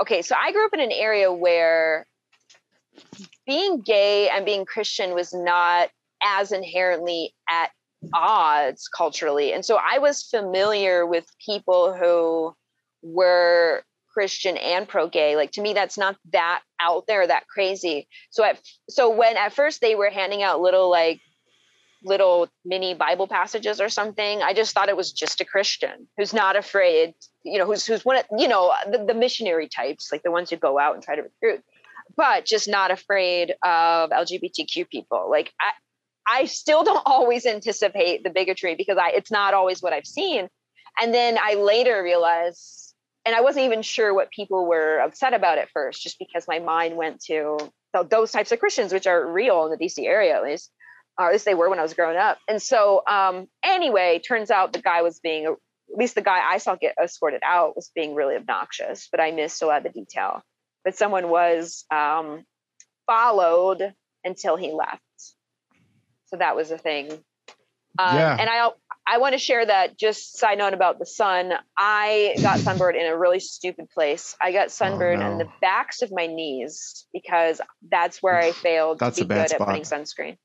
okay, 0.00 0.22
so 0.22 0.36
I 0.40 0.52
grew 0.52 0.64
up 0.66 0.74
in 0.74 0.80
an 0.80 0.92
area 0.92 1.32
where 1.32 2.06
being 3.46 3.80
gay 3.80 4.28
and 4.28 4.44
being 4.44 4.64
Christian 4.64 5.14
was 5.14 5.32
not 5.32 5.88
as 6.22 6.52
inherently 6.52 7.34
at 7.48 7.70
odds 8.14 8.88
culturally. 8.88 9.52
And 9.52 9.64
so 9.64 9.78
I 9.78 9.98
was 9.98 10.22
familiar 10.22 11.06
with 11.06 11.26
people 11.44 11.94
who 11.94 12.54
were 13.02 13.82
Christian 14.12 14.56
and 14.56 14.88
pro 14.88 15.08
gay. 15.08 15.36
Like 15.36 15.52
to 15.52 15.62
me, 15.62 15.74
that's 15.74 15.98
not 15.98 16.16
that 16.32 16.62
out 16.80 17.06
there, 17.06 17.26
that 17.26 17.46
crazy. 17.46 18.08
So 18.30 18.44
at 18.44 18.60
so 18.88 19.10
when 19.10 19.36
at 19.36 19.52
first 19.52 19.80
they 19.80 19.94
were 19.94 20.10
handing 20.10 20.42
out 20.42 20.60
little 20.60 20.90
like 20.90 21.20
little 22.02 22.48
mini 22.64 22.94
Bible 22.94 23.26
passages 23.26 23.80
or 23.80 23.88
something, 23.88 24.42
I 24.42 24.54
just 24.54 24.74
thought 24.74 24.88
it 24.88 24.96
was 24.96 25.12
just 25.12 25.40
a 25.40 25.44
Christian 25.44 26.08
who's 26.16 26.32
not 26.32 26.56
afraid, 26.56 27.14
you 27.44 27.58
know, 27.58 27.66
who's 27.66 27.86
who's 27.86 28.04
one 28.04 28.16
of 28.16 28.24
you 28.36 28.48
know 28.48 28.72
the, 28.90 29.04
the 29.04 29.14
missionary 29.14 29.68
types, 29.68 30.10
like 30.10 30.22
the 30.22 30.30
ones 30.30 30.50
who 30.50 30.56
go 30.56 30.78
out 30.78 30.94
and 30.94 31.02
try 31.02 31.16
to 31.16 31.22
recruit, 31.22 31.62
but 32.16 32.44
just 32.44 32.68
not 32.68 32.90
afraid 32.90 33.52
of 33.62 34.10
LGBTQ 34.10 34.88
people. 34.88 35.28
Like 35.30 35.52
I, 35.60 36.40
I 36.40 36.44
still 36.46 36.84
don't 36.84 37.02
always 37.06 37.46
anticipate 37.46 38.24
the 38.24 38.30
bigotry 38.30 38.74
because 38.74 38.98
I 38.98 39.10
it's 39.10 39.30
not 39.30 39.54
always 39.54 39.82
what 39.82 39.92
I've 39.92 40.06
seen. 40.06 40.48
And 41.00 41.14
then 41.14 41.38
I 41.40 41.54
later 41.54 42.02
realized, 42.02 42.87
and 43.28 43.36
I 43.36 43.42
wasn't 43.42 43.66
even 43.66 43.82
sure 43.82 44.14
what 44.14 44.30
people 44.30 44.66
were 44.66 45.00
upset 45.00 45.34
about 45.34 45.58
at 45.58 45.68
first, 45.68 46.02
just 46.02 46.18
because 46.18 46.46
my 46.48 46.60
mind 46.60 46.96
went 46.96 47.20
to 47.24 47.58
those 48.08 48.32
types 48.32 48.52
of 48.52 48.58
Christians, 48.58 48.90
which 48.90 49.06
are 49.06 49.30
real 49.30 49.66
in 49.66 49.70
the 49.70 49.76
DC 49.76 50.02
area 50.06 50.34
at 50.34 50.42
least, 50.42 50.70
or 51.18 51.26
at 51.26 51.32
least 51.32 51.44
they 51.44 51.54
were 51.54 51.68
when 51.68 51.78
I 51.78 51.82
was 51.82 51.92
growing 51.92 52.16
up. 52.16 52.38
And 52.48 52.62
so, 52.62 53.02
um, 53.06 53.46
anyway, 53.62 54.18
turns 54.18 54.50
out 54.50 54.72
the 54.72 54.80
guy 54.80 55.02
was 55.02 55.20
being, 55.20 55.44
at 55.44 55.58
least 55.94 56.14
the 56.14 56.22
guy 56.22 56.40
I 56.42 56.56
saw 56.56 56.76
get 56.76 56.94
escorted 56.98 57.42
out 57.44 57.76
was 57.76 57.90
being 57.94 58.14
really 58.14 58.34
obnoxious, 58.34 59.08
but 59.10 59.20
I 59.20 59.30
missed 59.30 59.60
a 59.60 59.66
lot 59.66 59.84
of 59.84 59.92
the 59.92 60.00
detail. 60.00 60.40
But 60.82 60.96
someone 60.96 61.28
was 61.28 61.84
um, 61.90 62.44
followed 63.06 63.92
until 64.24 64.56
he 64.56 64.72
left. 64.72 65.02
So 66.28 66.38
that 66.38 66.56
was 66.56 66.70
a 66.70 66.78
thing. 66.78 67.12
Um, 67.98 68.16
yeah. 68.16 68.36
And 68.40 68.48
I 68.48 68.70
I 69.10 69.18
want 69.18 69.32
to 69.32 69.38
share 69.38 69.64
that 69.64 69.98
just 69.98 70.36
side 70.36 70.58
note 70.58 70.74
about 70.74 70.98
the 70.98 71.06
sun. 71.06 71.52
I 71.76 72.34
got 72.42 72.58
sunburned 72.58 72.96
in 72.96 73.06
a 73.06 73.16
really 73.16 73.40
stupid 73.40 73.88
place. 73.90 74.36
I 74.40 74.52
got 74.52 74.70
sunburned 74.70 75.22
oh, 75.22 75.26
no. 75.26 75.32
on 75.32 75.38
the 75.38 75.48
backs 75.62 76.02
of 76.02 76.12
my 76.12 76.26
knees 76.26 77.06
because 77.12 77.62
that's 77.90 78.22
where 78.22 78.36
I 78.36 78.52
failed 78.52 78.98
that's 78.98 79.16
to 79.16 79.24
be 79.24 79.34
good 79.34 79.48
spot. 79.48 79.60
at 79.62 79.66
putting 79.66 79.82
sunscreen. 79.82 80.36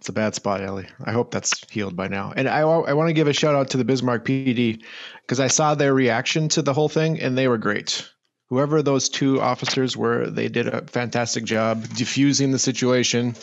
It's 0.00 0.08
a 0.08 0.12
bad 0.12 0.34
spot, 0.34 0.62
Ellie. 0.62 0.88
I 1.02 1.12
hope 1.12 1.30
that's 1.30 1.70
healed 1.70 1.94
by 1.94 2.08
now. 2.08 2.32
And 2.34 2.48
I, 2.48 2.60
I 2.60 2.92
want 2.92 3.08
to 3.08 3.14
give 3.14 3.28
a 3.28 3.32
shout 3.32 3.54
out 3.54 3.70
to 3.70 3.76
the 3.76 3.84
Bismarck 3.84 4.24
PD 4.24 4.82
because 5.22 5.38
I 5.38 5.46
saw 5.46 5.76
their 5.76 5.94
reaction 5.94 6.48
to 6.50 6.62
the 6.62 6.74
whole 6.74 6.88
thing 6.88 7.20
and 7.20 7.38
they 7.38 7.46
were 7.46 7.56
great. 7.56 8.10
Whoever 8.48 8.82
those 8.82 9.08
two 9.08 9.40
officers 9.40 9.96
were, 9.96 10.26
they 10.26 10.48
did 10.48 10.66
a 10.66 10.82
fantastic 10.86 11.44
job 11.44 11.88
diffusing 11.94 12.50
the 12.50 12.58
situation 12.58 13.36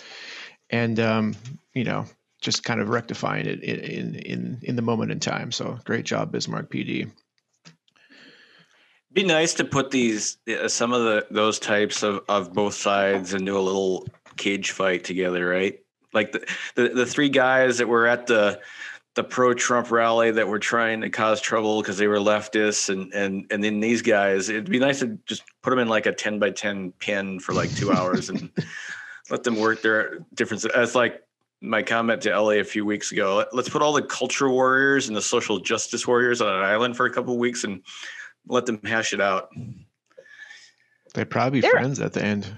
and 0.69 0.99
um, 0.99 1.35
you 1.73 1.83
know 1.83 2.05
just 2.41 2.63
kind 2.63 2.81
of 2.81 2.89
rectifying 2.89 3.45
it 3.45 3.63
in 3.63 4.15
in 4.15 4.59
in 4.63 4.75
the 4.75 4.81
moment 4.81 5.11
in 5.11 5.19
time. 5.19 5.51
So 5.51 5.79
great 5.85 6.05
job, 6.05 6.31
Bismarck 6.31 6.69
PD. 6.69 7.09
Be 9.13 9.23
nice 9.23 9.53
to 9.55 9.63
put 9.63 9.91
these 9.91 10.37
uh, 10.49 10.67
some 10.67 10.91
of 10.91 11.03
the 11.03 11.27
those 11.31 11.59
types 11.59 12.03
of 12.03 12.21
of 12.27 12.53
both 12.53 12.73
sides 12.73 13.33
into 13.33 13.57
a 13.57 13.59
little 13.59 14.07
cage 14.37 14.71
fight 14.71 15.03
together, 15.03 15.47
right? 15.47 15.79
Like 16.13 16.31
the 16.31 16.45
the, 16.75 16.89
the 16.89 17.05
three 17.05 17.29
guys 17.29 17.77
that 17.77 17.87
were 17.87 18.07
at 18.07 18.27
the 18.27 18.59
the 19.15 19.23
pro 19.23 19.53
Trump 19.53 19.91
rally 19.91 20.31
that 20.31 20.47
were 20.47 20.59
trying 20.59 21.01
to 21.01 21.09
cause 21.09 21.41
trouble 21.41 21.81
because 21.81 21.97
they 21.97 22.07
were 22.07 22.17
leftists 22.17 22.89
and 22.89 23.13
and 23.13 23.45
and 23.51 23.63
then 23.63 23.81
these 23.81 24.01
guys 24.01 24.49
it'd 24.49 24.69
be 24.69 24.79
nice 24.79 24.99
to 24.99 25.19
just 25.25 25.43
put 25.61 25.69
them 25.69 25.79
in 25.79 25.89
like 25.89 26.05
a 26.05 26.13
10 26.13 26.39
by 26.39 26.49
10 26.49 26.93
pin 26.93 27.39
for 27.39 27.53
like 27.53 27.73
two 27.75 27.91
hours 27.91 28.29
and 28.29 28.49
let 29.29 29.43
them 29.43 29.59
work 29.59 29.81
their 29.81 30.19
differences. 30.33 30.71
That's 30.73 30.95
like 30.95 31.21
my 31.61 31.83
comment 31.83 32.21
to 32.23 32.31
Ellie 32.31 32.59
a 32.59 32.63
few 32.63 32.85
weeks 32.85 33.11
ago. 33.11 33.45
Let's 33.53 33.69
put 33.69 33.81
all 33.81 33.93
the 33.93 34.01
culture 34.01 34.49
warriors 34.49 35.07
and 35.07 35.15
the 35.15 35.21
social 35.21 35.59
justice 35.59 36.07
warriors 36.07 36.41
on 36.41 36.53
an 36.53 36.63
island 36.63 36.97
for 36.97 37.05
a 37.05 37.13
couple 37.13 37.37
weeks 37.37 37.63
and 37.63 37.83
let 38.47 38.65
them 38.65 38.79
hash 38.83 39.13
it 39.13 39.21
out. 39.21 39.49
They'd 41.13 41.29
probably 41.29 41.57
be 41.57 41.61
there, 41.61 41.71
friends 41.71 41.99
at 41.99 42.13
the 42.13 42.23
end. 42.23 42.51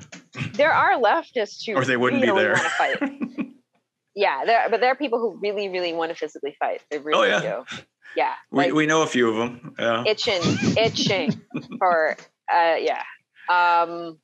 There 0.53 0.71
are 0.71 0.99
leftists 0.99 1.65
who 1.65 1.73
or 1.75 1.85
they 1.85 1.97
wouldn't 1.97 2.21
be 2.21 2.31
there. 2.31 2.55
Fight. 2.55 2.97
yeah, 4.15 4.45
there, 4.45 4.69
but 4.69 4.79
there 4.79 4.91
are 4.91 4.95
people 4.95 5.19
who 5.19 5.39
really, 5.41 5.69
really 5.69 5.93
want 5.93 6.11
to 6.11 6.15
physically 6.15 6.55
fight. 6.59 6.81
They 6.89 6.99
really 6.99 7.31
oh, 7.31 7.37
yeah. 7.37 7.41
do. 7.41 7.83
Yeah, 8.15 8.33
we 8.51 8.65
like, 8.65 8.73
we 8.73 8.85
know 8.85 9.01
a 9.01 9.07
few 9.07 9.29
of 9.29 9.37
them. 9.37 9.73
Yeah, 9.79 10.03
itching, 10.05 10.41
itching 10.77 11.41
for 11.79 12.15
uh, 12.53 12.75
yeah. 12.77 13.01
Um, 13.49 14.19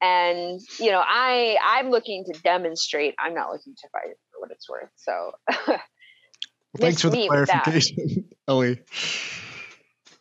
and 0.00 0.60
you 0.78 0.90
know 0.90 1.02
i 1.06 1.56
i'm 1.64 1.90
looking 1.90 2.24
to 2.24 2.32
demonstrate 2.40 3.14
i'm 3.18 3.34
not 3.34 3.50
looking 3.50 3.74
to 3.74 3.88
fight 3.92 4.16
for 4.32 4.40
what 4.40 4.50
it's 4.50 4.68
worth 4.68 4.90
so. 4.96 5.32
Well, 6.72 6.86
thanks 6.86 7.02
for 7.02 7.10
the 7.10 7.26
clarification 7.26 8.26
ellie. 8.48 8.80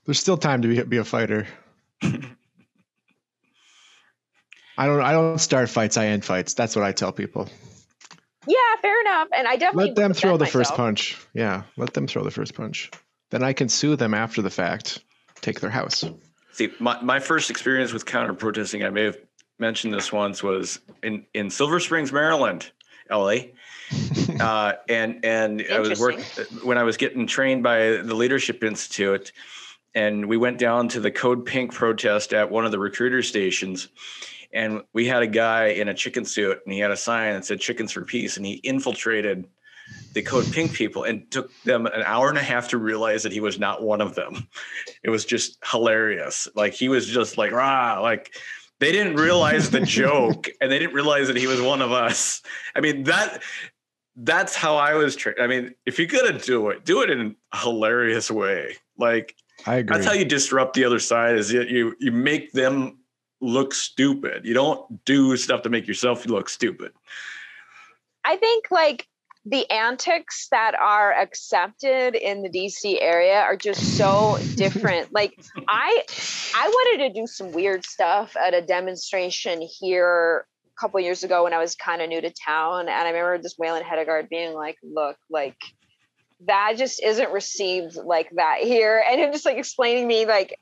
There's 0.06 0.20
still 0.20 0.38
time 0.38 0.64
to 0.64 0.68
be, 0.68 0.82
be 0.82 0.98
a 0.98 1.04
fighter. 1.04 1.46
I 2.02 2.08
don't 4.88 5.02
i 5.02 5.12
don't 5.12 5.38
start 5.38 5.70
fights 5.70 5.98
i 5.98 6.08
end 6.08 6.26
fights. 6.26 6.56
That's 6.56 6.76
what 6.76 6.84
i 6.84 6.92
tell 6.92 7.12
people. 7.12 7.48
Yeah 8.48 8.56
fair 8.82 9.00
enough 9.02 9.28
and 9.38 9.48
i 9.48 9.58
definitely 9.58 9.90
let 9.90 9.96
them 9.96 10.14
throw 10.14 10.38
the 10.38 10.46
myself. 10.46 10.52
first 10.52 10.74
punch. 10.76 11.18
Yeah 11.36 11.64
let 11.78 11.94
them 11.94 12.08
throw 12.08 12.24
the 12.24 12.32
first 12.32 12.56
punch. 12.56 12.90
Then 13.30 13.44
i 13.44 13.54
can 13.54 13.70
sue 13.70 13.96
them 13.96 14.16
after 14.16 14.42
the 14.42 14.50
fact 14.50 15.04
take 15.42 15.60
their 15.60 15.70
house. 15.70 16.04
See 16.54 16.72
my, 16.80 17.00
my 17.04 17.20
first 17.20 17.52
experience 17.52 17.94
with 17.94 18.08
counter 18.08 18.34
protesting 18.34 18.84
i 18.84 18.90
may 18.90 19.04
have 19.04 19.18
mentioned 19.60 19.94
this 19.94 20.12
once 20.12 20.42
was 20.42 20.80
in 21.04 21.26
in 21.34 21.50
Silver 21.50 21.80
Springs, 21.80 22.12
Maryland, 22.12 22.72
Ellie. 23.10 23.54
Uh, 24.40 24.74
and 24.88 25.26
and 25.26 25.66
I 25.70 25.80
was 25.80 26.00
working 26.00 26.24
when 26.64 26.78
I 26.78 26.84
was 26.84 26.96
getting 26.96 27.28
trained 27.28 27.62
by 27.62 27.98
the 27.98 28.16
Leadership 28.16 28.64
Institute, 28.64 29.34
and 29.94 30.28
we 30.28 30.38
went 30.38 30.60
down 30.60 30.88
to 30.90 31.02
the 31.02 31.12
Code 31.12 31.46
Pink 31.46 31.74
protest 31.74 32.34
at 32.34 32.50
one 32.50 32.64
of 32.64 32.72
the 32.72 32.80
recruiter 32.80 33.22
stations, 33.22 33.90
and 34.54 34.84
we 34.94 35.08
had 35.08 35.24
a 35.24 35.28
guy 35.28 35.70
in 35.70 35.90
a 35.90 35.94
chicken 35.94 36.24
suit, 36.24 36.60
and 36.64 36.74
he 36.74 36.80
had 36.80 36.92
a 36.92 36.96
sign 36.96 37.34
that 37.34 37.44
said 37.44 37.60
"Chickens 37.60 37.92
for 37.92 38.06
Peace," 38.06 38.38
and 38.38 38.46
he 38.46 38.54
infiltrated 38.54 39.46
the 40.14 40.22
Code 40.22 40.52
Pink 40.52 40.74
people 40.74 41.04
and 41.04 41.30
took 41.32 41.52
them 41.64 41.86
an 41.86 42.04
hour 42.06 42.30
and 42.30 42.38
a 42.38 42.44
half 42.44 42.70
to 42.70 42.78
realize 42.78 43.24
that 43.24 43.32
he 43.32 43.42
was 43.42 43.60
not 43.60 43.84
one 43.84 44.02
of 44.02 44.16
them. 44.16 44.48
It 45.04 45.10
was 45.10 45.26
just 45.26 45.58
hilarious. 45.70 46.48
Like 46.56 46.74
he 46.74 46.90
was 46.90 47.08
just 47.08 47.38
like 47.38 47.52
rah, 47.52 48.00
like 48.02 48.34
they 48.80 48.92
didn't 48.92 49.16
realize 49.16 49.70
the 49.70 49.80
joke 50.02 50.50
and 50.62 50.72
they 50.72 50.80
didn't 50.80 50.96
realize 50.96 51.28
that 51.28 51.38
he 51.38 51.48
was 51.48 51.62
one 51.62 51.82
of 51.82 51.92
us. 51.92 52.42
I 52.76 52.82
mean, 52.82 53.04
that 53.04 53.42
that's 54.16 54.56
how 54.56 54.76
I 54.76 54.96
was 54.96 55.16
trained. 55.16 55.40
I 55.42 55.48
mean, 55.48 55.74
if 55.86 55.98
you're 55.98 56.08
gonna 56.08 56.38
do 56.40 56.70
it, 56.70 56.86
do 56.86 57.02
it 57.02 57.10
in 57.10 57.36
a 57.54 57.58
hilarious 57.58 58.30
way. 58.30 58.76
Like 58.98 59.36
I 59.66 59.76
agree. 59.76 59.96
That's 59.96 60.08
how 60.08 60.14
you 60.14 60.26
disrupt 60.26 60.74
the 60.74 60.86
other 60.86 61.00
side 61.00 61.36
is 61.36 61.52
you 61.52 61.96
you 62.00 62.12
make 62.12 62.52
them 62.52 63.00
look 63.42 63.74
stupid. 63.74 64.46
You 64.46 64.54
don't 64.54 65.04
do 65.06 65.36
stuff 65.38 65.62
to 65.64 65.70
make 65.70 65.88
yourself 65.88 66.26
look 66.26 66.50
stupid. 66.50 66.92
I 68.26 68.36
think 68.36 68.66
like 68.70 69.08
the 69.46 69.70
antics 69.72 70.48
that 70.52 70.76
are 70.76 71.14
accepted 71.14 72.16
in 72.16 72.44
the 72.44 72.50
DC 72.50 72.98
area 73.02 73.40
are 73.40 73.56
just 73.56 73.98
so 73.98 74.38
different. 74.56 75.14
Like 75.14 75.34
I 75.68 76.04
I 76.56 76.68
wanted 76.68 77.08
to 77.08 77.20
do 77.22 77.28
some 77.28 77.52
weird 77.52 77.86
stuff 77.86 78.36
at 78.36 78.54
a 78.54 78.62
demonstration 78.62 79.62
here 79.62 80.46
a 80.66 80.82
couple 80.82 81.00
years 81.00 81.24
ago 81.24 81.44
when 81.44 81.54
I 81.54 81.58
was 81.58 81.76
kind 81.76 82.02
of 82.02 82.10
new 82.10 82.22
to 82.22 82.32
town 82.32 82.82
and 82.82 82.92
I 82.92 83.10
remember 83.10 83.42
this 83.42 83.56
Waylon 83.56 83.84
Hedegaard 83.84 84.30
being 84.30 84.54
like, 84.54 84.78
"Look, 84.84 85.18
like 85.30 85.58
that 86.46 86.76
just 86.78 87.02
isn't 87.04 87.32
received 87.32 87.96
like 87.96 88.30
that 88.36 88.60
here." 88.62 89.04
And 89.10 89.20
him 89.20 89.32
just 89.32 89.46
like 89.46 89.58
explaining 89.58 90.08
me 90.08 90.26
like 90.26 90.58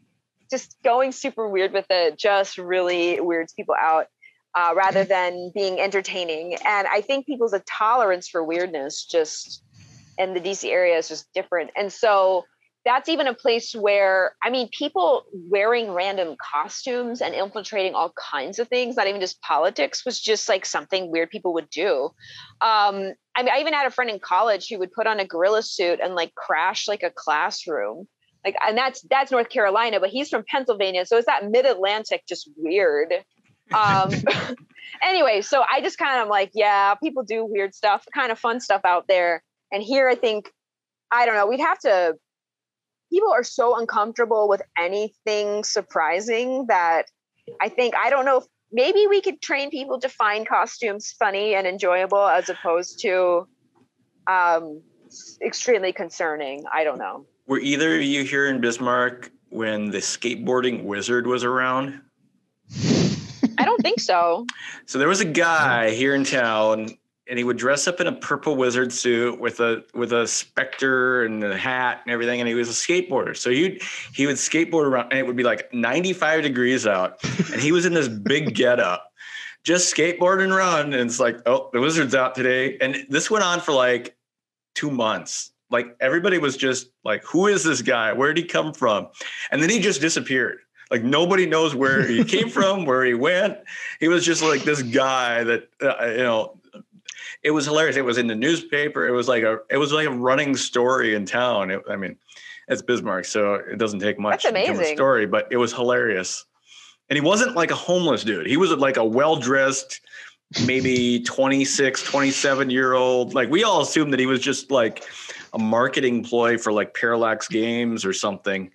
just 0.50 0.78
going 0.84 1.12
super 1.12 1.48
weird 1.48 1.74
with 1.74 1.88
it 1.90 2.18
just 2.18 2.58
really 2.58 3.20
weirds 3.20 3.54
people 3.54 3.76
out 3.78 4.08
uh, 4.58 4.74
rather 4.76 5.03
than 5.03 5.51
being 5.53 5.80
entertaining. 5.80 6.55
And 6.66 6.88
I 6.88 7.01
think 7.01 7.28
people's 7.28 7.53
a 7.53 7.60
tolerance 7.60 8.28
for 8.28 8.43
weirdness 8.43 9.05
just 9.05 9.64
in 10.18 10.34
the 10.34 10.39
DC 10.39 10.68
area 10.68 10.97
is 10.97 11.08
just 11.08 11.32
different. 11.32 11.70
And 11.78 11.93
so 11.93 12.43
that's 12.84 13.08
even 13.08 13.28
a 13.28 13.36
place 13.36 13.76
where 13.76 14.34
I 14.41 14.49
mean, 14.49 14.70
people 14.76 15.26
wearing 15.32 15.91
random 15.91 16.38
costumes 16.53 17.22
and 17.22 17.36
infiltrating 17.36 17.93
all 17.93 18.14
kinds 18.32 18.58
of 18.58 18.68
things, 18.68 18.95
not 18.95 19.05
even 19.08 19.22
just 19.22 19.39
politics, 19.41 20.03
was 20.03 20.20
just 20.20 20.49
like 20.49 20.66
something 20.66 21.12
weird 21.12 21.30
people 21.30 21.53
would 21.53 21.70
do. 21.70 22.05
Um, 22.62 23.14
I 23.36 23.43
mean, 23.43 23.51
I 23.53 23.60
even 23.60 23.74
had 23.74 23.86
a 23.86 23.91
friend 23.91 24.10
in 24.10 24.20
college 24.20 24.70
who 24.70 24.80
would 24.80 24.91
put 24.91 25.05
on 25.05 25.20
a 25.20 25.28
gorilla 25.28 25.62
suit 25.62 25.99
and 26.01 26.16
like 26.16 26.34
crash 26.34 26.88
like 26.88 27.03
a 27.03 27.12
classroom. 27.14 28.08
Like, 28.43 28.55
and 28.66 28.78
that's 28.78 29.01
that's 29.10 29.32
North 29.32 29.49
Carolina, 29.49 29.99
but 29.99 30.10
he's 30.10 30.30
from 30.30 30.45
Pennsylvania, 30.49 31.05
so 31.05 31.18
it's 31.18 31.28
that 31.28 31.47
mid 31.47 31.66
Atlantic, 31.66 32.24
just 32.28 32.49
weird. 32.55 33.14
Um, 33.74 34.11
anyway, 35.03 35.41
so 35.41 35.63
I 35.70 35.82
just 35.82 35.97
kind 35.97 36.22
of 36.22 36.28
like, 36.28 36.51
yeah, 36.53 36.95
people 36.95 37.24
do 37.24 37.45
weird 37.45 37.76
stuff, 37.76 38.05
kind 38.13 38.32
of 38.32 38.39
fun 38.39 38.59
stuff 38.59 38.82
out 38.86 39.07
there. 39.07 39.43
And 39.72 39.84
here 39.84 40.07
I 40.07 40.15
think, 40.15 40.51
I 41.11 41.26
don't 41.26 41.36
know, 41.36 41.47
we'd 41.47 41.59
have 41.59 41.80
to, 41.80 42.15
people 43.11 43.32
are 43.32 43.43
so 43.43 43.78
uncomfortable 43.78 44.47
with 44.47 44.61
anything 44.78 45.63
surprising 45.63 46.68
that 46.68 47.05
I 47.61 47.70
think, 47.70 47.95
I 47.95 48.09
don't 48.09 48.26
know 48.26 48.38
if 48.38 48.45
maybe 48.72 49.07
we 49.07 49.22
could 49.22 49.41
train 49.41 49.70
people 49.70 49.99
to 49.99 50.09
find 50.09 50.47
costumes 50.47 51.13
funny 51.18 51.55
and 51.55 51.65
enjoyable 51.68 52.26
as 52.26 52.49
opposed 52.49 52.99
to 53.01 53.47
um, 54.30 54.82
extremely 55.41 55.93
concerning. 55.93 56.63
I 56.74 56.84
don't 56.84 56.97
know. 56.97 57.26
Were 57.47 57.59
either 57.59 57.95
of 57.95 58.01
you 58.01 58.24
here 58.24 58.47
in 58.47 58.59
Bismarck 58.59 59.32
when 59.49 59.89
the 59.91 59.99
skateboarding 59.99 60.84
wizard 60.84 61.28
was 61.28 61.45
around? 61.45 62.01
I 63.58 63.66
don't 63.66 63.82
think 63.82 63.99
so. 63.99 64.45
So 64.86 64.99
there 64.99 65.10
was 65.10 65.20
a 65.20 65.26
guy 65.26 65.89
here 65.89 66.16
in 66.16 66.24
town, 66.24 66.88
and 67.30 67.38
he 67.38 67.43
would 67.43 67.58
dress 67.58 67.88
up 67.88 67.99
in 67.99 68.08
a 68.08 68.14
purple 68.14 68.55
wizard 68.55 68.93
suit 68.93 69.38
with 69.38 69.60
a 69.60 69.84
with 69.93 70.14
a 70.14 70.26
specter 70.26 71.26
and 71.26 71.43
a 71.43 71.58
hat 71.58 72.01
and 72.05 72.14
everything, 72.14 72.39
and 72.39 72.47
he 72.47 72.55
was 72.55 72.70
a 72.70 72.72
skateboarder. 72.72 73.36
So 73.36 73.49
he 73.49 73.82
he 74.14 74.26
would 74.26 74.38
skateboard 74.38 74.86
around, 74.86 75.12
and 75.12 75.20
it 75.20 75.28
would 75.28 75.36
be 75.36 75.43
like 75.43 75.74
95 75.74 76.43
degrees 76.43 76.88
out, 76.88 77.22
and 77.51 77.62
he 77.62 77.74
was 77.74 77.86
in 77.86 77.93
this 77.93 78.08
big 78.08 78.55
getup, 78.55 79.12
just 79.64 79.93
skateboard 79.93 80.41
and 80.41 80.55
run. 80.55 80.93
And 80.93 81.10
it's 81.10 81.20
like, 81.20 81.39
oh, 81.45 81.70
the 81.74 81.82
wizard's 81.82 82.16
out 82.16 82.34
today, 82.34 82.78
and 82.80 83.05
this 83.10 83.30
went 83.30 83.43
on 83.43 83.60
for 83.60 83.74
like 83.74 84.16
two 84.74 84.89
months. 84.89 85.51
Like 85.70 85.97
everybody 85.99 86.38
was 86.38 86.55
just 86.55 86.91
like, 87.03 87.26
who 87.26 87.47
is 87.47 87.64
this 87.64 87.82
guy? 87.82 88.14
Where 88.14 88.34
did 88.34 88.41
he 88.41 88.47
come 88.47 88.74
from? 88.74 89.10
And 89.51 89.62
then 89.62 89.70
he 89.70 89.80
just 89.80 89.99
disappeared. 89.99 90.60
Like 90.90 91.04
nobody 91.04 91.46
knows 91.46 91.76
where 91.76 92.06
he 92.06 92.24
came 92.36 92.50
from, 92.50 92.86
where 92.86 93.04
he 93.04 93.14
went. 93.14 93.58
He 94.00 94.08
was 94.08 94.26
just 94.26 94.42
like 94.42 94.64
this 94.64 94.82
guy 94.82 95.44
that 95.44 95.70
uh, 95.82 96.06
you 96.08 96.18
know. 96.18 96.60
It 97.44 97.52
was 97.52 97.66
hilarious. 97.66 97.96
It 97.96 98.04
was 98.04 98.18
in 98.18 98.28
the 98.28 98.36
newspaper. 98.36 99.08
It 99.08 99.12
was 99.12 99.28
like 99.28 99.44
a 99.44 99.60
it 99.70 99.78
was 99.78 99.94
like 99.94 100.08
a 100.08 100.12
running 100.12 100.56
story 100.56 101.14
in 101.14 101.26
town. 101.26 101.72
It, 101.72 101.82
I 101.90 101.96
mean, 101.96 102.18
it's 102.68 102.82
Bismarck, 102.82 103.26
so 103.26 103.56
it 103.56 103.78
doesn't 103.78 104.00
take 104.00 104.20
much 104.20 104.44
That's 104.44 104.56
to 104.56 104.66
tell 104.66 104.74
a 104.74 104.78
amazing. 104.78 104.96
story, 104.98 105.26
but 105.28 105.48
it 105.52 105.58
was 105.58 105.72
hilarious. 105.72 106.46
And 107.10 107.16
he 107.16 107.22
wasn't 107.22 107.56
like 107.56 107.72
a 107.72 107.76
homeless 107.76 108.24
dude. 108.24 108.48
He 108.48 108.58
was 108.58 108.72
like 108.72 108.98
a 108.98 109.06
well 109.06 109.38
dressed, 109.38 110.02
maybe 110.66 111.22
26, 111.24 112.04
27 112.04 112.70
year 112.70 112.94
old. 112.96 113.34
Like 113.34 113.50
we 113.50 113.64
all 113.64 113.82
assumed 113.82 114.12
that 114.14 114.20
he 114.20 114.26
was 114.26 114.42
just 114.42 114.72
like 114.72 115.04
a 115.54 115.60
marketing 115.60 116.24
ploy 116.24 116.58
for 116.58 116.74
like 116.74 116.94
Parallax 116.94 117.48
Games 117.48 118.04
or 118.04 118.12
something, 118.14 118.70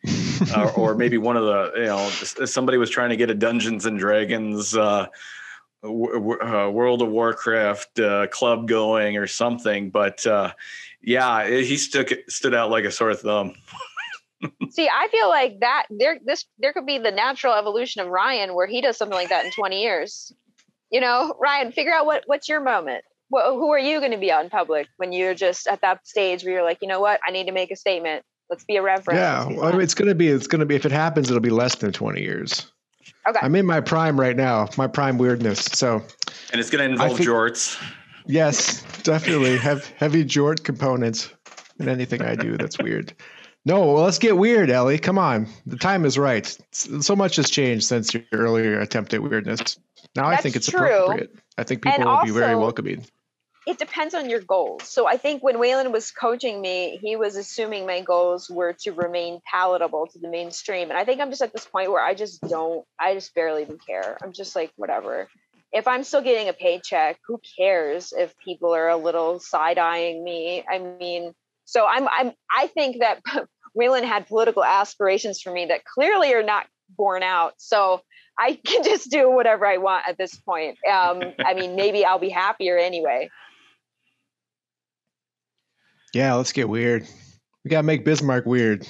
or 0.76 0.94
maybe 0.94 1.18
one 1.18 1.36
of 1.36 1.44
the 1.44 1.72
you 1.76 1.86
know 1.86 2.08
somebody 2.46 2.78
was 2.78 2.90
trying 2.90 3.10
to 3.10 3.16
get 3.16 3.30
a 3.30 3.34
Dungeons 3.34 3.86
and 3.86 3.98
Dragons. 3.98 4.76
Uh, 4.76 5.06
uh, 5.84 6.70
World 6.70 7.02
of 7.02 7.08
Warcraft 7.08 7.98
uh, 7.98 8.28
club 8.28 8.68
going 8.68 9.16
or 9.16 9.26
something, 9.26 9.90
but 9.90 10.24
uh, 10.24 10.52
yeah, 11.00 11.48
he 11.48 11.76
stuck 11.76 12.08
stood 12.28 12.54
out 12.54 12.70
like 12.70 12.84
a 12.84 12.92
sore 12.92 13.14
thumb. 13.14 13.54
See, 14.70 14.88
I 14.88 15.08
feel 15.08 15.28
like 15.28 15.60
that 15.60 15.86
there 15.90 16.18
this 16.24 16.44
there 16.58 16.72
could 16.72 16.86
be 16.86 16.98
the 16.98 17.10
natural 17.10 17.54
evolution 17.54 18.00
of 18.00 18.08
Ryan 18.08 18.54
where 18.54 18.66
he 18.66 18.80
does 18.80 18.96
something 18.96 19.16
like 19.16 19.28
that 19.30 19.44
in 19.44 19.50
20 19.52 19.82
years. 19.82 20.32
You 20.90 21.00
know, 21.00 21.34
Ryan, 21.40 21.72
figure 21.72 21.92
out 21.92 22.06
what 22.06 22.24
what's 22.26 22.48
your 22.48 22.60
moment. 22.60 23.04
Who 23.30 23.72
are 23.72 23.78
you 23.78 23.98
going 23.98 24.12
to 24.12 24.18
be 24.18 24.30
out 24.30 24.44
in 24.44 24.50
public 24.50 24.88
when 24.98 25.10
you're 25.10 25.34
just 25.34 25.66
at 25.66 25.80
that 25.80 26.06
stage 26.06 26.44
where 26.44 26.52
you're 26.52 26.62
like, 26.62 26.78
you 26.82 26.88
know 26.88 27.00
what, 27.00 27.18
I 27.26 27.32
need 27.32 27.46
to 27.46 27.52
make 27.52 27.70
a 27.70 27.76
statement. 27.76 28.24
Let's 28.50 28.64
be 28.64 28.76
a 28.76 28.82
reference. 28.82 29.18
Yeah, 29.18 29.46
well, 29.46 29.64
I 29.64 29.72
mean, 29.72 29.80
it's 29.80 29.94
gonna 29.94 30.14
be. 30.14 30.28
It's 30.28 30.46
gonna 30.46 30.66
be. 30.66 30.74
If 30.74 30.84
it 30.84 30.92
happens, 30.92 31.30
it'll 31.30 31.40
be 31.40 31.50
less 31.50 31.76
than 31.76 31.92
20 31.92 32.20
years. 32.20 32.70
okay. 33.28 33.38
I'm 33.42 33.54
in 33.56 33.64
my 33.66 33.80
prime 33.80 34.18
right 34.20 34.36
now. 34.36 34.68
My 34.76 34.86
prime 34.86 35.16
weirdness. 35.18 35.60
So 35.64 36.02
And 36.52 36.60
it's 36.60 36.68
going 36.70 36.84
to 36.86 36.90
involve 36.92 37.16
think- 37.16 37.28
jorts. 37.28 37.82
yes, 38.26 38.82
definitely 39.02 39.56
have 39.68 39.86
heavy 39.96 40.24
jort 40.24 40.62
components 40.64 41.30
in 41.78 41.88
anything 41.88 42.20
I 42.22 42.34
do. 42.34 42.56
That's 42.58 42.78
weird. 42.78 43.14
No, 43.64 43.80
well, 43.92 44.02
let's 44.02 44.18
get 44.18 44.36
weird, 44.36 44.70
Ellie. 44.70 44.98
Come 44.98 45.18
on, 45.18 45.46
the 45.66 45.76
time 45.76 46.04
is 46.04 46.18
right. 46.18 46.44
So 46.72 47.14
much 47.14 47.36
has 47.36 47.48
changed 47.48 47.84
since 47.86 48.12
your 48.12 48.24
earlier 48.32 48.80
attempt 48.80 49.14
at 49.14 49.22
weirdness. 49.22 49.78
Now 50.16 50.26
I 50.26 50.36
think 50.36 50.56
it's 50.56 50.68
true. 50.68 50.80
appropriate. 50.80 51.32
I 51.56 51.62
think 51.62 51.82
people 51.82 52.00
And 52.00 52.04
will 52.10 52.24
be 52.24 52.32
very 52.32 52.56
welcoming. 52.56 53.06
It 53.66 53.78
depends 53.78 54.14
on 54.14 54.28
your 54.28 54.40
goals. 54.40 54.88
So 54.88 55.06
I 55.06 55.16
think 55.16 55.42
when 55.42 55.56
Waylon 55.56 55.92
was 55.92 56.10
coaching 56.10 56.60
me, 56.60 56.98
he 57.00 57.14
was 57.16 57.36
assuming 57.36 57.86
my 57.86 58.00
goals 58.00 58.50
were 58.50 58.72
to 58.80 58.92
remain 58.92 59.40
palatable 59.48 60.08
to 60.08 60.18
the 60.18 60.28
mainstream. 60.28 60.90
And 60.90 60.98
I 60.98 61.04
think 61.04 61.20
I'm 61.20 61.30
just 61.30 61.42
at 61.42 61.52
this 61.52 61.64
point 61.64 61.90
where 61.90 62.04
I 62.04 62.14
just 62.14 62.40
don't, 62.42 62.84
I 62.98 63.14
just 63.14 63.34
barely 63.34 63.62
even 63.62 63.78
care. 63.78 64.18
I'm 64.22 64.32
just 64.32 64.56
like, 64.56 64.72
whatever. 64.76 65.28
If 65.72 65.86
I'm 65.86 66.02
still 66.02 66.22
getting 66.22 66.48
a 66.48 66.52
paycheck, 66.52 67.18
who 67.26 67.40
cares 67.56 68.12
if 68.12 68.36
people 68.38 68.74
are 68.74 68.88
a 68.88 68.96
little 68.96 69.38
side 69.38 69.78
eyeing 69.78 70.24
me? 70.24 70.64
I 70.68 70.78
mean, 70.78 71.32
so 71.64 71.86
I'm, 71.86 72.08
I'm, 72.08 72.32
I 72.54 72.66
think 72.66 72.98
that 72.98 73.20
Waylon 73.78 74.04
had 74.04 74.26
political 74.26 74.64
aspirations 74.64 75.40
for 75.40 75.52
me 75.52 75.66
that 75.66 75.84
clearly 75.84 76.34
are 76.34 76.42
not 76.42 76.66
borne 76.96 77.22
out. 77.22 77.54
So 77.58 78.02
I 78.36 78.54
can 78.66 78.82
just 78.82 79.10
do 79.10 79.30
whatever 79.30 79.66
I 79.66 79.78
want 79.78 80.04
at 80.08 80.18
this 80.18 80.34
point. 80.34 80.78
Um, 80.84 81.22
I 81.44 81.54
mean, 81.54 81.76
maybe 81.76 82.04
I'll 82.04 82.18
be 82.18 82.28
happier 82.28 82.76
anyway. 82.76 83.30
Yeah, 86.12 86.34
let's 86.34 86.52
get 86.52 86.68
weird. 86.68 87.06
We 87.64 87.70
gotta 87.70 87.84
make 87.84 88.04
Bismarck 88.04 88.46
weird. 88.46 88.86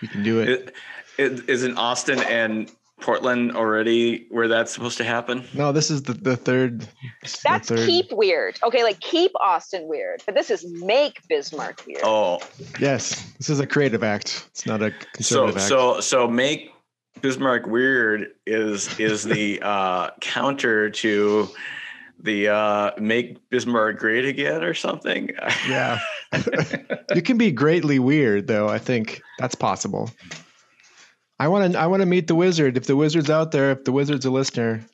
You 0.00 0.08
can 0.08 0.22
do 0.22 0.40
it. 0.40 0.48
It, 0.48 0.74
it, 1.18 1.48
isn't 1.48 1.76
Austin 1.76 2.20
and 2.20 2.70
Portland 3.00 3.56
already 3.56 4.26
where 4.30 4.48
that's 4.48 4.72
supposed 4.72 4.98
to 4.98 5.04
happen? 5.04 5.44
No, 5.54 5.72
this 5.72 5.90
is 5.90 6.02
the, 6.02 6.14
the 6.14 6.36
third. 6.36 6.80
this 7.22 7.34
is 7.34 7.42
the 7.42 7.48
That's 7.48 7.68
third. 7.68 7.86
keep 7.86 8.12
weird. 8.12 8.58
Okay, 8.62 8.82
like 8.82 9.00
keep 9.00 9.32
Austin 9.40 9.86
weird, 9.88 10.22
but 10.24 10.34
this 10.34 10.50
is 10.50 10.64
make 10.82 11.26
Bismarck 11.28 11.84
weird. 11.86 12.00
Oh, 12.04 12.40
Yes, 12.78 13.22
this 13.38 13.50
is 13.50 13.60
a 13.60 13.66
creative 13.66 14.02
act. 14.02 14.46
It's 14.50 14.66
not 14.66 14.82
a 14.82 14.90
so 14.90 15.06
conservative 15.12 15.56
act. 15.56 15.68
so 15.68 16.00
so 16.00 16.28
make 16.28 16.70
Bismarck 17.20 17.66
weird 17.66 18.28
is 18.46 18.98
is 18.98 19.24
the 19.24 19.60
uh, 19.62 20.10
counter 20.20 20.90
to 20.90 21.48
the 22.18 22.48
uh, 22.48 22.90
make 22.98 23.36
Bismarck 23.50 23.98
great 23.98 24.24
again 24.24 24.64
or 24.64 24.74
something. 24.74 25.30
yeah, 25.68 25.98
you 27.14 27.22
can 27.22 27.38
be 27.38 27.50
greatly 27.50 27.98
weird 27.98 28.46
though. 28.46 28.68
I 28.68 28.78
think 28.78 29.22
that's 29.38 29.54
possible. 29.54 30.10
I 31.38 31.48
want 31.48 31.72
to. 31.72 31.78
I 31.78 31.86
want 31.86 32.00
to 32.00 32.06
meet 32.06 32.26
the 32.26 32.34
wizard. 32.34 32.76
If 32.76 32.86
the 32.86 32.96
wizard's 32.96 33.30
out 33.30 33.52
there, 33.52 33.72
if 33.72 33.84
the 33.84 33.92
wizard's 33.92 34.24
a 34.24 34.30
listener, 34.30 34.84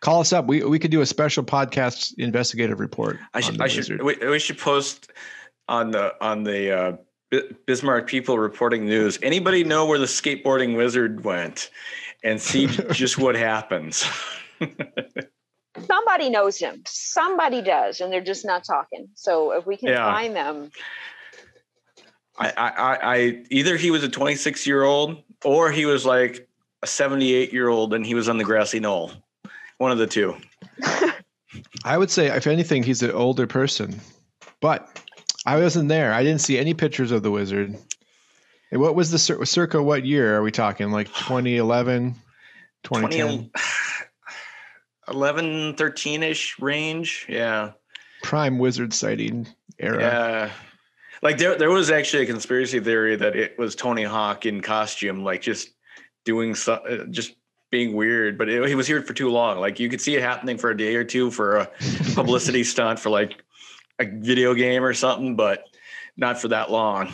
call 0.00 0.20
us 0.20 0.32
up. 0.32 0.46
We 0.46 0.64
we 0.64 0.78
could 0.78 0.90
do 0.90 1.00
a 1.00 1.06
special 1.06 1.44
podcast 1.44 2.14
investigative 2.18 2.80
report. 2.80 3.18
I 3.34 3.40
should 3.40 3.60
I 3.60 3.68
should 3.68 4.02
we, 4.02 4.16
we 4.16 4.38
should 4.38 4.58
post 4.58 5.10
on 5.68 5.90
the 5.90 6.14
on 6.24 6.44
the 6.44 6.70
uh, 6.70 6.96
Bi- 7.30 7.42
Bismarck 7.66 8.06
people 8.06 8.38
reporting 8.38 8.86
news. 8.86 9.18
Anybody 9.22 9.64
know 9.64 9.86
where 9.86 9.98
the 9.98 10.06
skateboarding 10.06 10.76
wizard 10.76 11.24
went? 11.24 11.70
And 12.24 12.40
see 12.40 12.66
just 12.92 13.18
what 13.18 13.34
happens. 13.34 14.06
Somebody 15.86 16.28
knows 16.30 16.58
him. 16.58 16.82
Somebody 16.86 17.62
does, 17.62 18.00
and 18.00 18.12
they're 18.12 18.20
just 18.20 18.44
not 18.44 18.64
talking. 18.64 19.08
So 19.14 19.52
if 19.52 19.66
we 19.66 19.76
can 19.76 19.88
Yeah. 19.88 20.12
find 20.12 20.36
them, 20.36 20.70
I, 22.38 22.48
I, 22.56 22.68
I, 22.68 23.14
I 23.16 23.42
either 23.50 23.76
he 23.76 23.90
was 23.90 24.02
a 24.04 24.08
26 24.08 24.66
year 24.66 24.82
old 24.82 25.22
or 25.44 25.70
he 25.70 25.86
was 25.86 26.04
like 26.04 26.48
a 26.82 26.86
78 26.86 27.52
year 27.52 27.68
old 27.68 27.94
and 27.94 28.04
he 28.04 28.14
was 28.14 28.28
on 28.28 28.38
the 28.38 28.44
grassy 28.44 28.80
knoll. 28.80 29.12
One 29.78 29.92
of 29.92 29.98
the 29.98 30.06
two. 30.06 30.36
I 31.84 31.98
would 31.98 32.10
say, 32.10 32.26
if 32.26 32.46
anything, 32.46 32.82
he's 32.82 33.02
an 33.02 33.10
older 33.10 33.46
person. 33.46 34.00
But 34.60 34.88
I 35.44 35.56
wasn't 35.58 35.88
there. 35.88 36.12
I 36.12 36.22
didn't 36.22 36.40
see 36.40 36.58
any 36.58 36.72
pictures 36.74 37.10
of 37.10 37.22
the 37.22 37.30
wizard. 37.30 37.76
And 38.70 38.80
what 38.80 38.94
was 38.94 39.10
the 39.10 39.18
cir- 39.18 39.44
circa? 39.44 39.82
What 39.82 40.06
year 40.06 40.36
are 40.36 40.42
we 40.42 40.50
talking? 40.52 40.90
Like 40.90 41.08
2011, 41.08 42.14
2010? 42.84 43.50
20, 43.50 43.50
11, 45.08 45.74
13 45.74 46.22
ish 46.22 46.58
range. 46.58 47.26
Yeah. 47.28 47.72
Prime 48.22 48.58
wizard 48.58 48.92
sighting 48.92 49.48
era. 49.78 50.00
Yeah. 50.00 50.50
Like 51.22 51.38
there, 51.38 51.56
there 51.56 51.70
was 51.70 51.90
actually 51.90 52.24
a 52.24 52.26
conspiracy 52.26 52.80
theory 52.80 53.16
that 53.16 53.36
it 53.36 53.58
was 53.58 53.74
Tony 53.74 54.04
Hawk 54.04 54.46
in 54.46 54.60
costume, 54.60 55.22
like 55.22 55.40
just 55.42 55.70
doing 56.24 56.54
so, 56.54 56.74
uh, 56.74 57.04
just 57.06 57.34
being 57.70 57.94
weird. 57.94 58.38
But 58.38 58.48
it, 58.48 58.68
he 58.68 58.74
was 58.74 58.86
here 58.86 59.02
for 59.02 59.14
too 59.14 59.30
long. 59.30 59.58
Like 59.58 59.78
you 59.78 59.88
could 59.88 60.00
see 60.00 60.16
it 60.16 60.22
happening 60.22 60.58
for 60.58 60.70
a 60.70 60.76
day 60.76 60.96
or 60.96 61.04
two 61.04 61.30
for 61.30 61.58
a 61.58 61.70
publicity 62.14 62.64
stunt 62.64 62.98
for 62.98 63.10
like 63.10 63.42
a 64.00 64.06
video 64.06 64.54
game 64.54 64.84
or 64.84 64.94
something, 64.94 65.36
but 65.36 65.64
not 66.16 66.40
for 66.40 66.48
that 66.48 66.70
long. 66.70 67.10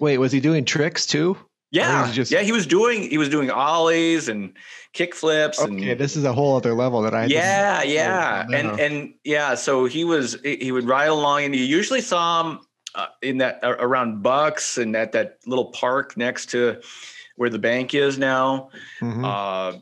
Wait, 0.00 0.18
was 0.18 0.30
he 0.30 0.40
doing 0.40 0.64
tricks 0.64 1.06
too? 1.06 1.36
Yeah, 1.70 2.10
just- 2.12 2.30
yeah, 2.32 2.40
he 2.40 2.52
was 2.52 2.66
doing 2.66 3.02
he 3.10 3.18
was 3.18 3.28
doing 3.28 3.50
ollies 3.50 4.28
and 4.28 4.54
kick 4.94 5.14
flips 5.14 5.60
Okay, 5.60 5.90
and 5.90 6.00
this 6.00 6.16
is 6.16 6.24
a 6.24 6.32
whole 6.32 6.56
other 6.56 6.72
level 6.72 7.02
that 7.02 7.14
I. 7.14 7.26
yeah, 7.26 7.82
yeah, 7.82 8.46
and 8.52 8.80
and 8.80 9.14
yeah. 9.24 9.54
So 9.54 9.84
he 9.84 10.04
was 10.04 10.38
he 10.42 10.72
would 10.72 10.84
ride 10.86 11.08
along, 11.10 11.44
and 11.44 11.54
you 11.54 11.62
usually 11.64 12.00
saw 12.00 12.40
him 12.42 12.60
uh, 12.94 13.06
in 13.22 13.36
that 13.38 13.62
uh, 13.62 13.76
around 13.78 14.22
Bucks 14.22 14.78
and 14.78 14.96
at 14.96 15.12
that 15.12 15.38
little 15.46 15.66
park 15.72 16.16
next 16.16 16.46
to 16.50 16.80
where 17.36 17.50
the 17.50 17.58
bank 17.58 17.94
is 17.94 18.18
now, 18.18 18.70
Mhm. 19.02 19.24
uh, 19.24 19.78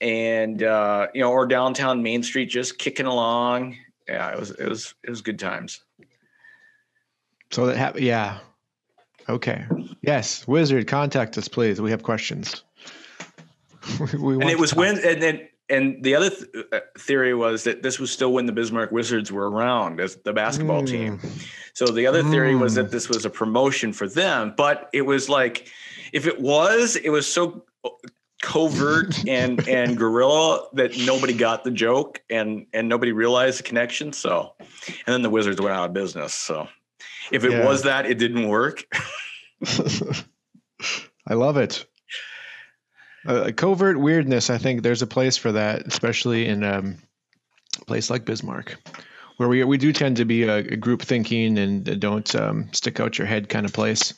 and 0.00 0.62
uh, 0.62 1.08
you 1.14 1.20
know, 1.20 1.32
or 1.32 1.46
downtown 1.46 2.00
Main 2.02 2.22
Street, 2.22 2.46
just 2.46 2.78
kicking 2.78 3.06
along. 3.06 3.76
Yeah, 4.06 4.30
it 4.30 4.38
was 4.38 4.50
it 4.52 4.68
was 4.68 4.94
it 5.02 5.10
was 5.10 5.20
good 5.20 5.40
times. 5.40 5.82
so 7.50 7.66
that 7.66 7.76
hap- 7.76 7.98
yeah. 8.00 8.38
Okay. 9.28 9.64
Yes, 10.02 10.46
wizard, 10.46 10.86
contact 10.86 11.38
us, 11.38 11.48
please. 11.48 11.80
We 11.80 11.90
have 11.90 12.02
questions. 12.02 12.62
we, 14.18 14.34
and 14.34 14.44
it 14.44 14.58
was 14.58 14.74
when 14.74 14.98
and 15.04 15.22
then 15.22 15.48
and 15.68 16.02
the 16.02 16.14
other 16.14 16.30
th- 16.30 16.48
uh, 16.72 16.80
theory 16.98 17.34
was 17.34 17.64
that 17.64 17.82
this 17.82 17.98
was 17.98 18.10
still 18.10 18.32
when 18.32 18.46
the 18.46 18.52
Bismarck 18.52 18.92
Wizards 18.92 19.32
were 19.32 19.50
around 19.50 20.00
as 20.00 20.16
the 20.16 20.32
basketball 20.32 20.82
mm. 20.82 20.88
team. 20.88 21.20
So 21.72 21.86
the 21.86 22.06
other 22.06 22.22
theory 22.22 22.52
mm. 22.52 22.60
was 22.60 22.74
that 22.74 22.86
mm. 22.86 22.90
this 22.90 23.08
was 23.08 23.24
a 23.24 23.30
promotion 23.30 23.92
for 23.92 24.06
them, 24.06 24.54
but 24.56 24.90
it 24.92 25.02
was 25.02 25.28
like 25.28 25.68
if 26.12 26.26
it 26.26 26.40
was, 26.40 26.96
it 26.96 27.10
was 27.10 27.26
so 27.26 27.64
covert 28.42 29.18
and 29.28 29.66
and 29.68 29.96
guerrilla 29.96 30.66
that 30.74 30.96
nobody 30.98 31.32
got 31.32 31.64
the 31.64 31.70
joke 31.70 32.22
and 32.28 32.66
and 32.72 32.88
nobody 32.88 33.12
realized 33.12 33.58
the 33.58 33.62
connection. 33.62 34.12
So, 34.12 34.54
and 34.60 35.12
then 35.14 35.22
the 35.22 35.30
Wizards 35.30 35.60
went 35.60 35.74
out 35.74 35.86
of 35.86 35.92
business. 35.94 36.34
So, 36.34 36.68
if 37.32 37.44
it 37.44 37.52
yeah. 37.52 37.64
was 37.64 37.82
that, 37.82 38.06
it 38.06 38.18
didn't 38.18 38.48
work. 38.48 38.84
I 41.26 41.34
love 41.34 41.56
it. 41.56 41.86
Uh, 43.26 43.50
covert 43.56 43.98
weirdness. 43.98 44.50
I 44.50 44.58
think 44.58 44.82
there's 44.82 45.02
a 45.02 45.06
place 45.06 45.36
for 45.36 45.52
that, 45.52 45.86
especially 45.86 46.46
in 46.46 46.62
um, 46.62 46.98
a 47.80 47.84
place 47.86 48.10
like 48.10 48.26
Bismarck, 48.26 48.76
where 49.38 49.48
we 49.48 49.64
we 49.64 49.78
do 49.78 49.92
tend 49.92 50.18
to 50.18 50.26
be 50.26 50.42
a, 50.42 50.56
a 50.56 50.76
group 50.76 51.00
thinking 51.00 51.56
and 51.56 52.00
don't 52.00 52.34
um, 52.34 52.68
stick 52.72 53.00
out 53.00 53.16
your 53.16 53.26
head 53.26 53.48
kind 53.48 53.64
of 53.64 53.72
place. 53.72 54.12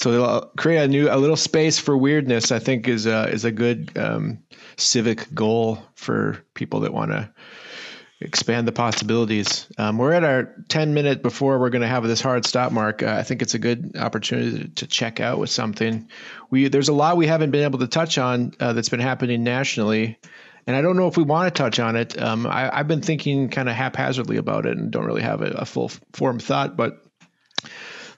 So 0.00 0.12
they'll 0.12 0.24
uh, 0.24 0.46
create 0.56 0.84
a 0.84 0.88
new, 0.88 1.10
a 1.10 1.18
little 1.18 1.36
space 1.36 1.80
for 1.80 1.96
weirdness. 1.96 2.52
I 2.52 2.60
think 2.60 2.86
is 2.86 3.06
a 3.06 3.28
is 3.28 3.44
a 3.44 3.50
good 3.50 3.90
um, 3.96 4.38
civic 4.76 5.34
goal 5.34 5.82
for 5.96 6.38
people 6.54 6.80
that 6.80 6.94
want 6.94 7.10
to 7.10 7.28
expand 8.20 8.66
the 8.66 8.72
possibilities. 8.72 9.66
Um, 9.78 9.98
we're 9.98 10.12
at 10.12 10.24
our 10.24 10.54
10 10.68 10.92
minute 10.92 11.22
before 11.22 11.58
we're 11.58 11.70
going 11.70 11.82
to 11.82 11.88
have 11.88 12.02
this 12.04 12.20
hard 12.20 12.44
stop 12.44 12.72
mark. 12.72 13.02
Uh, 13.02 13.14
I 13.18 13.22
think 13.22 13.42
it's 13.42 13.54
a 13.54 13.58
good 13.58 13.96
opportunity 13.96 14.68
to 14.68 14.86
check 14.86 15.20
out 15.20 15.38
with 15.38 15.50
something. 15.50 16.08
We 16.50 16.68
there's 16.68 16.88
a 16.88 16.92
lot 16.94 17.16
we 17.16 17.26
haven't 17.26 17.52
been 17.52 17.64
able 17.64 17.78
to 17.80 17.86
touch 17.86 18.18
on 18.18 18.54
uh, 18.58 18.72
that's 18.72 18.88
been 18.88 19.00
happening 19.00 19.44
nationally. 19.44 20.18
And 20.66 20.76
I 20.76 20.82
don't 20.82 20.96
know 20.96 21.06
if 21.06 21.16
we 21.16 21.22
want 21.22 21.54
to 21.54 21.62
touch 21.62 21.78
on 21.78 21.96
it. 21.96 22.20
Um, 22.20 22.46
I, 22.46 22.76
have 22.76 22.88
been 22.88 23.00
thinking 23.00 23.48
kind 23.48 23.70
of 23.70 23.74
haphazardly 23.74 24.36
about 24.36 24.66
it 24.66 24.76
and 24.76 24.90
don't 24.90 25.06
really 25.06 25.22
have 25.22 25.40
a, 25.40 25.50
a 25.50 25.64
full 25.64 25.90
form 26.12 26.38
thought. 26.40 26.76
But 26.76 27.02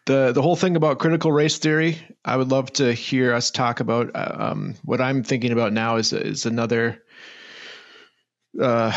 the 0.06 0.32
the 0.32 0.42
whole 0.42 0.56
thing 0.56 0.76
about 0.76 0.98
critical 0.98 1.30
race 1.30 1.58
theory, 1.58 1.98
I 2.24 2.36
would 2.36 2.48
love 2.48 2.72
to 2.74 2.92
hear 2.92 3.34
us 3.34 3.50
talk 3.50 3.80
about. 3.80 4.16
Uh, 4.16 4.36
um, 4.38 4.74
what 4.82 5.00
I'm 5.00 5.22
thinking 5.22 5.52
about 5.52 5.72
now 5.72 5.96
is 5.96 6.12
is 6.12 6.46
another 6.46 7.02
uh, 8.60 8.92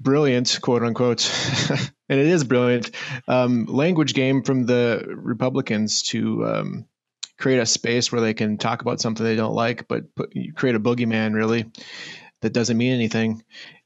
brilliant 0.00 0.58
quote 0.60 0.82
unquote, 0.82 1.30
and 2.08 2.20
it 2.20 2.26
is 2.26 2.44
brilliant 2.44 2.90
um, 3.26 3.66
language 3.66 4.14
game 4.14 4.42
from 4.42 4.66
the 4.66 5.04
Republicans 5.08 6.02
to 6.04 6.46
um, 6.46 6.86
create 7.38 7.58
a 7.58 7.66
space 7.66 8.10
where 8.10 8.20
they 8.20 8.34
can 8.34 8.58
talk 8.58 8.82
about 8.82 9.00
something 9.00 9.24
they 9.24 9.36
don't 9.36 9.54
like, 9.54 9.88
but 9.88 10.14
put, 10.14 10.32
create 10.56 10.74
a 10.74 10.80
boogeyman 10.80 11.34
really 11.34 11.70
that 12.42 12.52
doesn't 12.52 12.76
mean 12.76 12.92
anything 12.92 13.42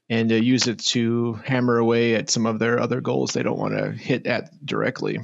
and 0.09 0.31
uh, 0.31 0.35
use 0.35 0.67
it 0.67 0.79
to 0.79 1.33
hammer 1.45 1.77
away 1.77 2.15
at 2.15 2.29
some 2.29 2.45
of 2.45 2.59
their 2.59 2.79
other 2.79 3.01
goals 3.01 3.33
they 3.33 3.43
don't 3.43 3.57
want 3.57 3.75
to 3.75 3.91
hit 3.91 4.27
at 4.27 4.49
directly 4.65 5.19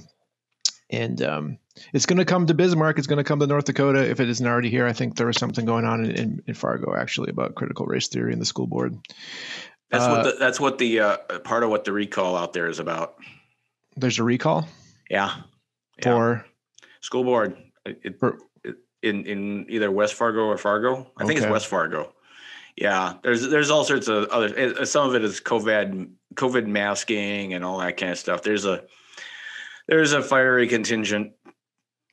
and 0.89 1.21
um, 1.21 1.57
it's 1.93 2.05
going 2.05 2.17
to 2.17 2.25
come 2.25 2.47
to 2.47 2.53
Bismarck. 2.53 2.97
It's 2.97 3.07
going 3.07 3.17
to 3.17 3.23
come 3.23 3.39
to 3.39 3.47
North 3.47 3.65
Dakota 3.65 4.09
if 4.09 4.19
it 4.19 4.29
isn't 4.29 4.45
already 4.45 4.69
here. 4.69 4.87
I 4.87 4.93
think 4.93 5.15
there 5.15 5.27
was 5.27 5.37
something 5.37 5.65
going 5.65 5.85
on 5.85 6.03
in, 6.05 6.11
in, 6.11 6.43
in 6.47 6.53
Fargo 6.53 6.95
actually 6.95 7.29
about 7.29 7.55
critical 7.55 7.85
race 7.85 8.07
theory 8.07 8.33
in 8.33 8.39
the 8.39 8.45
school 8.45 8.67
board. 8.67 8.97
That's 9.91 10.03
uh, 10.03 10.09
what 10.09 10.23
the, 10.23 10.35
that's 10.39 10.59
what 10.59 10.77
the 10.77 10.99
uh, 10.99 11.17
part 11.43 11.63
of 11.63 11.69
what 11.69 11.85
the 11.85 11.91
recall 11.91 12.35
out 12.35 12.53
there 12.53 12.67
is 12.67 12.79
about. 12.79 13.15
There's 13.95 14.19
a 14.19 14.23
recall. 14.23 14.67
Yeah. 15.09 15.33
For 16.01 16.45
yeah. 16.45 16.85
school 17.01 17.23
board 17.23 17.57
it, 17.85 18.19
for, 18.19 18.37
it, 18.63 18.75
in 19.01 19.25
in 19.25 19.65
either 19.69 19.91
West 19.91 20.13
Fargo 20.13 20.45
or 20.45 20.57
Fargo. 20.57 21.11
I 21.17 21.25
think 21.25 21.39
it's 21.39 21.49
West 21.49 21.67
Fargo. 21.67 22.13
Yeah, 22.75 23.15
there's 23.23 23.49
there's 23.49 23.69
all 23.69 23.83
sorts 23.83 24.07
of 24.07 24.29
other. 24.29 24.85
Some 24.85 25.09
of 25.09 25.15
it 25.15 25.23
is 25.23 25.41
COVID 25.41 26.09
COVID 26.35 26.67
masking 26.67 27.53
and 27.53 27.65
all 27.65 27.79
that 27.79 27.97
kind 27.97 28.11
of 28.11 28.17
stuff. 28.17 28.43
There's 28.43 28.65
a 28.65 28.83
there's 29.89 30.13
a 30.13 30.21
fiery 30.21 30.67
contingent 30.67 31.33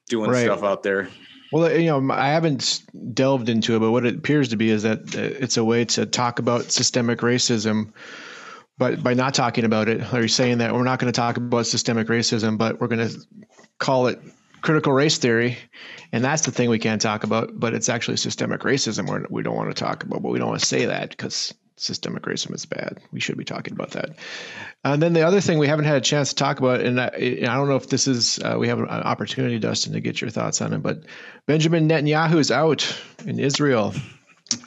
doing 0.09 0.31
right. 0.31 0.45
stuff 0.45 0.63
out 0.63 0.83
there. 0.83 1.09
Well, 1.53 1.71
you 1.71 1.87
know, 1.87 2.13
I 2.13 2.29
haven't 2.29 2.83
delved 3.15 3.49
into 3.49 3.77
it, 3.77 3.79
but 3.79 3.93
what 3.93 4.05
it 4.05 4.17
appears 4.17 4.49
to 4.49 4.57
be 4.57 4.71
is 4.71 4.83
that 4.83 5.15
uh, 5.15 5.21
it's 5.21 5.57
a 5.57 5.65
way 5.65 5.85
to 5.85 6.07
talk 6.07 6.39
about 6.39 6.73
systemic 6.73 7.21
racism. 7.21 7.93
But 8.79 9.03
by 9.03 9.15
not 9.15 9.35
talking 9.35 9.65
about 9.65 9.89
it, 9.89 10.13
are 10.13 10.23
you 10.23 10.29
saying 10.29 10.59
that 10.59 10.75
we're 10.75 10.83
not 10.83 10.99
going 10.99 11.11
to 11.11 11.17
talk 11.17 11.37
about 11.37 11.67
systemic 11.67 12.09
racism, 12.09 12.59
but 12.59 12.81
we're 12.81 12.89
going 12.89 13.09
to 13.09 13.19
call 13.79 14.09
it 14.09 14.21
critical 14.61 14.93
race 14.93 15.19
theory, 15.19 15.57
and 16.13 16.25
that's 16.25 16.43
the 16.43 16.51
thing 16.51 16.69
we 16.69 16.79
can't 16.79 17.01
talk 17.01 17.25
about. 17.25 17.59
But 17.59 17.73
it's 17.75 17.89
actually 17.89 18.17
systemic 18.17 18.63
racism. 18.63 19.09
We're, 19.09 19.25
we 19.31 19.43
don't 19.43 19.57
want 19.57 19.75
to 19.75 19.85
talk 19.85 20.03
about, 20.03 20.23
but 20.23 20.31
we 20.31 20.39
don't 20.39 20.49
want 20.49 20.61
to 20.61 20.67
say 20.67 20.87
that 20.87 21.11
because 21.11 21.55
systemic 21.77 22.23
racism 22.23 22.55
is 22.55 22.67
bad. 22.67 23.01
We 23.13 23.21
should 23.21 23.37
be 23.37 23.45
talking 23.45 23.75
about 23.75 23.93
that. 23.93 24.17
And 24.83 25.03
then 25.03 25.13
the 25.13 25.27
other 25.27 25.41
thing 25.41 25.59
we 25.59 25.67
haven't 25.67 25.85
had 25.85 25.97
a 25.97 26.01
chance 26.01 26.31
to 26.31 26.35
talk 26.35 26.59
about, 26.59 26.81
and 26.81 27.01
I, 27.01 27.09
I 27.15 27.55
don't 27.55 27.69
know 27.69 27.77
if 27.77 27.89
this 27.89 28.09
is, 28.09 28.39
uh, 28.39 28.57
we 28.59 28.69
have 28.69 28.79
an 28.79 28.89
opportunity, 28.89 29.59
Dustin, 29.59 29.93
to 29.93 30.01
get 30.01 30.21
your 30.21 30.31
thoughts 30.31 30.63
on 30.63 30.73
it, 30.73 30.83
but 30.83 31.05
Benjamin 31.47 31.89
Netanyahu 31.89 32.39
is 32.39 32.51
out 32.51 32.97
in 33.25 33.39
Israel. 33.39 33.95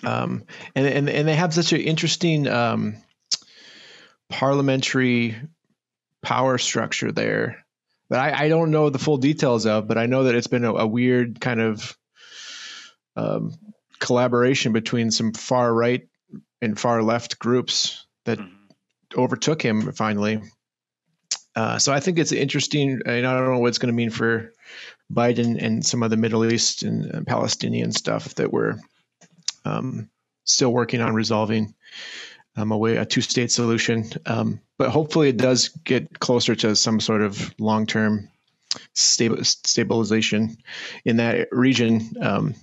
Um, 0.04 0.44
and, 0.76 0.86
and, 0.86 1.10
and 1.10 1.28
they 1.28 1.36
have 1.36 1.54
such 1.54 1.74
an 1.74 1.82
interesting 1.82 2.48
um, 2.48 2.98
parliamentary 4.30 5.36
power 6.22 6.58
structure 6.58 7.12
there 7.12 7.66
that 8.10 8.20
I, 8.20 8.46
I, 8.46 8.50
don't 8.50 8.72
know 8.72 8.90
the 8.90 9.00
full 9.00 9.18
details 9.18 9.66
of, 9.66 9.88
but 9.88 9.98
I 9.98 10.08
know 10.08 10.26
that 10.26 10.36
it's 10.36 10.48
been 10.48 10.66
a, 10.66 10.74
a 10.74 10.88
weird 10.88 11.40
kind 11.40 11.62
of 11.62 11.98
um, 13.16 13.54
collaboration 14.00 14.74
between 14.74 15.12
some 15.12 15.32
far 15.32 15.74
right 15.74 16.09
and 16.62 16.80
far 16.80 17.02
left 17.04 17.40
groups 17.40 18.06
that 18.26 18.40
mm-hmm. 18.40 19.20
overtook 19.20 19.62
him 19.62 19.92
finally. 19.94 20.42
Uh, 21.56 21.78
so 21.80 21.92
I 21.92 22.00
think 22.00 22.20
it's 22.20 22.32
interesting. 22.32 23.02
And 23.06 23.26
I 23.26 23.34
don't 23.34 23.52
know 23.52 23.60
what 23.60 23.68
it's 23.68 23.80
going 23.80 23.92
to 23.92 23.96
mean 23.96 24.12
for 24.12 24.54
Biden 25.12 25.62
and 25.62 25.86
some 25.86 26.04
of 26.04 26.10
the 26.10 26.18
Middle 26.18 26.50
East 26.52 26.84
and, 26.84 27.06
and 27.06 27.28
Palestinian 27.28 27.92
stuff 27.92 28.36
that 28.36 28.54
we're 28.54 28.76
um, 29.66 30.10
still 30.46 30.72
working 30.72 31.02
on 31.02 31.14
resolving 31.14 31.74
um, 32.56 32.72
a 32.72 32.78
way 32.78 32.98
a 32.98 33.06
two 33.06 33.22
state 33.22 33.52
solution. 33.52 34.10
Um, 34.26 34.60
but 34.78 34.90
hopefully, 34.90 35.30
it 35.30 35.38
does 35.38 35.70
get 35.70 36.20
closer 36.20 36.56
to 36.56 36.76
some 36.76 37.00
sort 37.00 37.22
of 37.22 37.54
long 37.60 37.86
term 37.86 38.30
stabilization 38.94 40.58
in 41.06 41.18
that 41.18 41.48
region. 41.52 42.14
Um, 42.22 42.56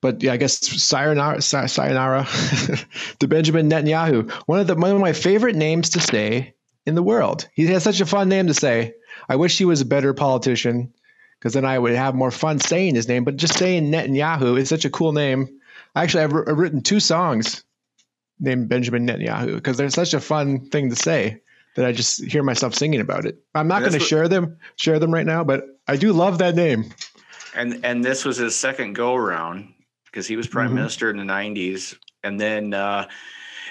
but 0.00 0.22
yeah, 0.22 0.32
I 0.32 0.36
guess 0.36 0.58
sayonara, 0.58 1.40
sayonara 1.40 2.26
to 3.18 3.28
Benjamin 3.28 3.70
Netanyahu, 3.70 4.30
one 4.46 4.60
of 4.60 4.66
the 4.66 4.74
one 4.74 4.90
of 4.90 5.00
my 5.00 5.12
favorite 5.12 5.56
names 5.56 5.90
to 5.90 6.00
say 6.00 6.54
in 6.84 6.94
the 6.94 7.02
world. 7.02 7.48
He 7.52 7.66
has 7.66 7.82
such 7.82 8.00
a 8.00 8.06
fun 8.06 8.28
name 8.28 8.46
to 8.46 8.54
say. 8.54 8.94
I 9.28 9.36
wish 9.36 9.58
he 9.58 9.64
was 9.64 9.80
a 9.80 9.86
better 9.86 10.14
politician 10.14 10.92
because 11.38 11.54
then 11.54 11.64
I 11.64 11.78
would 11.78 11.94
have 11.94 12.14
more 12.14 12.30
fun 12.30 12.60
saying 12.60 12.94
his 12.94 13.08
name. 13.08 13.24
But 13.24 13.36
just 13.36 13.54
saying 13.54 13.90
Netanyahu 13.90 14.58
is 14.58 14.68
such 14.68 14.84
a 14.84 14.90
cool 14.90 15.12
name. 15.12 15.48
Actually, 15.94 16.24
I've, 16.24 16.34
I've 16.34 16.58
written 16.58 16.82
two 16.82 17.00
songs 17.00 17.64
named 18.38 18.68
Benjamin 18.68 19.06
Netanyahu 19.06 19.54
because 19.56 19.76
they're 19.76 19.90
such 19.90 20.14
a 20.14 20.20
fun 20.20 20.68
thing 20.70 20.90
to 20.90 20.96
say 20.96 21.40
that 21.74 21.86
I 21.86 21.92
just 21.92 22.24
hear 22.24 22.42
myself 22.42 22.74
singing 22.74 23.00
about 23.00 23.24
it. 23.26 23.38
I'm 23.54 23.68
not 23.68 23.80
going 23.80 23.92
to 23.92 24.00
share 24.00 24.28
them 24.28 24.58
share 24.76 24.98
them 24.98 25.12
right 25.12 25.26
now, 25.26 25.42
but 25.42 25.64
I 25.88 25.96
do 25.96 26.12
love 26.12 26.38
that 26.38 26.54
name. 26.54 26.92
And 27.54 27.84
and 27.84 28.04
this 28.04 28.24
was 28.24 28.36
his 28.36 28.54
second 28.54 28.94
go 28.94 29.14
around 29.14 29.72
because 30.16 30.26
he 30.26 30.34
was 30.34 30.46
prime 30.46 30.68
mm-hmm. 30.68 30.76
minister 30.76 31.10
in 31.10 31.18
the 31.18 31.22
90s 31.22 31.94
and 32.24 32.40
then 32.40 32.72
uh, 32.72 33.06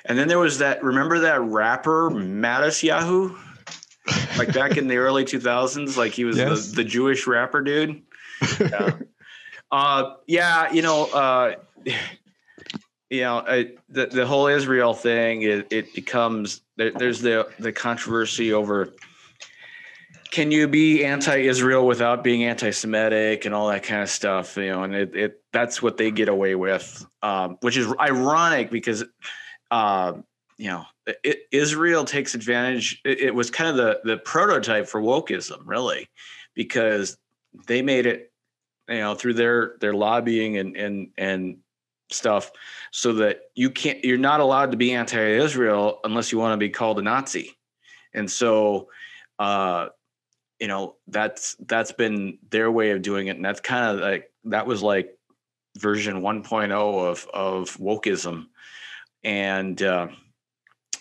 and 0.06 0.16
then 0.16 0.28
there 0.28 0.38
was 0.38 0.60
that 0.60 0.84
remember 0.84 1.18
that 1.20 1.42
rapper 1.42 2.12
Matisyahu? 2.12 3.36
like 4.38 4.54
back 4.54 4.78
in 4.78 4.88
the 4.88 4.98
early 4.98 5.26
2000s 5.26 5.98
like 5.98 6.12
he 6.12 6.24
was 6.24 6.38
yes. 6.38 6.70
the, 6.70 6.76
the 6.76 6.84
jewish 6.84 7.26
rapper 7.26 7.62
dude 7.62 8.04
yeah. 8.60 8.92
uh, 9.72 10.14
yeah 10.28 10.72
you 10.72 10.84
know 10.84 11.06
uh, 11.06 11.56
you 13.10 13.22
know 13.22 13.38
uh, 13.40 13.64
the, 13.90 14.06
the 14.06 14.28
whole 14.28 14.46
israel 14.46 14.94
thing 14.94 15.42
it, 15.42 15.66
it 15.72 15.96
becomes 15.96 16.62
there, 16.78 16.92
there's 16.92 17.22
the 17.22 17.48
the 17.58 17.72
controversy 17.72 18.54
over 18.54 18.94
can 20.36 20.52
you 20.52 20.68
be 20.68 21.06
anti-Israel 21.06 21.88
without 21.88 22.22
being 22.22 22.44
anti-Semitic 22.44 23.46
and 23.46 23.56
all 23.56 23.70
that 23.70 23.84
kind 23.84 24.02
of 24.02 24.10
stuff? 24.10 24.58
You 24.58 24.70
know, 24.70 24.84
and 24.84 24.94
it, 24.94 25.16
it 25.16 25.42
that's 25.54 25.82
what 25.82 25.96
they 25.96 26.12
get 26.12 26.28
away 26.28 26.56
with, 26.56 27.06
um, 27.24 27.58
which 27.62 27.78
is 27.78 27.88
ironic 28.02 28.70
because, 28.70 29.06
uh, 29.72 30.12
you 30.58 30.68
know, 30.68 30.84
it, 31.24 31.44
Israel 31.54 32.04
takes 32.04 32.36
advantage. 32.36 33.00
It, 33.06 33.22
it, 33.22 33.34
was 33.34 33.50
kind 33.50 33.70
of 33.70 33.78
the 33.78 34.02
the 34.04 34.18
prototype 34.18 34.90
for 34.90 35.02
wokeism, 35.02 35.60
really, 35.64 36.10
because 36.54 37.18
they 37.68 37.82
made 37.82 38.06
it, 38.06 38.34
you 38.90 38.98
know, 38.98 39.16
through 39.16 39.36
their 39.36 39.78
their 39.80 39.94
lobbying 39.94 40.58
and 40.58 40.76
and 40.76 41.12
and 41.18 41.58
stuff, 42.12 42.52
so 42.92 43.14
that 43.14 43.40
you 43.56 43.70
can't, 43.70 44.04
you're 44.04 44.18
not 44.18 44.42
allowed 44.42 44.72
to 44.72 44.78
be 44.78 44.92
anti-Israel 44.92 46.02
unless 46.04 46.34
you 46.34 46.40
want 46.40 46.52
to 46.52 46.58
be 46.58 46.70
called 46.70 47.00
a 47.00 47.02
Nazi, 47.02 47.58
and 48.14 48.30
so. 48.30 48.90
Uh, 49.40 49.90
you 50.60 50.68
know 50.68 50.96
that's 51.08 51.56
that's 51.68 51.92
been 51.92 52.38
their 52.50 52.72
way 52.72 52.92
of 52.92 53.02
doing 53.02 53.28
it 53.28 53.36
and 53.36 53.46
that's 53.46 53.60
kind 53.60 53.96
of 53.96 54.02
like 54.02 54.32
that 54.46 54.68
was 54.68 54.82
like 54.82 55.18
version 55.78 56.22
1.0 56.22 56.72
of 56.72 57.28
of 57.34 57.78
wokeism 57.78 58.46
and 59.24 59.82
uh, 59.82 60.08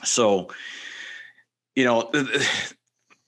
so 0.03 0.49
you 1.77 1.85
know 1.85 2.09
the, 2.13 2.47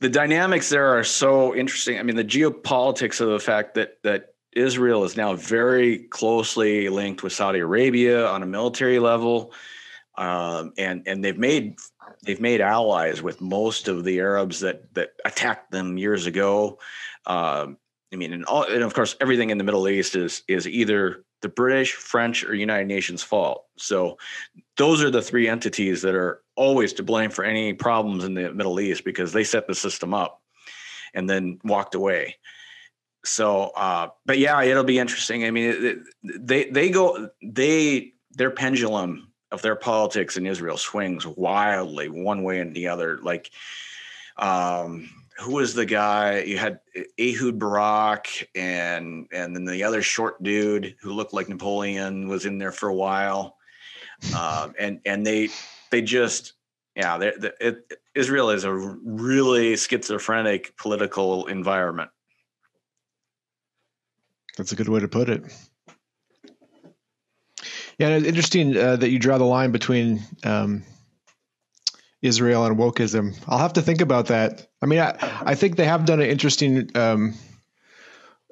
the 0.01 0.09
dynamics 0.09 0.69
there 0.69 0.99
are 0.99 1.05
so 1.05 1.55
interesting. 1.55 1.99
I 1.99 2.03
mean, 2.03 2.17
the 2.17 2.25
geopolitics 2.25 3.21
of 3.21 3.29
the 3.29 3.41
fact 3.41 3.75
that 3.75 3.99
that 4.03 4.35
Israel 4.53 5.05
is 5.05 5.17
now 5.17 5.35
very 5.35 5.99
closely 5.99 6.89
linked 6.89 7.23
with 7.23 7.33
Saudi 7.33 7.61
Arabia 7.61 8.27
on 8.27 8.43
a 8.43 8.47
military 8.47 8.99
level, 8.99 9.53
um, 10.17 10.73
and 10.79 11.03
and 11.07 11.25
they've 11.25 11.39
made 11.39 11.77
they've 12.27 12.41
made 12.41 12.61
allies 12.61 13.23
with 13.23 13.41
most 13.41 13.89
of 13.89 14.05
the 14.05 14.19
Arabs 14.19 14.61
that 14.61 14.93
that 14.95 15.11
attacked 15.25 15.71
them 15.71 15.97
years 15.97 16.27
ago. 16.27 16.79
Um, 17.27 17.79
I 18.13 18.17
mean, 18.17 18.33
and, 18.33 18.45
all, 18.45 18.65
and 18.65 18.83
of 18.83 18.95
course, 18.95 19.17
everything 19.21 19.51
in 19.51 19.59
the 19.59 19.65
Middle 19.65 19.89
East 19.89 20.17
is 20.17 20.43
is 20.49 20.67
either 20.69 21.25
the 21.43 21.49
British, 21.49 21.93
French, 21.93 22.45
or 22.45 22.55
United 22.55 22.87
Nations 22.87 23.23
fault. 23.23 23.65
So 23.79 24.19
those 24.77 25.03
are 25.03 25.11
the 25.11 25.23
three 25.23 25.49
entities 25.49 26.03
that 26.03 26.15
are 26.15 26.43
always 26.57 26.93
to 26.95 27.03
blame 27.03 27.31
for 27.31 27.45
any 27.45 27.73
problems 27.73 28.25
in 28.25 28.35
the 28.35 28.53
Middle 28.53 28.81
East 28.81 29.05
because 29.05 29.33
they 29.33 29.45
set 29.45 29.67
the 29.67 29.75
system 29.75 30.15
up 30.15 30.43
and 31.15 31.29
then 31.29 31.59
walked 31.65 31.95
away. 31.95 32.37
So, 33.25 33.73
uh, 33.77 34.09
but 34.25 34.39
yeah, 34.39 34.63
it'll 34.63 34.85
be 34.85 34.99
interesting. 34.99 35.45
I 35.45 35.51
mean, 35.51 35.71
it, 35.71 35.99
they 36.23 36.71
they 36.71 36.91
go 36.91 37.31
they 37.43 38.13
their 38.33 38.51
pendulum 38.51 39.33
of 39.53 39.63
their 39.63 39.77
politics 39.77 40.37
in 40.37 40.47
Israel 40.47 40.77
swings 40.77 41.27
wildly 41.27 42.09
one 42.09 42.43
way 42.43 42.61
and 42.61 42.75
the 42.75 42.89
other. 42.89 43.19
Like, 43.23 43.51
um, 44.37 45.09
who 45.39 45.53
was 45.53 45.75
the 45.75 45.87
guy? 45.87 46.41
You 46.41 46.59
had 46.59 46.81
Ehud 47.19 47.59
Barak 47.59 48.49
and 48.55 49.29
and 49.33 49.55
then 49.55 49.65
the 49.65 49.85
other 49.85 50.03
short 50.03 50.43
dude 50.43 50.97
who 51.01 51.13
looked 51.13 51.35
like 51.35 51.49
Napoleon 51.49 52.29
was 52.29 52.47
in 52.47 52.59
there 52.59 52.73
for 52.73 52.89
a 52.89 52.95
while, 52.95 53.57
um, 54.37 54.75
and 54.79 55.01
and 55.05 55.27
they 55.27 55.49
they 55.91 56.03
just 56.03 56.55
yeah, 56.97 57.19
they, 57.19 57.33
they, 57.39 57.53
it, 57.61 57.93
Israel 58.15 58.49
is 58.49 58.65
a 58.65 58.73
really 58.73 59.77
schizophrenic 59.77 60.75
political 60.79 61.47
environment. 61.47 62.11
That's 64.57 64.73
a 64.73 64.77
good 64.77 64.89
way 64.89 65.01
to 65.01 65.09
put 65.09 65.29
it. 65.29 65.43
Yeah, 67.99 68.09
it's 68.09 68.27
interesting 68.27 68.77
uh, 68.77 68.97
that 68.97 69.11
you 69.11 69.19
draw 69.19 69.39
the 69.39 69.45
line 69.45 69.73
between 69.73 70.23
um, 70.45 70.85
Israel 72.21 72.67
and 72.67 72.77
wokeism. 72.77 73.35
I'll 73.49 73.59
have 73.59 73.75
to 73.75 73.83
think 73.83 74.03
about 74.03 74.27
that. 74.27 74.67
I 74.83 74.87
mean, 74.87 74.99
I, 74.99 75.17
I 75.21 75.55
think 75.55 75.77
they 75.77 75.87
have 75.87 76.05
done 76.05 76.21
an 76.21 76.29
interesting 76.29 76.91
um, 76.95 77.35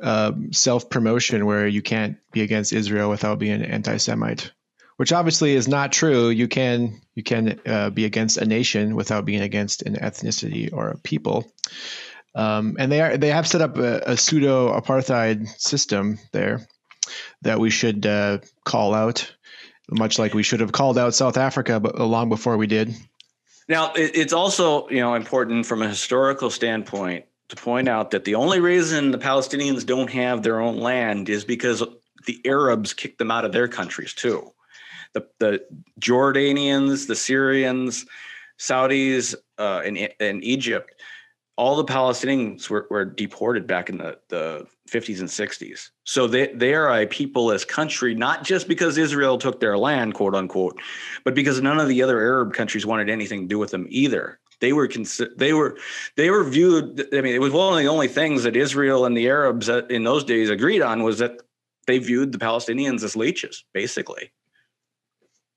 uh, 0.03 0.33
self 0.51 0.89
promotion 0.89 1.45
where 1.45 1.67
you 1.67 1.83
can't 1.83 2.17
be 2.33 2.41
against 2.41 2.73
Israel 2.73 3.11
without 3.11 3.39
being 3.39 3.63
anti 3.63 3.99
Semite, 3.99 4.51
which 4.97 5.13
obviously 5.13 5.55
is 5.55 5.69
not 5.69 5.93
true. 5.93 6.31
You 6.31 6.49
can 6.49 7.01
you 7.15 7.23
can 7.23 7.61
uh, 7.67 7.91
be 7.91 8.07
against 8.07 8.39
a 8.39 8.47
nation 8.47 8.97
without 8.97 9.27
being 9.27 9.43
against 9.43 9.83
an 9.83 9.97
ethnicity 9.97 10.73
or 10.73 10.89
a 10.89 10.99
people. 10.99 11.53
Um, 12.35 12.77
and 12.79 12.91
they 12.91 13.01
are 13.01 13.17
they 13.17 13.29
have 13.29 13.47
set 13.47 13.61
up 13.61 13.77
a, 13.77 14.13
a 14.13 14.17
pseudo 14.17 14.79
apartheid 14.79 15.49
system 15.61 16.19
there 16.33 16.67
that 17.43 17.61
we 17.61 17.71
should 17.71 18.07
uh, 18.07 18.39
call 18.65 18.95
out, 18.95 19.34
much 19.91 20.19
like 20.19 20.35
we 20.35 20.43
should 20.43 20.61
have 20.61 20.73
called 20.73 20.99
out 20.99 21.15
South 21.15 21.37
Africa, 21.37 21.81
but 21.81 21.99
long 21.99 22.29
before 22.29 22.57
we 22.57 22.67
did. 22.67 22.95
Now, 23.69 23.93
it's 23.95 24.33
also 24.33 24.89
you 24.89 25.01
know 25.01 25.15
important 25.15 25.67
from 25.67 25.83
a 25.83 25.89
historical 25.89 26.51
standpoint 26.51 27.25
to 27.49 27.57
point 27.57 27.89
out 27.89 28.11
that 28.11 28.25
the 28.25 28.35
only 28.35 28.61
reason 28.61 29.11
the 29.11 29.19
Palestinians 29.19 29.85
don't 29.85 30.11
have 30.11 30.43
their 30.43 30.61
own 30.61 30.79
land 30.79 31.29
is 31.29 31.45
because 31.45 31.83
the 32.27 32.41
Arabs 32.45 32.93
kicked 32.95 33.19
them 33.19 33.31
out 33.31 33.45
of 33.45 33.53
their 33.53 33.69
countries 33.69 34.15
too. 34.15 34.51
The, 35.13 35.27
the 35.39 35.65
Jordanians, 36.01 37.07
the 37.07 37.15
Syrians, 37.15 38.07
Saudis, 38.59 39.35
uh, 39.59 39.83
and, 39.85 40.09
and 40.19 40.43
Egypt 40.43 40.94
all 41.57 41.77
the 41.77 41.85
Palestinians 41.85 42.69
were, 42.69 42.87
were 42.91 43.05
deported 43.05 43.67
back 43.67 43.89
in 43.89 43.99
the, 43.99 44.19
the 44.29 44.67
50s 44.91 45.21
and 45.21 45.29
60s. 45.29 45.91
So 46.05 46.27
they, 46.27 46.49
they 46.49 46.75
are 46.75 46.89
a 47.01 47.07
peopleless 47.07 47.67
country, 47.67 48.15
not 48.15 48.45
just 48.45 48.67
because 48.67 48.99
Israel 48.99 49.39
took 49.39 49.61
their 49.61 49.79
land, 49.79 50.15
quote 50.15 50.35
unquote, 50.35 50.81
but 51.25 51.35
because 51.35 51.61
none 51.61 51.79
of 51.79 51.89
the 51.89 52.03
other 52.03 52.21
Arab 52.21 52.53
countries 52.55 52.85
wanted 52.85 53.09
anything 53.09 53.43
to 53.43 53.47
do 53.47 53.59
with 53.59 53.71
them 53.71 53.87
either. 53.89 54.41
They 54.61 54.73
were 54.73 54.89
consi- 54.89 55.37
they 55.37 55.53
were 55.53 55.77
they 56.17 56.31
were 56.31 56.45
viewed. 56.45 57.09
I 57.13 57.21
mean, 57.21 57.35
it 57.35 57.41
was 57.41 57.53
one 57.53 57.73
of 57.73 57.79
the 57.79 57.89
only 57.89 58.09
things 58.09 58.45
that 58.45 58.57
Israel 58.57 59.05
and 59.05 59.17
the 59.17 59.29
Arabs 59.29 59.69
uh, 59.69 59.83
in 59.91 60.05
those 60.05 60.25
days 60.25 60.49
agreed 60.49 60.81
on 60.81 61.03
was 61.03 61.19
that 61.19 61.43
they 61.87 61.99
viewed 61.99 62.33
the 62.33 62.39
Palestinians 62.39 63.03
as 63.03 63.17
leeches, 63.17 63.65
basically. 63.75 64.33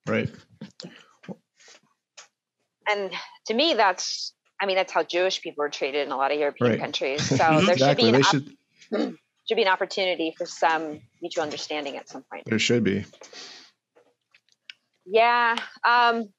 Right. 0.07 0.29
And 2.89 3.11
to 3.45 3.53
me, 3.53 3.75
that's 3.75 4.33
I 4.59 4.65
mean, 4.65 4.75
that's 4.75 4.91
how 4.91 5.03
Jewish 5.03 5.41
people 5.41 5.63
are 5.63 5.69
treated 5.69 6.05
in 6.07 6.11
a 6.11 6.17
lot 6.17 6.31
of 6.31 6.39
European 6.39 6.71
right. 6.71 6.79
countries. 6.79 7.21
So 7.27 7.37
there 7.37 7.73
exactly. 7.73 7.85
should 7.85 7.97
be 7.97 8.07
an 8.09 8.15
op- 8.15 8.25
should... 8.25 9.17
should 9.47 9.55
be 9.55 9.61
an 9.61 9.67
opportunity 9.67 10.33
for 10.37 10.45
some 10.45 10.99
mutual 11.21 11.43
understanding 11.43 11.97
at 11.97 12.09
some 12.09 12.23
point. 12.29 12.43
There 12.45 12.59
should 12.59 12.83
be. 12.83 13.05
Yeah. 15.05 15.55
Um, 15.85 16.29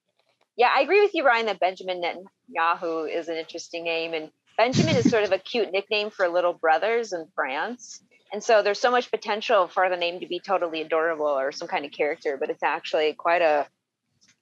yeah, 0.56 0.68
I 0.74 0.82
agree 0.82 1.00
with 1.00 1.14
you, 1.14 1.24
Ryan, 1.24 1.46
that 1.46 1.60
Benjamin 1.60 2.02
Netanyahu 2.02 3.14
is 3.14 3.28
an 3.28 3.36
interesting 3.36 3.84
name. 3.84 4.12
And 4.12 4.30
Benjamin 4.56 4.96
is 4.96 5.08
sort 5.08 5.24
of 5.24 5.32
a 5.32 5.38
cute 5.38 5.72
nickname 5.72 6.10
for 6.10 6.28
little 6.28 6.52
brothers 6.52 7.12
in 7.12 7.26
France. 7.34 8.02
And 8.32 8.42
so 8.42 8.62
there's 8.62 8.80
so 8.80 8.90
much 8.90 9.10
potential 9.10 9.68
for 9.68 9.88
the 9.88 9.96
name 9.96 10.20
to 10.20 10.26
be 10.26 10.40
totally 10.40 10.82
adorable 10.82 11.26
or 11.26 11.52
some 11.52 11.68
kind 11.68 11.86
of 11.86 11.92
character, 11.92 12.36
but 12.38 12.50
it's 12.50 12.62
actually 12.62 13.14
quite 13.14 13.40
a 13.40 13.66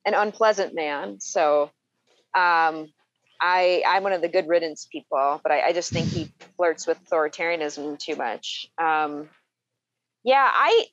an 0.05 0.15
unpleasant 0.15 0.75
man. 0.75 1.21
So 1.21 1.71
um, 2.35 2.89
I 3.41 3.83
I'm 3.87 4.03
one 4.03 4.13
of 4.13 4.23
the 4.23 4.29
good 4.29 4.49
riddance 4.49 4.87
people, 4.91 5.41
but 5.43 5.53
I, 5.53 5.69
I 5.69 5.73
just 5.73 5.93
think 5.93 6.09
he 6.09 6.31
flirts 6.57 6.87
with 6.87 6.99
authoritarianism 7.09 7.99
too 7.99 8.17
much. 8.17 8.69
Um, 8.79 9.29
yeah, 10.25 10.51
I 10.53 10.87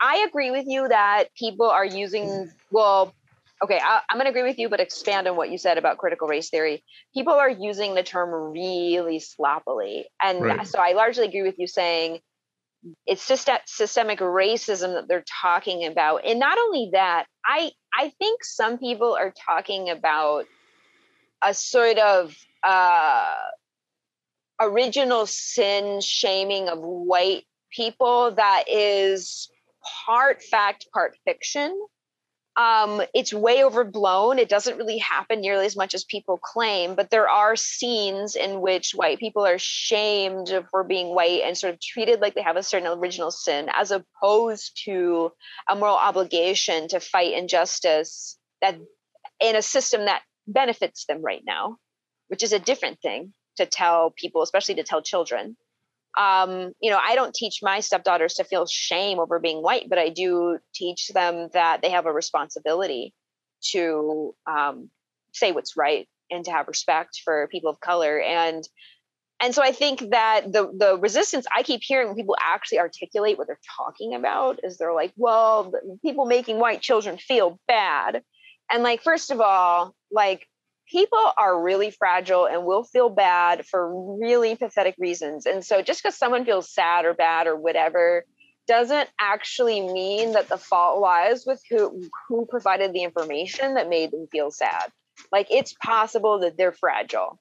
I 0.00 0.24
agree 0.28 0.50
with 0.50 0.66
you 0.66 0.88
that 0.88 1.24
people 1.36 1.68
are 1.68 1.84
using 1.84 2.50
well. 2.70 3.12
Okay, 3.64 3.80
I, 3.82 4.02
I'm 4.10 4.18
going 4.18 4.26
to 4.26 4.30
agree 4.30 4.42
with 4.42 4.58
you, 4.58 4.68
but 4.68 4.80
expand 4.80 5.26
on 5.26 5.34
what 5.34 5.50
you 5.50 5.56
said 5.56 5.78
about 5.78 5.96
critical 5.96 6.28
race 6.28 6.50
theory. 6.50 6.84
People 7.14 7.32
are 7.32 7.48
using 7.48 7.94
the 7.94 8.02
term 8.02 8.52
really 8.52 9.18
sloppily, 9.18 10.06
and 10.22 10.42
right. 10.42 10.66
so 10.66 10.78
I 10.78 10.92
largely 10.92 11.26
agree 11.26 11.42
with 11.42 11.58
you 11.58 11.66
saying 11.66 12.20
it's 13.06 13.22
systemic 13.22 14.20
racism 14.20 14.94
that 14.94 15.08
they're 15.08 15.24
talking 15.42 15.86
about, 15.86 16.24
and 16.26 16.38
not 16.38 16.58
only 16.58 16.90
that, 16.92 17.26
I 17.44 17.72
I 17.96 18.10
think 18.18 18.44
some 18.44 18.78
people 18.78 19.16
are 19.18 19.32
talking 19.46 19.88
about 19.88 20.44
a 21.42 21.54
sort 21.54 21.98
of 21.98 22.34
uh, 22.62 23.34
original 24.60 25.26
sin 25.26 26.00
shaming 26.00 26.68
of 26.68 26.78
white 26.80 27.44
people 27.70 28.32
that 28.32 28.64
is 28.68 29.48
part 30.06 30.42
fact, 30.42 30.86
part 30.92 31.16
fiction. 31.24 31.78
Um, 32.56 33.02
it's 33.14 33.34
way 33.34 33.62
overblown. 33.64 34.38
It 34.38 34.48
doesn't 34.48 34.78
really 34.78 34.96
happen 34.96 35.42
nearly 35.42 35.66
as 35.66 35.76
much 35.76 35.92
as 35.92 36.04
people 36.04 36.38
claim, 36.38 36.94
but 36.94 37.10
there 37.10 37.28
are 37.28 37.54
scenes 37.54 38.34
in 38.34 38.62
which 38.62 38.92
white 38.92 39.18
people 39.18 39.44
are 39.44 39.58
shamed 39.58 40.50
for 40.70 40.82
being 40.82 41.08
white 41.14 41.42
and 41.44 41.56
sort 41.56 41.74
of 41.74 41.80
treated 41.80 42.20
like 42.20 42.34
they 42.34 42.40
have 42.40 42.56
a 42.56 42.62
certain 42.62 42.88
original 42.88 43.30
sin, 43.30 43.68
as 43.74 43.90
opposed 43.90 44.80
to 44.86 45.32
a 45.68 45.76
moral 45.76 45.96
obligation 45.96 46.88
to 46.88 46.98
fight 46.98 47.34
injustice 47.34 48.38
that 48.62 48.78
in 49.38 49.54
a 49.54 49.60
system 49.60 50.06
that 50.06 50.22
benefits 50.46 51.04
them 51.06 51.22
right 51.22 51.42
now, 51.46 51.76
which 52.28 52.42
is 52.42 52.52
a 52.52 52.58
different 52.58 53.00
thing 53.00 53.32
to 53.56 53.66
tell 53.66 54.10
people, 54.10 54.42
especially 54.42 54.76
to 54.76 54.82
tell 54.82 55.02
children. 55.02 55.56
Um, 56.18 56.72
you 56.80 56.90
know, 56.90 56.98
I 57.02 57.14
don't 57.14 57.34
teach 57.34 57.60
my 57.62 57.80
stepdaughters 57.80 58.34
to 58.34 58.44
feel 58.44 58.66
shame 58.66 59.18
over 59.18 59.38
being 59.38 59.62
white, 59.62 59.88
but 59.88 59.98
I 59.98 60.08
do 60.08 60.58
teach 60.74 61.08
them 61.08 61.48
that 61.52 61.82
they 61.82 61.90
have 61.90 62.06
a 62.06 62.12
responsibility 62.12 63.12
to 63.72 64.34
um, 64.46 64.90
say 65.32 65.52
what's 65.52 65.76
right 65.76 66.08
and 66.30 66.44
to 66.44 66.50
have 66.50 66.68
respect 66.68 67.20
for 67.24 67.48
people 67.48 67.70
of 67.70 67.80
color. 67.80 68.20
And 68.20 68.66
and 69.38 69.54
so 69.54 69.62
I 69.62 69.72
think 69.72 70.00
that 70.10 70.50
the 70.50 70.72
the 70.74 70.98
resistance 70.98 71.46
I 71.54 71.62
keep 71.62 71.82
hearing 71.82 72.06
when 72.06 72.16
people 72.16 72.36
actually 72.42 72.78
articulate 72.78 73.36
what 73.36 73.46
they're 73.46 73.60
talking 73.76 74.14
about 74.14 74.60
is 74.62 74.78
they're 74.78 74.94
like, 74.94 75.12
well, 75.16 75.72
people 76.02 76.24
making 76.24 76.58
white 76.58 76.80
children 76.80 77.18
feel 77.18 77.60
bad. 77.68 78.22
And 78.70 78.82
like, 78.82 79.02
first 79.02 79.30
of 79.30 79.40
all, 79.40 79.94
like 80.10 80.46
people 80.88 81.32
are 81.36 81.62
really 81.62 81.90
fragile 81.90 82.46
and 82.46 82.64
will 82.64 82.84
feel 82.84 83.08
bad 83.08 83.66
for 83.66 84.18
really 84.18 84.56
pathetic 84.56 84.94
reasons. 84.98 85.46
And 85.46 85.64
so 85.64 85.82
just 85.82 86.02
because 86.02 86.16
someone 86.16 86.44
feels 86.44 86.70
sad 86.72 87.04
or 87.04 87.14
bad 87.14 87.46
or 87.46 87.56
whatever 87.56 88.24
doesn't 88.68 89.08
actually 89.20 89.80
mean 89.80 90.32
that 90.32 90.48
the 90.48 90.58
fault 90.58 91.00
lies 91.00 91.44
with 91.46 91.62
who 91.70 92.02
who 92.28 92.46
provided 92.46 92.92
the 92.92 93.04
information 93.04 93.74
that 93.74 93.88
made 93.88 94.10
them 94.10 94.26
feel 94.30 94.50
sad. 94.50 94.90
Like 95.30 95.46
it's 95.50 95.74
possible 95.74 96.40
that 96.40 96.56
they're 96.56 96.72
fragile. 96.72 97.38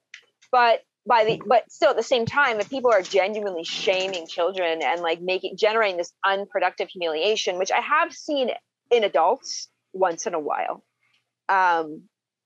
But 0.51 0.81
by 1.07 1.23
the 1.23 1.41
but 1.45 1.71
still 1.71 1.91
at 1.91 1.97
the 1.97 2.03
same 2.03 2.25
time 2.25 2.59
if 2.59 2.69
people 2.69 2.91
are 2.91 3.01
genuinely 3.01 3.63
shaming 3.63 4.27
children 4.27 4.81
and 4.81 5.01
like 5.01 5.21
making 5.21 5.55
generating 5.57 5.97
this 5.97 6.11
unproductive 6.25 6.89
humiliation 6.89 7.57
which 7.57 7.71
i 7.71 7.79
have 7.79 8.11
seen 8.11 8.49
in 8.91 9.03
adults 9.03 9.69
once 9.93 10.25
in 10.25 10.33
a 10.33 10.39
while 10.39 10.83
um, 11.49 12.03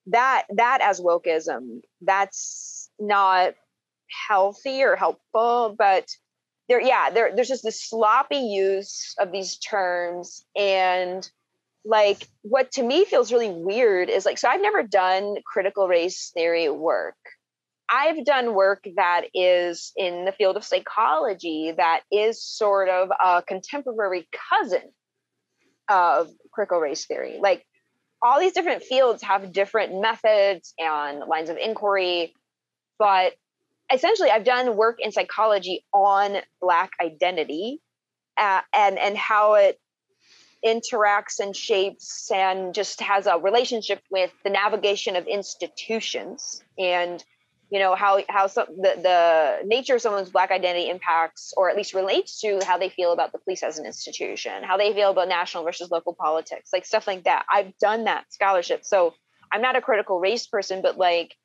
that 0.07 0.45
that 0.55 0.79
as 0.81 0.99
wokeism, 0.99 1.81
that's 2.01 2.89
not 2.99 3.53
healthy 4.27 4.83
or 4.83 4.95
helpful, 4.95 5.75
but 5.77 6.07
there, 6.67 6.81
yeah, 6.81 7.09
there, 7.09 7.31
there's 7.35 7.47
just 7.47 7.63
this 7.63 7.81
sloppy 7.81 8.37
use 8.37 9.15
of 9.19 9.31
these 9.31 9.57
terms 9.57 10.45
and 10.55 11.29
like 11.85 12.27
what 12.41 12.71
to 12.71 12.83
me 12.83 13.05
feels 13.05 13.31
really 13.31 13.49
weird 13.49 14.09
is 14.09 14.25
like 14.25 14.37
so 14.37 14.49
i've 14.49 14.61
never 14.61 14.83
done 14.83 15.35
critical 15.45 15.87
race 15.87 16.31
theory 16.33 16.69
work. 16.69 17.15
I've 17.89 18.23
done 18.23 18.53
work 18.53 18.83
that 18.97 19.23
is 19.33 19.91
in 19.97 20.25
the 20.25 20.31
field 20.31 20.57
of 20.57 20.63
psychology 20.63 21.73
that 21.75 22.01
is 22.11 22.43
sort 22.43 22.87
of 22.87 23.09
a 23.19 23.41
contemporary 23.41 24.27
cousin 24.51 24.91
of 25.89 26.29
critical 26.53 26.79
race 26.79 27.07
theory. 27.07 27.39
Like 27.41 27.65
all 28.21 28.39
these 28.39 28.53
different 28.53 28.83
fields 28.83 29.23
have 29.23 29.53
different 29.53 30.01
methods 30.01 30.73
and 30.77 31.19
lines 31.27 31.49
of 31.49 31.57
inquiry 31.57 32.33
but 32.97 33.33
essentially 33.93 34.29
i've 34.29 34.43
done 34.43 34.75
work 34.75 34.99
in 34.99 35.11
psychology 35.11 35.83
on 35.93 36.37
black 36.61 36.91
identity 37.01 37.79
uh, 38.37 38.61
and 38.73 38.97
and 38.97 39.17
how 39.17 39.55
it 39.55 39.79
interacts 40.65 41.39
and 41.39 41.55
shapes 41.55 42.29
and 42.33 42.73
just 42.73 43.01
has 43.01 43.27
a 43.27 43.37
relationship 43.37 44.01
with 44.11 44.31
the 44.43 44.49
navigation 44.49 45.15
of 45.15 45.25
institutions 45.25 46.61
and 46.77 47.23
you 47.69 47.79
know 47.79 47.95
how 47.95 48.21
how 48.29 48.47
some, 48.47 48.67
the 48.67 48.95
the 49.01 49.67
nature 49.67 49.95
of 49.95 50.01
someone's 50.01 50.29
black 50.29 50.51
identity 50.51 50.89
impacts 50.89 51.53
or 51.57 51.69
at 51.69 51.75
least 51.75 51.93
relates 51.93 52.39
to 52.41 52.59
how 52.65 52.77
they 52.77 52.89
feel 52.89 53.11
about 53.11 53.31
the 53.31 53.37
police 53.39 53.63
as 53.63 53.77
an 53.79 53.85
institution 53.85 54.63
how 54.63 54.77
they 54.77 54.93
feel 54.93 55.11
about 55.11 55.27
national 55.27 55.63
versus 55.63 55.91
local 55.91 56.13
politics 56.13 56.69
like 56.73 56.85
stuff 56.85 57.07
like 57.07 57.23
that 57.23 57.45
i've 57.51 57.77
done 57.79 58.05
that 58.05 58.25
scholarship 58.31 58.83
so 58.83 59.13
i'm 59.51 59.61
not 59.61 59.75
a 59.75 59.81
critical 59.81 60.19
race 60.19 60.47
person 60.47 60.81
but 60.81 60.97
like 60.97 61.35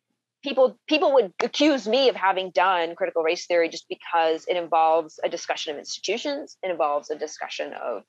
people 0.43 0.79
people 0.87 1.13
would 1.15 1.33
accuse 1.43 1.87
me 1.87 2.09
of 2.09 2.17
having 2.17 2.51
done 2.51 2.95
critical 2.95 3.23
race 3.23 3.47
theory 3.47 3.69
just 3.69 3.87
because 3.89 4.45
it 4.47 4.57
involves 4.57 5.19
a 5.23 5.29
discussion 5.29 5.73
of 5.73 5.79
institutions 5.79 6.57
it 6.63 6.71
involves 6.71 7.11
a 7.11 7.17
discussion 7.17 7.73
of 7.75 8.03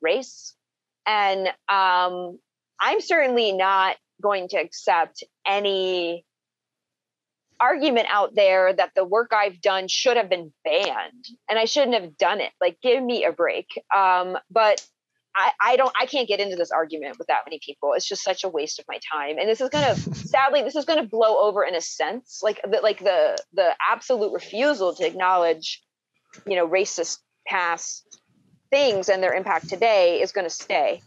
race. 0.00 0.54
And 1.06 1.48
um, 1.68 2.38
I'm 2.80 3.00
certainly 3.00 3.52
not 3.52 3.96
going 4.22 4.48
to 4.48 4.58
accept 4.58 5.24
any 5.46 6.24
argument 7.60 8.06
out 8.10 8.34
there 8.34 8.72
that 8.72 8.92
the 8.94 9.04
work 9.04 9.32
I've 9.32 9.60
done 9.60 9.88
should 9.88 10.16
have 10.16 10.30
been 10.30 10.52
banned 10.64 11.26
and 11.48 11.58
I 11.58 11.66
shouldn't 11.66 11.94
have 11.94 12.16
done 12.16 12.40
it. 12.40 12.52
Like, 12.60 12.78
give 12.82 13.02
me 13.02 13.24
a 13.24 13.32
break. 13.32 13.66
Um, 13.94 14.38
but 14.50 14.84
I, 15.36 15.52
I 15.62 15.76
don't 15.76 15.92
I 15.98 16.06
can't 16.06 16.26
get 16.26 16.40
into 16.40 16.56
this 16.56 16.72
argument 16.72 17.16
with 17.16 17.28
that 17.28 17.42
many 17.46 17.60
people. 17.64 17.92
It's 17.92 18.08
just 18.08 18.24
such 18.24 18.42
a 18.42 18.48
waste 18.48 18.80
of 18.80 18.86
my 18.88 18.98
time. 19.12 19.38
And 19.38 19.48
this 19.48 19.60
is 19.60 19.68
gonna 19.68 19.94
sadly 20.14 20.62
this 20.62 20.74
is 20.74 20.84
gonna 20.84 21.06
blow 21.06 21.38
over 21.38 21.62
in 21.62 21.76
a 21.76 21.80
sense. 21.80 22.40
Like 22.42 22.60
the 22.68 22.80
like 22.82 22.98
the 22.98 23.36
the 23.52 23.70
absolute 23.88 24.32
refusal 24.32 24.92
to 24.94 25.06
acknowledge, 25.06 25.82
you 26.46 26.56
know, 26.56 26.68
racist 26.68 27.18
past 27.46 28.20
things 28.70 29.08
and 29.08 29.22
their 29.22 29.34
impact 29.34 29.68
today 29.68 30.20
is 30.20 30.32
going 30.32 30.46
to 30.46 30.50
stay. 30.50 31.02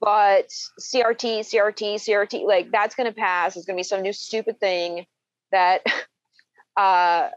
But 0.00 0.48
CRT, 0.80 1.40
CRT, 1.40 1.94
CRT, 1.94 2.46
like 2.46 2.70
that's 2.70 2.94
going 2.94 3.08
to 3.08 3.14
pass. 3.14 3.56
It's 3.56 3.66
going 3.66 3.76
to 3.76 3.80
be 3.80 3.84
some 3.84 4.02
new 4.02 4.12
stupid 4.12 4.60
thing 4.60 5.06
that, 5.52 5.82
uh, 6.76 7.28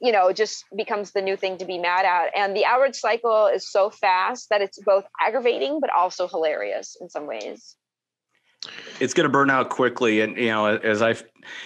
you 0.00 0.12
know, 0.12 0.32
just 0.32 0.64
becomes 0.76 1.12
the 1.12 1.20
new 1.20 1.36
thing 1.36 1.58
to 1.58 1.64
be 1.64 1.78
mad 1.78 2.04
at. 2.04 2.36
And 2.36 2.56
the 2.56 2.64
outrage 2.64 2.96
cycle 2.96 3.46
is 3.46 3.68
so 3.70 3.90
fast 3.90 4.48
that 4.50 4.62
it's 4.62 4.78
both 4.78 5.04
aggravating 5.20 5.80
but 5.80 5.90
also 5.90 6.28
hilarious 6.28 6.96
in 7.00 7.08
some 7.08 7.26
ways. 7.26 7.76
It's 9.00 9.12
going 9.12 9.24
to 9.24 9.32
burn 9.32 9.50
out 9.50 9.70
quickly, 9.70 10.20
and 10.20 10.36
you 10.36 10.46
know, 10.46 10.66
as 10.66 11.02
I've, 11.02 11.24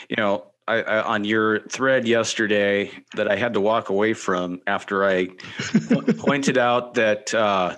you 0.08 0.16
know, 0.16 0.46
I, 0.68 0.82
I, 0.82 1.02
on 1.02 1.24
your 1.24 1.60
thread 1.68 2.08
yesterday 2.08 2.90
that 3.14 3.30
I 3.30 3.36
had 3.36 3.54
to 3.54 3.60
walk 3.60 3.88
away 3.88 4.14
from 4.14 4.60
after 4.66 5.04
I 5.04 5.28
pointed 6.18 6.58
out 6.58 6.94
that 6.94 7.32
uh, 7.32 7.76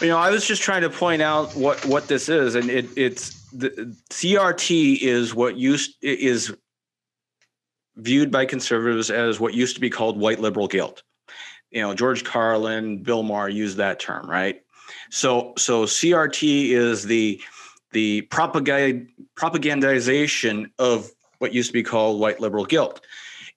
you 0.00 0.08
know 0.08 0.18
I 0.18 0.30
was 0.30 0.46
just 0.46 0.62
trying 0.62 0.82
to 0.82 0.90
point 0.90 1.22
out 1.22 1.56
what 1.56 1.84
what 1.86 2.06
this 2.06 2.28
is, 2.28 2.54
and 2.54 2.70
it, 2.70 2.86
it's 2.96 3.40
the 3.50 3.96
CRT 4.10 5.00
is 5.00 5.34
what 5.34 5.56
used 5.56 5.96
is 6.02 6.54
viewed 8.00 8.30
by 8.30 8.46
conservatives 8.46 9.10
as 9.10 9.40
what 9.40 9.54
used 9.54 9.74
to 9.74 9.80
be 9.80 9.90
called 9.90 10.18
white 10.18 10.40
liberal 10.40 10.68
guilt. 10.68 11.02
You 11.70 11.82
know, 11.82 11.94
George 11.94 12.24
Carlin, 12.24 13.02
Bill 13.02 13.22
Maher 13.22 13.48
used 13.48 13.76
that 13.76 14.00
term, 14.00 14.28
right? 14.28 14.62
So 15.10 15.52
so 15.56 15.84
CRT 15.84 16.70
is 16.70 17.04
the 17.04 17.40
the 17.92 18.22
propagandization 18.30 20.70
of 20.78 21.10
what 21.38 21.54
used 21.54 21.68
to 21.68 21.72
be 21.72 21.82
called 21.82 22.20
white 22.20 22.40
liberal 22.40 22.64
guilt. 22.64 23.00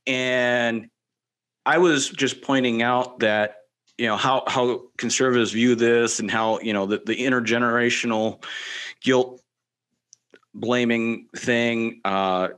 And 0.08 0.90
I 1.66 1.78
was 1.78 2.10
just 2.10 2.42
pointing 2.42 2.82
out 2.82 3.20
that 3.20 3.58
you 3.98 4.08
know 4.08 4.18
how 4.18 4.44
how 4.48 4.82
conservatives 4.98 5.52
view 5.52 5.76
this 5.76 6.20
and 6.20 6.30
how 6.30 6.60
you 6.60 6.74
know 6.74 6.86
the, 6.86 7.02
the 7.06 7.16
intergenerational 7.16 8.44
guilt 9.02 9.42
blaming 10.54 11.28
thing 11.36 12.02
uh, 12.06 12.50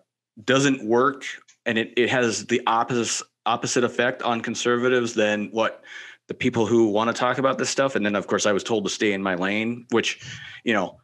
doesn't 0.43 0.83
work 0.83 1.25
and 1.65 1.77
it, 1.77 1.93
it 1.97 2.09
has 2.09 2.45
the 2.45 2.61
opposite 2.67 3.25
opposite 3.45 3.83
effect 3.83 4.23
on 4.23 4.41
conservatives 4.41 5.13
than 5.13 5.49
what 5.51 5.83
the 6.27 6.33
people 6.33 6.65
who 6.65 6.87
want 6.87 7.07
to 7.07 7.13
talk 7.13 7.37
about 7.37 7.59
this 7.59 7.69
stuff 7.69 7.95
and 7.95 8.03
then 8.03 8.15
of 8.15 8.25
course 8.25 8.47
i 8.47 8.51
was 8.51 8.63
told 8.63 8.83
to 8.83 8.89
stay 8.89 9.13
in 9.13 9.21
my 9.21 9.35
lane 9.35 9.85
which 9.91 10.19
you 10.63 10.73
know 10.73 10.97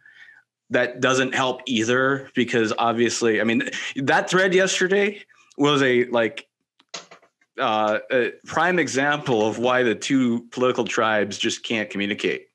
that 0.71 1.01
doesn't 1.01 1.35
help 1.35 1.61
either 1.67 2.29
because 2.33 2.73
obviously, 2.77 3.39
I 3.39 3.43
mean, 3.43 3.69
that 3.97 4.29
thread 4.29 4.55
yesterday 4.55 5.23
was 5.57 5.83
a 5.83 6.05
like 6.05 6.47
uh, 7.59 7.99
a 8.09 8.31
prime 8.45 8.79
example 8.79 9.47
of 9.47 9.59
why 9.59 9.83
the 9.83 9.93
two 9.93 10.47
political 10.51 10.85
tribes 10.85 11.37
just 11.37 11.63
can't 11.63 11.89
communicate. 11.89 12.47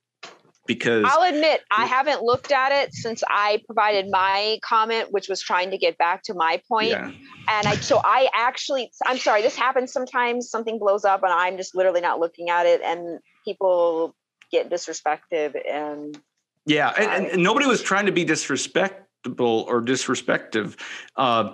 Because 0.67 1.05
I'll 1.07 1.29
admit, 1.29 1.63
I 1.71 1.87
haven't 1.87 2.23
looked 2.23 2.53
at 2.53 2.73
it 2.73 2.95
since 2.95 3.23
I 3.29 3.63
provided 3.67 4.11
my 4.11 4.59
comment, 4.63 5.13
which 5.13 5.29
was 5.29 5.41
trying 5.41 5.71
to 5.71 5.79
get 5.79 5.99
back 5.99 6.23
to 6.25 6.35
my 6.35 6.61
point. 6.69 6.91
Yeah. 6.91 7.13
And 7.49 7.67
I, 7.67 7.77
so 7.77 8.01
I 8.03 8.29
actually, 8.35 8.91
I'm 9.05 9.19
sorry, 9.19 9.43
this 9.43 9.57
happens 9.57 9.93
sometimes. 9.93 10.51
Something 10.51 10.79
blows 10.79 11.05
up, 11.05 11.23
and 11.23 11.33
I'm 11.33 11.57
just 11.57 11.75
literally 11.75 12.01
not 12.01 12.19
looking 12.19 12.51
at 12.51 12.67
it, 12.67 12.81
and 12.83 13.21
people 13.45 14.15
get 14.53 14.71
disrespected 14.71 15.57
and 15.69 16.21
yeah, 16.67 16.91
and, 16.99 17.27
and, 17.27 17.43
nobody 17.43 17.67
was 17.67 17.81
trying 17.81 18.07
to 18.07 18.13
be 18.13 18.25
disrespectful 18.25 19.65
or 19.69 19.81
disrespective. 19.81 20.77
Uh, 21.15 21.53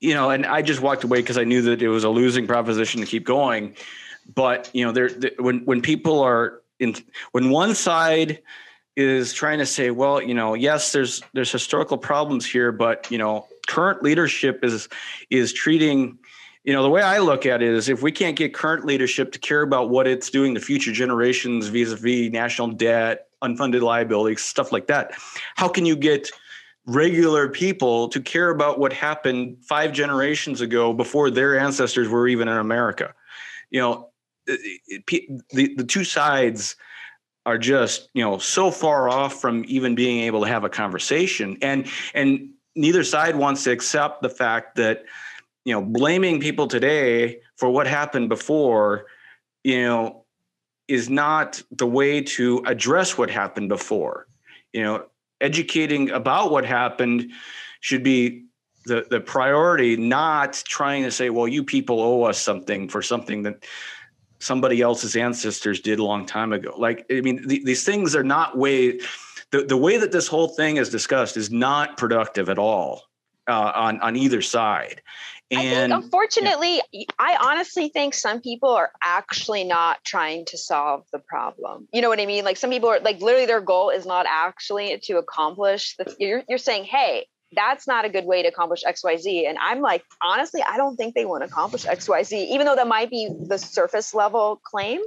you 0.00 0.14
know, 0.14 0.30
and 0.30 0.46
I 0.46 0.62
just 0.62 0.80
walked 0.80 1.04
away 1.04 1.20
because 1.20 1.36
I 1.36 1.44
knew 1.44 1.60
that 1.62 1.82
it 1.82 1.88
was 1.88 2.04
a 2.04 2.08
losing 2.08 2.46
proposition 2.46 3.02
to 3.02 3.06
keep 3.06 3.24
going. 3.24 3.76
But 4.34 4.70
you 4.72 4.84
know, 4.84 4.92
there 4.92 5.10
when 5.38 5.64
when 5.66 5.82
people 5.82 6.20
are 6.20 6.62
in 6.78 6.94
when 7.32 7.50
one 7.50 7.74
side 7.74 8.42
is 8.96 9.34
trying 9.34 9.58
to 9.58 9.66
say, 9.66 9.90
well, 9.90 10.22
you 10.22 10.34
know, 10.34 10.54
yes, 10.54 10.92
there's 10.92 11.22
there's 11.32 11.52
historical 11.52 11.98
problems 11.98 12.46
here, 12.46 12.72
but 12.72 13.10
you 13.10 13.18
know, 13.18 13.46
current 13.66 14.02
leadership 14.02 14.64
is 14.64 14.88
is 15.30 15.52
treating 15.52 16.18
you 16.64 16.72
know 16.72 16.82
the 16.82 16.90
way 16.90 17.00
i 17.00 17.18
look 17.18 17.46
at 17.46 17.62
it 17.62 17.72
is 17.72 17.88
if 17.88 18.02
we 18.02 18.10
can't 18.10 18.36
get 18.36 18.52
current 18.52 18.84
leadership 18.84 19.30
to 19.30 19.38
care 19.38 19.62
about 19.62 19.88
what 19.88 20.08
it's 20.08 20.30
doing 20.30 20.52
to 20.52 20.60
future 20.60 20.90
generations 20.90 21.68
vis-a-vis 21.68 22.32
national 22.32 22.68
debt 22.72 23.26
unfunded 23.42 23.82
liabilities, 23.82 24.42
stuff 24.42 24.72
like 24.72 24.86
that. 24.88 25.12
How 25.54 25.68
can 25.68 25.84
you 25.86 25.96
get 25.96 26.30
regular 26.86 27.48
people 27.48 28.08
to 28.08 28.20
care 28.20 28.50
about 28.50 28.78
what 28.78 28.92
happened 28.92 29.58
five 29.62 29.92
generations 29.92 30.60
ago 30.60 30.92
before 30.92 31.30
their 31.30 31.58
ancestors 31.58 32.08
were 32.08 32.28
even 32.28 32.48
in 32.48 32.56
America? 32.56 33.14
You 33.70 33.80
know, 33.80 34.05
the, 34.46 35.74
the 35.76 35.84
two 35.84 36.04
sides 36.04 36.76
are 37.44 37.58
just 37.58 38.08
you 38.14 38.22
know 38.24 38.38
so 38.38 38.70
far 38.70 39.08
off 39.08 39.40
from 39.40 39.64
even 39.68 39.94
being 39.94 40.20
able 40.20 40.42
to 40.42 40.48
have 40.48 40.64
a 40.64 40.68
conversation 40.68 41.56
and 41.62 41.86
and 42.14 42.50
neither 42.74 43.04
side 43.04 43.36
wants 43.36 43.64
to 43.64 43.70
accept 43.70 44.22
the 44.22 44.28
fact 44.28 44.76
that 44.76 45.04
you 45.64 45.72
know 45.72 45.82
blaming 45.82 46.40
people 46.40 46.66
today 46.66 47.40
for 47.56 47.70
what 47.70 47.86
happened 47.86 48.28
before 48.28 49.06
you 49.64 49.82
know 49.82 50.26
is 50.88 51.10
not 51.10 51.62
the 51.70 51.86
way 51.86 52.20
to 52.20 52.62
address 52.66 53.18
what 53.18 53.30
happened 53.30 53.68
before. 53.68 54.26
You 54.72 54.82
know, 54.82 55.06
educating 55.40 56.10
about 56.10 56.50
what 56.50 56.64
happened 56.64 57.32
should 57.80 58.02
be 58.02 58.44
the, 58.84 59.06
the 59.10 59.20
priority, 59.20 59.96
not 59.96 60.62
trying 60.66 61.02
to 61.02 61.10
say, 61.10 61.30
well, 61.30 61.48
you 61.48 61.64
people 61.64 62.00
owe 62.00 62.22
us 62.22 62.38
something 62.38 62.88
for 62.88 63.02
something 63.02 63.42
that 63.42 63.64
somebody 64.38 64.80
else's 64.82 65.16
ancestors 65.16 65.80
did 65.80 65.98
a 65.98 66.04
long 66.04 66.26
time 66.26 66.52
ago. 66.52 66.74
Like, 66.76 67.06
I 67.10 67.20
mean, 67.20 67.46
these 67.46 67.84
things 67.84 68.14
are 68.16 68.24
not 68.24 68.56
way, 68.58 69.00
the, 69.50 69.64
the 69.66 69.76
way 69.76 69.96
that 69.98 70.12
this 70.12 70.28
whole 70.28 70.48
thing 70.48 70.76
is 70.76 70.90
discussed 70.90 71.36
is 71.36 71.50
not 71.50 71.96
productive 71.96 72.48
at 72.48 72.58
all. 72.58 73.02
uh, 73.46 73.72
on 73.74 74.00
on 74.00 74.16
either 74.16 74.42
side. 74.42 75.02
And 75.50 75.92
I 75.92 75.96
think, 75.96 76.04
unfortunately, 76.04 76.80
yeah. 76.90 77.04
I 77.20 77.36
honestly 77.40 77.88
think 77.88 78.14
some 78.14 78.40
people 78.40 78.70
are 78.70 78.90
actually 79.02 79.62
not 79.62 80.02
trying 80.04 80.44
to 80.46 80.58
solve 80.58 81.04
the 81.12 81.20
problem. 81.20 81.86
You 81.92 82.02
know 82.02 82.08
what 82.08 82.18
I 82.18 82.26
mean? 82.26 82.44
Like 82.44 82.56
some 82.56 82.70
people 82.70 82.88
are 82.88 82.98
like 83.00 83.20
literally 83.20 83.46
their 83.46 83.60
goal 83.60 83.90
is 83.90 84.06
not 84.06 84.26
actually 84.28 84.98
to 85.04 85.18
accomplish 85.18 85.94
the. 85.96 86.14
You're 86.18 86.42
you're 86.48 86.58
saying, 86.58 86.84
hey, 86.84 87.28
that's 87.52 87.86
not 87.86 88.04
a 88.04 88.08
good 88.08 88.24
way 88.24 88.42
to 88.42 88.48
accomplish 88.48 88.82
xyz 88.84 89.48
and 89.48 89.56
i'm 89.60 89.80
like 89.80 90.04
honestly 90.22 90.62
i 90.62 90.76
don't 90.76 90.96
think 90.96 91.14
they 91.14 91.24
want 91.24 91.42
to 91.42 91.48
accomplish 91.48 91.84
xyz 91.84 92.32
even 92.32 92.66
though 92.66 92.74
that 92.76 92.88
might 92.88 93.10
be 93.10 93.30
the 93.48 93.58
surface 93.58 94.14
level 94.14 94.60
claim. 94.64 95.00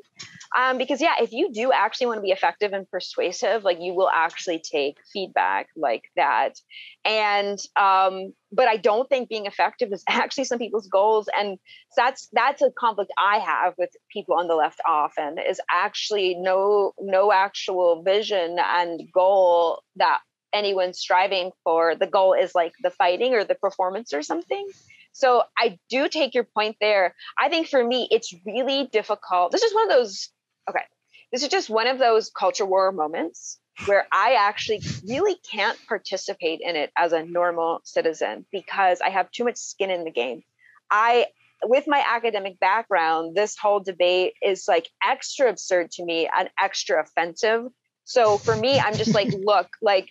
Um, 0.58 0.80
because 0.80 1.00
yeah 1.00 1.16
if 1.22 1.32
you 1.32 1.52
do 1.52 1.72
actually 1.72 2.08
want 2.08 2.18
to 2.18 2.24
be 2.24 2.32
effective 2.32 2.74
and 2.74 2.90
persuasive 2.90 3.64
like 3.64 3.78
you 3.80 3.94
will 3.94 4.10
actually 4.10 4.60
take 4.60 4.98
feedback 5.14 5.68
like 5.76 6.04
that. 6.16 6.60
And 7.06 7.60
um, 7.76 8.34
but 8.52 8.68
i 8.68 8.78
don't 8.78 9.08
think 9.08 9.30
being 9.30 9.46
effective 9.46 9.92
is 9.92 10.04
actually 10.10 10.46
some 10.46 10.58
people's 10.58 10.88
goals. 10.88 11.30
And 11.38 11.60
that's 11.96 12.30
that's 12.34 12.62
a 12.62 12.72
conflict 12.72 13.12
i 13.18 13.40
have 13.40 13.74
with 13.78 13.90
people 14.12 14.36
on 14.36 14.48
the 14.48 14.56
left 14.56 14.80
often 14.88 15.38
is 15.38 15.60
actually 15.72 16.36
no 16.36 16.94
no 17.00 17.32
actual 17.32 18.04
vision 18.04 18.58
and 18.60 19.02
goal 19.14 19.84
that 19.96 20.20
anyone 20.54 20.94
striving 20.94 21.52
for 21.64 21.96
the 21.96 22.08
goal 22.08 22.34
is 22.34 22.56
like 22.56 22.74
the 22.82 22.90
fighting 22.90 23.34
or 23.34 23.44
the 23.44 23.56
performance 23.56 24.14
or 24.14 24.22
something. 24.22 24.68
So 25.12 25.44
i 25.58 25.80
do 25.90 26.08
take 26.08 26.34
your 26.34 26.44
point 26.44 26.78
there. 26.80 27.16
I 27.38 27.50
think 27.50 27.68
for 27.68 27.84
me 27.84 28.08
it's 28.12 28.34
really 28.46 28.88
difficult. 28.92 29.52
This 29.52 29.64
is 29.64 29.74
one 29.74 29.86
of 29.86 29.98
those 29.98 30.30
okay 30.70 30.84
this 31.32 31.44
is 31.44 31.50
just 31.50 31.70
one 31.70 31.88
of 31.88 32.00
those 32.00 32.30
culture 32.30 32.66
war 32.66 32.92
moments 32.92 33.60
where 33.86 34.08
i 34.12 34.36
actually 34.38 34.82
really 35.08 35.36
can't 35.50 35.78
participate 35.88 36.60
in 36.62 36.76
it 36.76 36.92
as 36.98 37.14
a 37.14 37.24
normal 37.24 37.80
citizen 37.84 38.46
because 38.52 39.00
i 39.02 39.10
have 39.10 39.32
too 39.32 39.44
much 39.44 39.58
skin 39.58 39.90
in 39.90 40.04
the 40.04 40.12
game. 40.12 40.44
I 40.92 41.28
with 41.64 41.86
my 41.88 42.04
academic 42.06 42.60
background 42.60 43.36
this 43.36 43.58
whole 43.58 43.80
debate 43.80 44.34
is 44.42 44.66
like 44.68 44.88
extra 45.06 45.50
absurd 45.50 45.92
to 45.92 46.06
me 46.06 46.30
and 46.36 46.50
extra 46.62 47.02
offensive. 47.02 47.66
So 48.06 48.38
for 48.38 48.56
me 48.56 48.80
i'm 48.80 48.96
just 48.96 49.14
like 49.14 49.32
look 49.52 49.70
like 49.82 50.10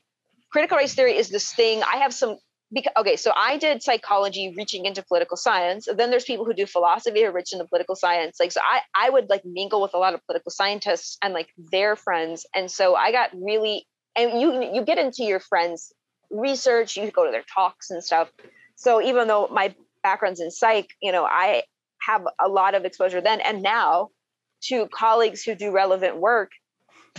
critical 0.51 0.77
race 0.79 0.95
theory 0.95 1.17
is 1.17 1.29
this 1.29 1.53
thing. 1.53 1.83
I 1.83 1.99
have 1.99 2.15
some 2.15 2.37
because 2.71 2.93
okay, 2.99 3.17
so 3.17 3.33
I 3.35 3.57
did 3.57 3.83
psychology 3.83 4.53
reaching 4.57 4.85
into 4.85 5.03
political 5.03 5.37
science. 5.37 5.89
Then 5.93 6.11
there's 6.11 6.25
people 6.25 6.45
who 6.45 6.53
do 6.53 6.67
philosophy 6.67 7.23
who 7.23 7.29
are 7.29 7.33
rich 7.33 7.53
in 7.53 7.59
the 7.59 7.67
political 7.67 7.97
science. 7.97 8.39
Like 8.39 8.53
so 8.53 8.61
I 8.63 8.81
I 8.95 9.11
would 9.11 9.31
like 9.31 9.43
mingle 9.45 9.81
with 9.81 9.95
a 9.95 9.99
lot 9.99 10.15
of 10.15 10.25
political 10.27 10.51
scientists 10.51 11.17
and 11.23 11.33
like 11.33 11.49
their 11.57 11.97
friends. 11.97 12.47
And 12.55 12.71
so 12.71 12.95
I 12.95 13.13
got 13.13 13.31
really 13.35 13.87
and 14.15 14.41
you 14.41 14.71
you 14.75 14.85
get 14.85 14.99
into 14.99 15.25
your 15.25 15.41
friends' 15.41 15.93
research, 16.31 16.97
you 16.97 17.11
go 17.11 17.25
to 17.25 17.31
their 17.31 17.45
talks 17.55 17.91
and 17.91 18.05
stuff. 18.05 18.31
So 18.77 19.01
even 19.03 19.29
though 19.29 19.49
my 19.51 19.75
background's 20.03 20.41
in 20.41 20.51
psych, 20.51 20.89
you 21.01 21.13
know, 21.13 21.25
I 21.25 21.63
have 22.01 22.27
a 22.39 22.49
lot 22.49 22.75
of 22.75 22.85
exposure 22.85 23.21
then 23.21 23.41
and 23.41 23.63
now 23.63 24.11
to 24.61 24.87
colleagues 24.89 25.43
who 25.43 25.55
do 25.55 25.71
relevant 25.71 26.19
work 26.19 26.51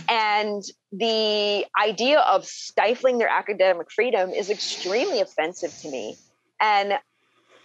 and 0.08 0.62
the 0.92 1.66
idea 1.80 2.20
of 2.20 2.44
stifling 2.44 3.18
their 3.18 3.28
academic 3.28 3.90
freedom 3.90 4.30
is 4.30 4.50
extremely 4.50 5.20
offensive 5.20 5.76
to 5.82 5.90
me. 5.90 6.16
And 6.60 6.94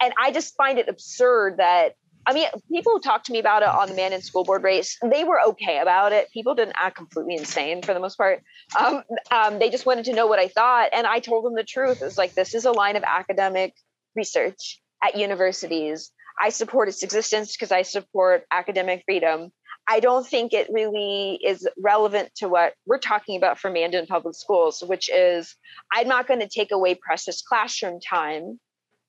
and 0.00 0.12
I 0.20 0.30
just 0.30 0.56
find 0.56 0.78
it 0.78 0.88
absurd 0.88 1.56
that 1.58 1.94
I 2.28 2.32
mean, 2.32 2.48
people 2.68 2.92
who 2.92 3.00
talked 3.00 3.26
to 3.26 3.32
me 3.32 3.38
about 3.38 3.62
it 3.62 3.68
on 3.68 3.88
the 3.88 3.94
Mandan 3.94 4.20
school 4.20 4.42
board 4.42 4.64
race, 4.64 4.98
they 5.00 5.22
were 5.22 5.40
okay 5.48 5.78
about 5.78 6.12
it. 6.12 6.28
People 6.32 6.56
didn't 6.56 6.74
act 6.76 6.96
completely 6.96 7.36
insane 7.36 7.82
for 7.82 7.94
the 7.94 8.00
most 8.00 8.16
part. 8.16 8.42
Um, 8.78 9.04
um, 9.30 9.58
they 9.60 9.70
just 9.70 9.86
wanted 9.86 10.06
to 10.06 10.12
know 10.12 10.26
what 10.26 10.40
I 10.40 10.48
thought. 10.48 10.88
And 10.92 11.06
I 11.06 11.20
told 11.20 11.44
them 11.44 11.54
the 11.54 11.62
truth. 11.62 12.02
It 12.02 12.04
was 12.04 12.18
like, 12.18 12.34
this 12.34 12.52
is 12.52 12.64
a 12.64 12.72
line 12.72 12.96
of 12.96 13.04
academic 13.06 13.74
research 14.16 14.80
at 15.04 15.16
universities. 15.16 16.10
I 16.42 16.48
support 16.48 16.88
its 16.88 17.04
existence 17.04 17.52
because 17.52 17.70
I 17.70 17.82
support 17.82 18.44
academic 18.50 19.04
freedom. 19.06 19.52
I 19.88 20.00
don't 20.00 20.26
think 20.26 20.52
it 20.52 20.68
really 20.70 21.38
is 21.44 21.66
relevant 21.78 22.34
to 22.36 22.48
what 22.48 22.74
we're 22.86 22.98
talking 22.98 23.36
about 23.36 23.58
for 23.58 23.70
Mandan 23.70 24.06
Public 24.06 24.34
Schools, 24.34 24.82
which 24.84 25.08
is 25.08 25.54
I'm 25.92 26.08
not 26.08 26.26
going 26.26 26.40
to 26.40 26.48
take 26.48 26.72
away 26.72 26.96
precious 26.96 27.42
classroom 27.42 28.00
time 28.00 28.58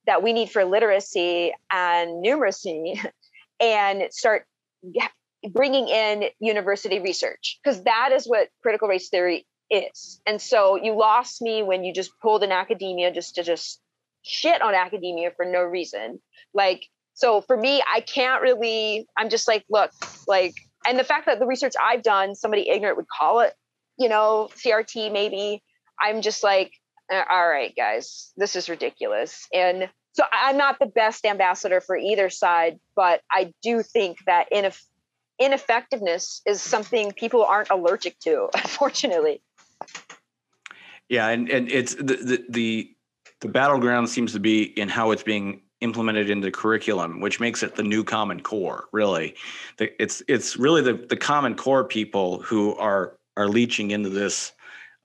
that 0.06 0.22
we 0.22 0.34
need 0.34 0.50
for 0.52 0.64
literacy 0.66 1.54
and 1.72 2.24
numeracy 2.24 3.04
and 3.60 4.04
start 4.12 4.46
bringing 5.52 5.88
in 5.88 6.26
university 6.40 7.00
research 7.00 7.60
because 7.64 7.84
that 7.84 8.12
is 8.14 8.26
what 8.26 8.50
critical 8.62 8.88
race 8.88 9.10
theory 9.10 9.46
is. 9.70 10.22
And 10.26 10.42
so 10.42 10.76
you 10.76 10.96
lost 10.98 11.42
me 11.42 11.64
when 11.64 11.84
you 11.84 11.94
just 11.94 12.12
pulled 12.22 12.44
in 12.44 12.52
academia 12.52 13.12
just 13.12 13.36
to 13.36 13.44
just 13.44 13.82
shit 14.24 14.62
on 14.62 14.74
academia 14.76 15.32
for 15.36 15.46
no 15.46 15.62
reason. 15.62 16.20
Like, 16.54 16.86
so 17.14 17.42
for 17.42 17.58
me, 17.58 17.84
I 17.92 18.02
can't 18.02 18.42
really, 18.42 19.08
I'm 19.18 19.30
just 19.30 19.48
like, 19.48 19.66
look, 19.70 19.92
like 20.28 20.56
and 20.88 20.98
the 20.98 21.04
fact 21.04 21.26
that 21.26 21.40
the 21.40 21.46
research 21.46 21.74
I've 21.82 22.04
done, 22.04 22.36
somebody 22.36 22.70
ignorant 22.70 22.98
would 22.98 23.08
call 23.08 23.42
it, 23.42 23.54
you 23.98 24.10
know, 24.10 24.50
CRT 24.56 25.12
maybe. 25.12 25.64
I'm 26.00 26.22
just 26.22 26.44
like, 26.44 26.72
uh, 27.12 27.24
all 27.30 27.48
right, 27.48 27.74
guys, 27.76 28.32
this 28.38 28.56
is 28.56 28.70
ridiculous. 28.70 29.48
And 29.54 29.90
so 30.14 30.24
I'm 30.32 30.58
not 30.58 30.80
the 30.80 30.86
best 30.86 31.26
ambassador 31.26 31.82
for 31.82 31.98
either 31.98 32.30
side, 32.30 32.80
but 32.96 33.22
I 33.32 33.54
do 33.62 33.84
think 33.84 34.18
that 34.26 34.48
ineff- 34.52 34.84
ineffectiveness 35.40 36.42
is 36.46 36.62
something 36.62 37.12
people 37.12 37.44
aren't 37.44 37.70
allergic 37.70 38.20
to, 38.20 38.50
unfortunately. 38.54 39.42
Yeah, 41.10 41.30
and, 41.30 41.50
and 41.50 41.72
it's 41.72 41.96
the, 41.96 42.04
the 42.04 42.46
the 42.50 42.92
the 43.42 43.48
battleground 43.48 44.10
seems 44.10 44.34
to 44.34 44.40
be 44.40 44.64
in 44.64 44.90
how 44.90 45.12
it's 45.12 45.24
being 45.24 45.62
implemented 45.82 46.30
into 46.30 46.52
curriculum, 46.52 47.20
which 47.20 47.40
makes 47.40 47.64
it 47.64 47.76
the 47.76 47.84
new 47.84 48.04
Common 48.04 48.42
Core. 48.42 48.88
Really, 48.92 49.36
it's 49.80 50.24
it's 50.28 50.58
really 50.58 50.82
the 50.82 50.94
the 50.94 51.18
Common 51.18 51.56
Core 51.56 51.84
people 51.84 52.42
who 52.42 52.76
are 52.76 53.18
are 53.36 53.48
leeching 53.48 53.92
into 53.92 54.10
this 54.10 54.54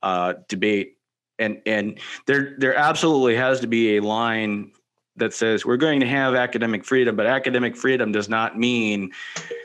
uh, 0.02 0.34
debate, 0.48 0.96
and 1.38 1.60
and 1.66 1.98
there 2.26 2.54
there 2.58 2.74
absolutely 2.74 3.36
has 3.36 3.60
to 3.60 3.66
be 3.66 3.96
a 3.96 4.02
line 4.02 4.72
that 5.16 5.34
says 5.34 5.66
we're 5.66 5.76
going 5.76 6.00
to 6.00 6.06
have 6.06 6.34
academic 6.34 6.84
freedom, 6.84 7.16
but 7.16 7.26
academic 7.26 7.76
freedom 7.76 8.12
does 8.12 8.28
not 8.28 8.58
mean 8.58 9.12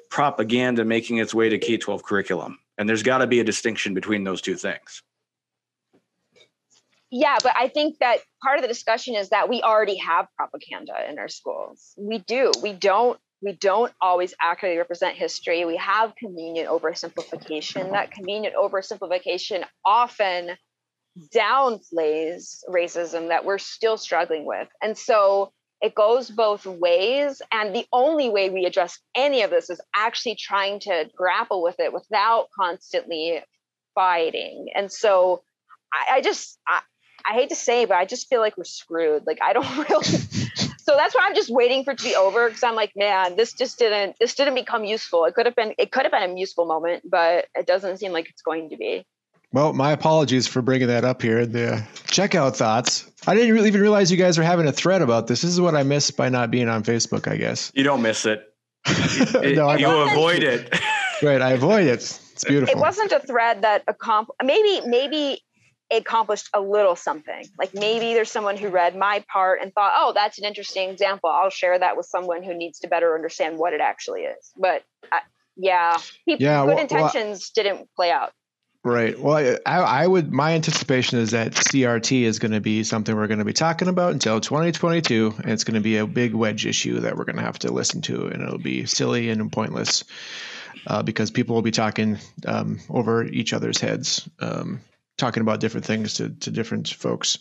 propaganda 0.10 0.84
making 0.84 1.18
its 1.18 1.34
way 1.34 1.47
to 1.47 1.58
K 1.58 1.78
twelve 1.78 2.03
curriculum, 2.03 2.60
and 2.78 2.88
there's 2.89 3.03
got 3.03 3.20
to 3.20 3.28
be 3.28 3.39
a 3.39 3.43
distinction 3.43 3.93
between 3.93 4.24
those 4.26 4.41
two 4.41 4.55
things. 4.55 5.03
Yeah, 7.10 7.38
but 7.41 7.53
I 7.55 7.70
think 7.70 7.99
that 7.99 8.20
part 8.43 8.58
of 8.58 8.64
the 8.64 8.68
discussion 8.68 9.16
is 9.16 9.30
that 9.30 9.47
we 9.49 9.62
already 9.62 9.97
have 9.97 10.28
propaganda 10.36 10.93
in 11.10 11.20
our 11.20 11.30
schools. 11.30 11.93
We 11.97 12.20
do. 12.20 12.51
We 12.62 12.74
don't 12.74 13.20
we 13.41 13.53
don't 13.53 13.93
always 14.01 14.34
accurately 14.41 14.80
represent 14.80 15.16
history. 15.16 15.64
We 15.64 15.78
have 15.78 16.16
convenient 16.16 16.68
oversimplification. 16.70 17.91
That 17.91 18.12
convenient 18.12 18.55
oversimplification 18.55 19.64
often 19.86 20.58
downplays 21.34 22.64
racism 22.68 23.30
that 23.30 23.45
we're 23.45 23.60
still 23.60 23.97
struggling 23.97 24.45
with. 24.45 24.68
And 24.82 24.97
so 24.97 25.51
it 25.82 25.93
goes 25.93 26.30
both 26.32 26.66
ways. 26.66 27.41
And 27.51 27.76
the 27.76 27.86
only 27.93 28.30
way 28.30 28.49
we 28.49 28.65
address 28.65 28.99
any 29.15 29.44
of 29.44 29.52
this 29.52 29.69
is 29.69 29.80
actually 29.95 30.36
trying 30.36 30.80
to 30.82 31.06
grapple 31.15 31.61
with 31.61 31.80
it 31.80 31.94
without 31.94 32.48
constantly 32.60 33.40
fighting. 33.94 34.68
And 34.76 34.91
so 34.91 35.44
I, 35.94 36.18
I 36.18 36.22
just, 36.22 36.60
I, 36.68 36.82
I 37.26 37.34
hate 37.34 37.49
to 37.49 37.56
say, 37.56 37.85
but 37.85 37.95
I 37.95 38.06
just 38.06 38.30
feel 38.30 38.39
like 38.39 38.57
we're 38.57 38.64
screwed. 38.64 39.26
Like 39.26 39.39
I 39.41 39.53
don't 39.53 39.77
really. 39.89 40.03
so 40.77 40.95
that's 40.95 41.15
why 41.15 41.26
I'm 41.26 41.35
just 41.35 41.49
waiting 41.49 41.84
for 41.84 41.91
it 41.91 41.99
to 41.99 42.03
be 42.03 42.15
over 42.15 42.48
because 42.48 42.64
I'm 42.64 42.76
like, 42.76 42.94
man, 42.95 43.35
this 43.35 43.53
just 43.53 43.80
didn't. 43.80 44.18
This 44.19 44.35
didn't 44.35 44.56
become 44.56 44.85
useful. 44.85 45.26
It 45.26 45.35
could 45.35 45.45
have 45.45 45.56
been. 45.56 45.73
It 45.77 45.91
could 45.91 46.03
have 46.03 46.11
been 46.11 46.30
a 46.30 46.35
useful 46.35 46.65
moment, 46.65 47.03
but 47.10 47.48
it 47.56 47.65
doesn't 47.65 47.98
seem 47.98 48.11
like 48.11 48.30
it's 48.30 48.41
going 48.41 48.69
to 48.69 48.77
be. 48.77 49.06
Well, 49.53 49.72
my 49.72 49.94
apologies 49.94 50.45
for 50.45 50.61
bringing 50.61 50.88
that 50.88 51.06
up 51.06 51.22
here. 51.22 51.45
The 51.45 51.85
checkout 52.07 52.57
thoughts. 52.57 53.10
I 53.26 53.34
didn't 53.34 53.53
really 53.53 53.69
even 53.69 53.81
realize 53.81 54.11
you 54.11 54.18
guys 54.18 54.38
were 54.38 54.44
having 54.44 54.68
a 54.68 54.73
thread 54.73 55.02
about 55.02 55.27
this. 55.27 55.41
This 55.41 55.52
is 55.52 55.61
what 55.61 55.73
I 55.73 55.84
miss 55.84 56.11
by 56.11 56.30
not 56.30 56.52
being 56.52 56.68
on 56.68 56.84
Facebook, 56.84 57.31
I 57.31 57.38
guess. 57.38 57.72
You 57.73 57.84
don't 57.84 58.02
miss 58.02 58.26
it. 58.26 58.44
it 58.85 59.56
no, 59.56 59.73
you 59.73 59.89
avoid 59.89 60.44
it. 60.44 60.73
right, 61.23 61.41
I 61.41 61.52
avoid 61.52 61.88
it. 61.88 62.19
It's 62.34 62.44
beautiful. 62.44 62.76
It 62.76 62.80
wasn't 62.80 63.11
a 63.11 63.19
thread 63.19 63.64
that 63.64 63.84
accomplished. 63.88 64.41
Maybe, 64.44 64.85
maybe 64.85 65.41
accomplished 65.91 66.49
a 66.53 66.61
little 66.61 66.95
something. 66.95 67.45
Like 67.57 67.73
maybe 67.73 68.14
there's 68.14 68.31
someone 68.31 68.57
who 68.57 68.69
read 68.69 68.95
my 68.95 69.23
part 69.31 69.61
and 69.61 69.73
thought, 69.73 69.93
oh, 69.95 70.11
that's 70.14 70.38
an 70.38 70.45
interesting 70.45 70.89
example. 70.89 71.30
I'll 71.30 71.49
share 71.49 71.77
that 71.80 71.95
with 71.95 72.05
someone 72.05 72.43
who 72.43 72.53
needs 72.53 72.80
to 72.80 72.88
better 72.88 73.15
understand 73.15 73.57
what 73.57 73.73
it 73.73 73.81
actually 73.81 74.22
is. 74.22 74.51
But 74.57 74.84
uh, 75.11 75.19
yeah, 75.55 75.97
people, 76.26 76.45
yeah, 76.45 76.65
good 76.65 76.68
well, 76.68 76.80
intentions 76.80 77.51
well, 77.55 77.64
didn't 77.64 77.89
play 77.95 78.11
out. 78.11 78.34
Right. 78.84 79.19
Well, 79.19 79.57
I, 79.65 79.80
I, 79.80 80.07
would. 80.07 80.31
My 80.31 80.53
anticipation 80.53 81.19
is 81.19 81.31
that 81.31 81.51
CRT 81.51 82.22
is 82.22 82.39
going 82.39 82.53
to 82.53 82.61
be 82.61 82.84
something 82.84 83.14
we're 83.14 83.27
going 83.27 83.39
to 83.39 83.45
be 83.45 83.51
talking 83.51 83.89
about 83.89 84.14
until 84.14 84.39
2022, 84.39 85.35
and 85.39 85.51
it's 85.51 85.65
going 85.65 85.76
to 85.76 85.81
be 85.81 85.97
a 85.97 86.07
big 86.07 86.34
wedge 86.34 86.65
issue 86.65 87.01
that 87.01 87.18
we're 87.18 87.26
going 87.26 87.35
to 87.35 87.41
have 87.41 87.59
to 87.59 87.73
listen 87.73 88.01
to, 88.03 88.27
and 88.27 88.41
it'll 88.41 88.59
be 88.59 88.85
silly 88.85 89.30
and 89.30 89.51
pointless 89.51 90.05
uh, 90.85 91.03
because 91.03 91.31
people 91.31 91.55
will 91.55 91.64
be 91.64 91.72
talking 91.72 92.18
um, 92.45 92.80
over 92.89 93.26
each 93.26 93.51
other's 93.51 93.81
heads. 93.81 94.30
Um, 94.39 94.80
talking 95.18 95.41
about 95.41 95.60
different 95.60 95.85
things 95.85 96.14
to, 96.15 96.30
to 96.30 96.52
different 96.52 96.89
folks. 96.89 97.39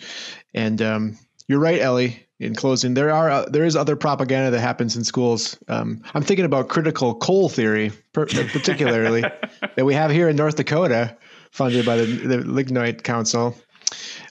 And 0.54 0.80
um, 0.82 1.18
you're 1.48 1.60
right, 1.60 1.80
Ellie. 1.80 2.22
In 2.38 2.54
closing, 2.54 2.92
there 2.92 3.10
are 3.10 3.30
uh, 3.30 3.46
there 3.46 3.64
is 3.64 3.76
other 3.76 3.96
propaganda 3.96 4.50
that 4.50 4.60
happens 4.60 4.94
in 4.94 5.04
schools. 5.04 5.56
Um, 5.68 6.02
I'm 6.12 6.22
thinking 6.22 6.44
about 6.44 6.68
critical 6.68 7.14
coal 7.14 7.48
theory, 7.48 7.92
per- 8.12 8.26
particularly 8.26 9.22
that 9.76 9.86
we 9.86 9.94
have 9.94 10.10
here 10.10 10.28
in 10.28 10.36
North 10.36 10.56
Dakota, 10.56 11.16
funded 11.50 11.86
by 11.86 11.96
the, 11.96 12.04
the 12.04 12.38
Lignite 12.38 13.04
Council. 13.04 13.56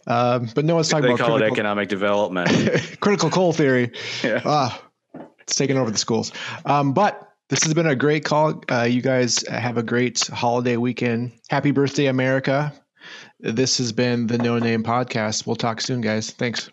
Um, 0.05 0.49
but 0.53 0.65
no 0.65 0.76
one's 0.76 0.89
talking 0.89 1.07
they 1.07 1.13
about 1.13 1.26
call 1.26 1.41
it 1.41 1.51
economic 1.51 1.89
development. 1.89 2.49
critical 2.99 3.31
coal 3.31 3.53
theory. 3.53 3.91
Yeah. 4.23 4.41
Ah, 4.45 4.80
it's 5.39 5.55
taking 5.55 5.77
over 5.77 5.89
the 5.89 5.97
schools. 5.97 6.31
Um, 6.63 6.93
but 6.93 7.34
this 7.49 7.63
has 7.63 7.73
been 7.73 7.88
a 7.88 7.95
great 7.95 8.23
call. 8.23 8.61
Uh, 8.69 8.84
you 8.84 9.01
guys 9.01 9.47
have 9.47 9.77
a 9.77 9.84
great 9.84 10.27
holiday 10.27 10.77
weekend. 10.77 11.31
Happy 11.49 11.72
birthday, 11.72 12.05
America. 12.05 12.72
This 13.45 13.77
has 13.77 13.91
been 13.91 14.26
the 14.26 14.39
No 14.39 14.57
Name 14.57 14.81
Podcast. 14.81 15.45
We'll 15.45 15.55
talk 15.55 15.80
soon, 15.80 16.01
guys. 16.01 16.31
Thanks. 16.31 16.72